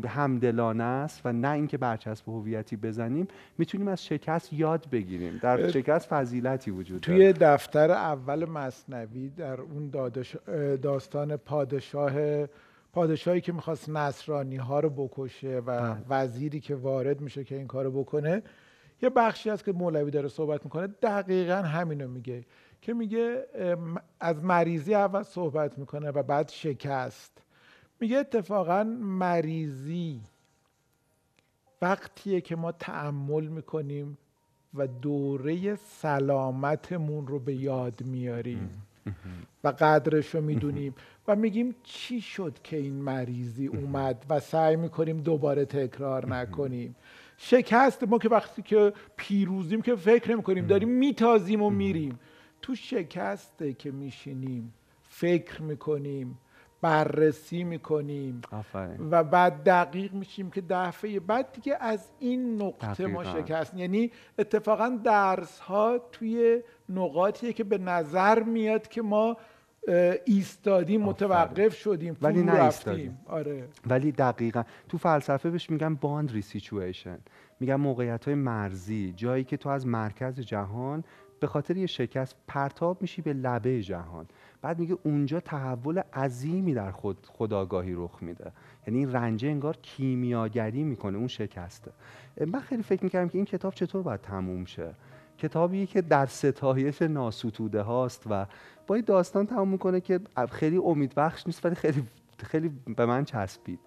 همدلانه 0.08 0.84
است 0.84 1.22
و 1.26 1.34
نه 1.34 1.52
اینکه 1.52 1.78
برچسب 1.78 2.30
هویتی 2.30 2.76
بزنیم 2.76 3.28
می‌تونیم 3.58 3.88
از 3.88 4.06
شکست 4.06 4.54
یاد 4.54 4.90
بگیریم. 4.92 5.40
در 5.42 5.68
شکست 5.68 6.10
فضیلتی 6.10 6.72
وجود 6.72 7.02
داره. 7.02 7.18
توی 7.18 7.34
دفتر 7.34 7.92
اول 7.92 8.46
مصنوی 8.46 9.30
در 9.30 9.62
اون 9.62 9.92
داستان 10.82 11.38
پادشاه 11.38 12.14
پادشاهی 12.98 13.42
که 13.42 13.52
می‌خواست 13.52 13.90
نصرانی 13.90 14.56
ها 14.56 14.80
رو 14.80 14.90
بکشه 14.90 15.60
و. 15.60 15.96
وزیری 16.10 16.60
که 16.60 16.76
وارد 16.76 17.22
میشه 17.22 17.44
که 17.44 17.56
این 17.56 17.68
کارو 17.68 17.92
بکنه 17.92 18.44
یه 19.02 19.10
بخشی 19.10 19.50
هست 19.50 19.66
که 19.66 19.72
مولوی 19.72 20.12
داره 20.12 20.28
صحبت 20.28 20.64
می‌کنه 20.66 20.88
دقیقا 20.88 21.56
همینو 21.56 22.08
میگه 22.08 22.46
که 22.82 22.94
میگه 22.94 23.46
از 24.20 24.44
مریضی 24.44 24.96
اول 24.96 25.24
صحبت 25.24 25.78
می‌کنه 25.78 26.12
و 26.12 26.24
بعد 26.24 26.50
شکست. 26.50 27.42
میگه 28.00 28.18
اتفاقا 28.18 28.84
مریضی 29.02 30.22
وقتیه 31.82 32.42
که 32.42 32.56
ما 32.56 32.72
تعمل 32.72 33.48
می‌کنیم 33.48 34.18
و 34.74 34.88
دوره 34.88 35.76
سلامتمون 35.76 37.28
رو 37.28 37.40
به 37.40 37.56
یاد 37.56 38.04
میاریم. 38.04 38.84
و 39.64 39.68
قدرش 39.68 40.36
رو 40.36 40.42
می‌دونیم. 40.42 40.96
و 41.28 41.36
میگیم 41.36 41.76
چی 41.84 42.22
شد 42.22 42.60
که 42.64 42.78
این 42.78 42.94
مریضی 42.94 43.68
اومد 43.68 44.26
و 44.30 44.40
سعی 44.40 44.76
می‌کنیم 44.76 45.18
دوباره 45.18 45.66
تکرار 45.66 46.36
نکنیم. 46.36 46.96
شکست 47.38 48.04
ما 48.04 48.18
که 48.18 48.30
وقتی 48.30 48.62
که 48.62 48.94
پیروزیم 49.18 49.82
که 49.82 49.96
فکر 49.96 50.32
نمی‌کنیم 50.32 50.68
داریم 50.68 50.90
میتازیم 50.90 51.62
و 51.62 51.70
میریم. 51.70 52.20
تو 52.62 52.76
شکسته 52.76 53.74
که 53.74 53.92
میشینیم 53.92 54.74
فکر 55.10 55.62
می‌کنیم 55.62 56.38
بررسی 56.82 57.64
می‌کنیم 57.64 58.42
و 59.12 59.24
بعد 59.24 59.64
دقیق 59.64 60.14
میشیم 60.14 60.52
که 60.52 60.64
دفعه 60.70 61.20
بعد 61.20 61.54
دیگه 61.54 61.78
از 61.80 62.10
این 62.20 62.62
نقطه 62.62 63.08
ما 63.08 63.24
دقیقاً. 63.24 63.42
شکست. 63.42 63.74
یعنی 63.74 64.12
اتفاقا 64.40 65.00
درس 65.04 65.60
ها 65.60 66.00
توی 66.12 66.62
نقاطیه 66.90 67.54
که 67.54 67.64
به 67.64 67.78
نظر 67.78 68.44
میاد 68.44 68.88
که 68.88 69.02
ما 69.02 69.38
ایستادیم 70.26 71.02
متوقف 71.02 71.76
شدیم 71.76 72.18
ولی 72.22 72.44
نه 72.44 72.52
رفتیم. 72.52 72.66
ایستادیم. 72.66 73.18
آره. 73.26 73.68
ولی 73.90 74.12
دقیقا. 74.12 74.64
تو 74.90 74.98
فلسفه 74.98 75.50
بهش 75.50 75.70
میگن 75.70 75.96
باندری 75.96 76.42
سیچویشن 76.42 77.18
میگن 77.60 77.76
موقعیت 77.76 78.26
های 78.26 78.36
مرزی 78.36 79.14
جایی 79.16 79.44
که 79.44 79.58
تو 79.58 79.70
از 79.70 79.88
مرکز 79.88 80.40
جهان 80.40 81.04
به 81.40 81.48
خاطر 81.48 81.78
یه 81.78 81.88
شکست 81.88 82.36
پرتاب 82.48 83.02
میشی 83.02 83.22
به 83.22 83.34
لبه 83.34 83.82
جهان. 83.82 84.26
بعد 84.62 84.80
میگه 84.80 84.98
اونجا 85.04 85.40
تحول 85.40 86.02
عظیمی 86.14 86.74
در 86.74 86.92
خود 86.92 87.18
خداگاهی 87.30 87.94
رخ 87.94 88.18
میده. 88.24 88.52
یعنی 88.88 89.00
این 89.00 89.12
رنجه 89.12 89.48
انگار 89.48 89.78
کیمیاگری 89.78 90.84
می‌کنه 90.84 91.18
اون 91.18 91.28
شکسته. 91.28 91.92
من 92.48 92.60
خیلی 92.60 92.84
فکر 92.84 93.04
می‌کردم 93.04 93.30
که 93.30 93.38
این 93.38 93.46
کتاب 93.46 93.74
چطور 93.74 94.02
باید 94.02 94.22
تموم 94.22 94.66
شه. 94.66 94.94
کتابی 95.38 95.86
که 95.86 96.02
در 96.02 96.26
ستایش 96.26 97.02
ناسوتوده 97.02 97.82
هاست 97.82 98.24
و 98.30 98.46
با 98.88 98.96
این 98.96 99.04
داستان 99.08 99.46
تموم 99.46 99.70
می‌کنه 99.70 100.02
که 100.02 100.20
خیلی 100.52 100.78
امیدبخش 100.78 101.48
نیست 101.48 101.66
ولی 101.66 101.76
خیلی 101.76 102.04
خیلی 102.38 102.72
به 102.98 103.06
من 103.06 103.26
چسبید. 103.26 103.80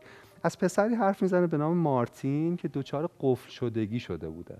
از 0.42 0.58
پسری 0.58 0.94
حرف 0.94 1.22
می‌زنه 1.22 1.46
به 1.46 1.56
نام 1.56 1.76
مارتین 1.76 2.56
که 2.56 2.68
دچار 2.68 3.10
قفل 3.20 3.50
شدگی 3.50 4.00
شده 4.00 4.28
بوده 4.28 4.56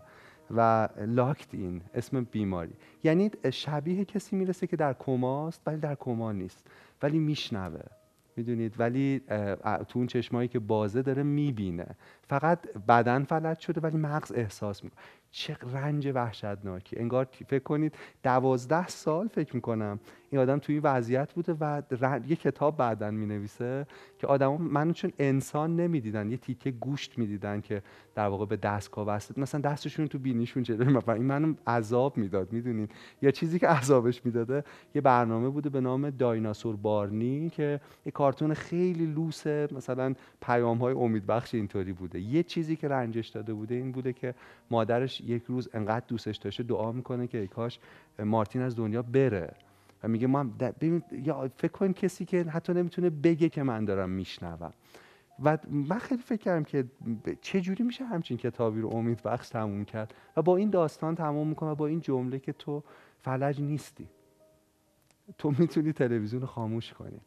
و 0.57 0.88
لاکت 1.07 1.55
این 1.55 1.82
اسم 1.95 2.24
بیماری. 2.24 2.72
یعنی 3.05 3.30
شبیه 3.53 4.05
کسی 4.05 4.36
می‌رسه 4.36 4.66
که 4.66 4.76
در 4.76 4.93
کماست 4.99 5.62
ولی 5.66 5.76
در 5.76 5.95
کما 5.95 6.32
نیست 6.32 6.66
ولی 7.03 7.18
میشنوه. 7.18 7.80
می‌دونید؟ 8.36 8.74
ولی 8.78 9.22
تو 9.88 9.99
اون 9.99 10.07
چشمایی 10.07 10.49
که 10.49 10.59
بازه 10.59 11.03
داره 11.03 11.22
می‌بینه. 11.22 11.86
فقط 12.28 12.59
بدن 12.88 13.24
فلج 13.24 13.59
شده 13.59 13.80
ولی 13.80 13.97
مغز 13.97 14.32
احساس 14.32 14.84
می‌کنه. 14.84 15.01
چه 15.31 15.57
رنج 15.72 16.11
وحشتناکی. 16.14 16.99
انگار 16.99 17.28
فکر 17.49 17.62
کنید 17.62 17.95
دوازده 18.22 18.89
سال 18.89 19.28
فکر 19.28 19.55
می‌کنم 19.55 20.01
این 20.31 20.41
آدم 20.41 20.59
توی 20.59 20.74
این 20.74 20.83
وضعیت 20.85 21.33
بوده 21.33 21.57
و 22.01 22.20
یه 22.28 22.37
کتاب 22.37 22.76
بعدا 22.76 23.11
می‌نویسه 23.11 23.87
که 24.18 24.26
آدما 24.26 24.57
منو 24.57 24.93
چون 24.93 25.12
انسان 25.18 25.76
نمی‌دیدن 25.76 26.31
یه 26.31 26.37
تیکه 26.37 26.70
گوشت 26.70 27.18
می‌دیدن 27.18 27.61
که 27.61 27.83
در 28.14 28.26
واقع 28.26 28.47
به 28.47 28.57
دستگاه 28.57 29.07
وصله 29.07 29.41
مثلا 29.41 29.61
دستشون 29.61 30.09
تو 30.09 30.18
بینیشون 30.18 30.62
جلوی 30.62 30.93
من 30.93 31.03
و 31.07 31.11
این 31.11 31.22
منو 31.24 31.55
عذاب 31.66 32.16
می‌داد 32.16 32.53
می‌دونین؟ 32.53 32.89
یا 33.22 33.31
چیزی 33.31 33.59
که 33.59 33.68
عذابش 33.68 34.26
می‌داده 34.26 34.64
یه 34.95 35.01
برنامه 35.01 35.49
بوده 35.49 35.68
به 35.70 35.81
نام 35.81 36.11
دایناسور 36.11 36.76
بارنی 36.76 37.51
که 37.51 37.81
یه 38.07 38.12
کارتون 38.12 38.55
خیلی 38.55 39.07
لوسه 39.07 39.68
مثلا 39.72 40.14
پیام 40.43 40.78
های 40.78 40.95
امیدبخش 40.95 41.55
اینطوری 41.55 41.93
بوده. 41.93 42.20
یه 42.20 42.43
چیزی 42.43 42.76
که 42.76 42.89
رنجش 42.89 43.28
داده 43.28 43.55
بوده 43.55 43.74
این 43.74 43.93
بوده 43.93 44.12
که 44.12 44.35
مادرش 44.70 45.20
یک 45.20 45.43
روز 45.45 45.68
انقدر 45.74 46.05
دوستش 46.09 46.37
داشته 46.37 46.62
دعا 46.62 46.93
می‌کنه 46.93 47.26
که 47.26 47.39
ای 47.39 47.47
کاش 47.47 47.78
مارتین 48.18 48.62
از 48.62 48.76
دنیا 48.76 49.03
بره. 49.03 49.55
و 50.03 50.09
میگه 50.09 50.26
ما 50.26 50.44
ببین 50.44 51.03
یا 51.12 51.51
فکر 51.57 51.72
کن 51.72 51.92
کسی 51.92 52.24
که 52.24 52.42
حتی 52.42 52.72
نمی‌تونه 52.72 53.11
بگه 53.11 53.48
که 53.48 53.62
من 53.62 53.84
دارم 53.84 54.11
میشنوم. 54.11 54.72
و 55.44 55.59
من 55.70 55.98
خیلی 55.98 56.22
فکر 56.22 56.42
کردم 56.42 56.64
که 56.64 56.84
چه 57.40 57.61
جوری 57.61 57.84
میشه 57.84 58.05
همچین 58.05 58.36
کتابی 58.36 58.80
رو 58.80 58.88
امید 58.88 59.22
بخش 59.22 59.48
تموم 59.48 59.84
کرد 59.84 60.14
و 60.36 60.42
با 60.42 60.57
این 60.57 60.70
داستان 60.70 61.14
تموم 61.14 61.48
می‌کنه 61.48 61.70
و 61.70 61.74
با 61.74 61.86
این 61.86 62.01
جمله 62.01 62.38
که 62.38 62.53
تو 62.53 62.82
فلج 63.18 63.61
نیستی. 63.61 64.09
تو 65.38 65.55
می‌تونی 65.59 65.92
تلویزیون 65.92 66.42
رو 66.42 66.48
خاموش 66.48 66.92
کنی 66.92 67.20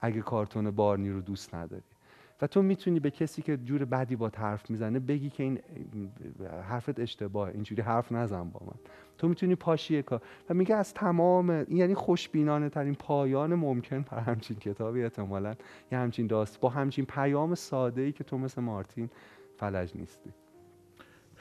اگه 0.00 0.20
کارتون 0.20 0.70
بارنی 0.70 1.10
رو 1.10 1.20
دوست 1.20 1.54
نداری. 1.54 1.82
و 2.42 2.46
تو 2.46 2.62
می‌تونی 2.62 3.00
به 3.00 3.10
کسی 3.10 3.42
که 3.42 3.56
جور 3.56 3.84
بدی 3.84 4.16
با 4.16 4.30
حرف 4.36 4.70
می‌زنه 4.70 4.98
بگی 4.98 5.30
که 5.30 5.42
این 5.42 5.58
حرفت 6.68 7.00
اشتباهه 7.00 7.52
اینجوری 7.54 7.82
حرف 7.82 8.12
نزن 8.12 8.50
با 8.50 8.60
من. 8.66 8.78
تو 9.18 9.28
می‌تونی 9.28 9.54
پاشی 9.54 10.02
کار. 10.02 10.22
و 10.50 10.54
میگه 10.54 10.74
از 10.74 10.94
تمام 10.94 11.50
این 11.50 11.76
یعنی 11.76 11.94
خوشبینانه 11.94 12.68
ترین 12.68 12.94
پایان 12.94 13.54
ممکن 13.54 14.02
بر 14.02 14.18
همچین 14.18 14.56
کتابی 14.56 15.02
احتمالا 15.02 15.54
یه 15.92 15.98
همچین 15.98 16.26
داست 16.26 16.60
با 16.60 16.68
همچین 16.68 17.04
پیام 17.04 17.54
ساده 17.54 18.02
ای 18.02 18.12
که 18.12 18.24
تو 18.24 18.38
مثل 18.38 18.62
مارتین 18.62 19.10
فلج 19.56 19.96
نیستی. 19.96 20.30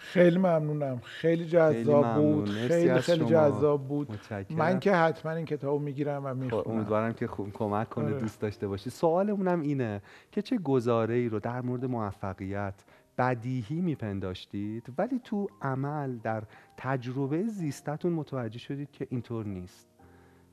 خیلی 0.04 0.38
ممنونم. 0.38 0.99
خیلی 1.04 1.45
جذاب. 1.45 2.16
بود. 2.16 2.49
خیلی 2.49 2.99
خیلی. 2.99 3.26
جذاب 3.26 3.88
بود. 3.88 4.12
متشکرم. 4.12 4.58
من 4.58 4.80
که 4.80 4.91
حتما 4.91 5.32
این 5.32 5.45
کتابو 5.45 5.80
می‌گیرم 5.80 6.26
و 6.26 6.30
خب، 6.30 6.36
می‌خونم. 6.36 6.76
امیدوارم 6.76 7.14
که 7.14 7.28
خوب 7.28 7.54
کمک 7.54 7.89
کنه 7.89 8.06
آره. 8.06 8.20
دوست 8.20 8.41
داشته 8.41 8.68
باشی. 8.68 8.89
سوالمونم 8.89 9.62
اینه 9.62 10.01
که 10.32 10.41
چه 10.41 10.58
گزاره 10.58 11.16
ای 11.16 11.30
رو 11.30 11.39
در 11.39 11.62
مورد 11.62 11.86
موفقیت 11.86 12.74
بدیهی 13.18 13.82
میپنداشتید 13.82 14.93
ولی 14.97 15.20
تو 15.24 15.47
عمل 15.62 16.18
در 16.18 16.43
تجربه 16.78 17.43
زیستتون 17.43 18.14
متوجه 18.14 18.60
شدید 18.60 18.91
که 18.91 19.08
اینطور 19.10 19.45
نیست. 19.45 19.88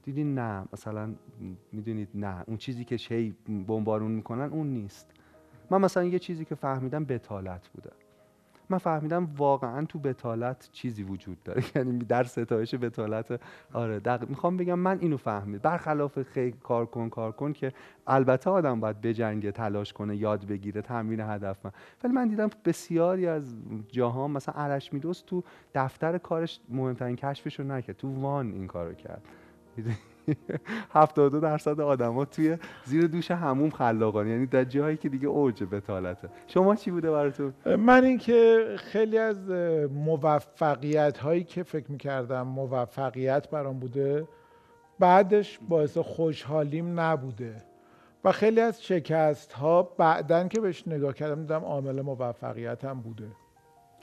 دیدین 0.03 0.35
نه 0.35 0.65
مثلا 0.73 1.15
می‌دونید 1.73 2.09
نه. 2.15 2.45
اون 2.47 2.57
چیزی 2.57 2.85
که 2.85 2.97
شی 2.97 3.35
بمبارون 3.67 4.11
می‌کنن 4.11 4.51
اون 4.53 4.67
نیست. 4.67 5.11
من 5.71 5.81
مثلا 5.81 6.05
یه 6.05 6.19
چیزی 6.19 6.45
که 6.45 6.55
فهمیدم 6.55 7.05
بتالت 7.05 7.69
بوده. 7.69 7.91
من 8.71 8.79
فهمیدم 8.79 9.29
واقعا 9.37 9.85
تو 9.85 9.99
بتالت 9.99 10.69
چیزی 10.73 11.03
وجود 11.03 11.43
داره. 11.43 11.63
یعنی 11.77 11.99
در 11.99 12.25
ستایش 12.25 12.75
بتالت 12.75 13.41
آره 13.73 14.01
دق... 14.01 14.29
می‌خوام 14.29 14.57
بگم 14.57 14.79
من 14.79 14.99
اینو 15.01 15.17
فهمید 15.17 15.63
برخلاف 15.63 16.23
خیلی 16.23 16.57
کار 16.63 16.87
کن 16.87 17.09
کار 17.09 17.33
کن 17.33 17.53
که 17.53 17.73
البته 18.07 18.51
آدم 18.51 18.81
باید 18.81 19.01
بجنگه 19.01 19.53
تلاش 19.53 19.93
کنه 19.93 20.17
یاد 20.17 20.47
بگیره 20.47 20.83
تمرین 20.83 21.21
هدف 21.21 21.67
من 21.67 21.73
ولی 22.05 22.13
من 22.13 22.29
دیدم 22.29 22.51
بسیاری 22.65 23.27
از 23.27 23.57
جاهان 23.89 24.31
مثلا 24.31 24.55
ارش 24.55 24.93
میدوست 24.93 25.27
تو 25.27 25.43
دفتر 25.75 26.19
کارش 26.19 26.61
مهمترین 26.69 27.17
کشفش 27.17 27.61
رو 27.61 27.67
نکرد. 27.67 27.97
تو 27.97 28.21
وان 28.21 28.53
این 28.53 28.67
کارو 28.67 28.95
کرد. 28.95 29.23
72 30.95 31.41
درصد 31.41 31.81
آدما 31.81 32.25
توی 32.25 32.57
زیر 32.85 33.07
دوش 33.07 33.31
هموم 33.31 33.71
خلاقان. 33.71 34.29
یعنی 34.29 34.47
در 34.47 34.65
جایی 34.65 34.97
که 34.97 35.09
دیگه 35.09 35.29
اوج 35.29 35.65
بتالته. 35.65 36.29
شما 36.47 36.75
چی 36.75 36.91
بوده 36.91 37.11
براتون؟ 37.11 37.55
من 37.67 38.05
اینکه 38.05 38.67
خیلی 38.79 39.19
از 39.19 39.51
موفقیت 39.91 41.19
هایی 41.19 41.45
که 41.45 41.63
فکر 41.63 41.93
می‌کردم 41.93 42.43
موفقیت 42.43 43.51
برام 43.51 43.79
بوده 43.79 44.29
بعدش 44.99 45.59
باعث 45.69 45.99
خوشحالیم 45.99 47.01
نبوده. 47.01 47.57
و 48.25 48.33
خیلی 48.33 48.61
از 48.61 48.85
شکست 48.85 49.53
ها 49.53 49.83
بعدن 49.83 50.49
که 50.49 50.61
بهش 50.61 50.89
نگاه 50.89 51.15
کردم 51.15 51.41
دیدم 51.41 51.65
عامل 51.65 52.01
موفقیت 52.01 52.85
هم 52.85 53.01
بوده. 53.01 53.29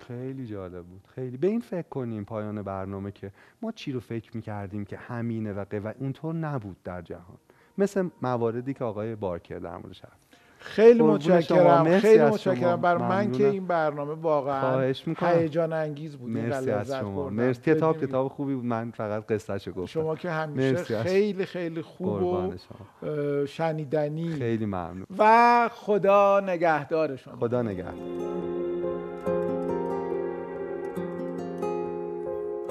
خیلی 0.08 0.46
جالب 0.46 0.86
بود. 0.86 1.02
خیلی. 1.16 1.38
به 1.38 1.48
این 1.48 1.60
فکر 1.60 1.90
کنیم 1.90 2.26
پایان 2.26 2.62
برنامه 2.62 3.12
که 3.12 3.32
ما 3.62 3.72
چی 3.72 3.92
رو 3.92 4.00
فکر 4.00 4.36
می‌کردیم 4.36 4.86
که 4.86 4.98
همینه 4.98 5.54
و 5.54 5.66
و 5.84 5.94
اونطور 6.00 6.36
نبود 6.36 6.78
در 6.84 7.02
جهان. 7.02 7.38
مثل 7.78 8.10
مواردی 8.22 8.74
که 8.74 8.84
آقای 8.84 9.16
بارکر 9.16 9.60
در 9.60 9.78
موردش 9.78 10.02
حرف 10.02 10.12
خیلی. 10.60 11.04
متشکرم. 11.04 12.00
خیلی. 12.00 12.24
متشکرم. 12.24 12.82
بر 12.82 12.98
من 12.98 13.32
که. 13.32 13.48
این 13.48 13.68
برنامه 13.68 14.14
واقعا 14.14 14.94
هیجان 15.20 15.74
انگیز 15.74 16.18
بود. 16.18 16.30
مرسی 16.30 16.72
از 16.72 16.92
شما. 16.92 17.30
مرسی. 17.30 17.62
کتاب 17.62 18.02
کتاب 18.06 18.28
خوبی 18.28 18.56
بود. 18.56 18.66
من 18.66 18.92
فقط 18.92 19.26
قصهشو 19.26 19.72
گفتم. 19.72 19.86
شما 19.86 20.16
که 20.16 20.32
همیشه 20.32 20.72
مرسی 20.72 20.98
خیلی 20.98 21.46
خیلی 21.46 21.82
خوب 21.82 22.24
و 22.24 22.54
شنیدنی. 23.46 24.30
خیلی 24.30 24.66
ممنون. 24.66 25.06
و 25.18 25.70
خدا 25.74 26.40
نگهدار 26.40 27.16
شما. 27.16 27.36
خدا 27.36 27.62
نگهدار. 27.62 28.57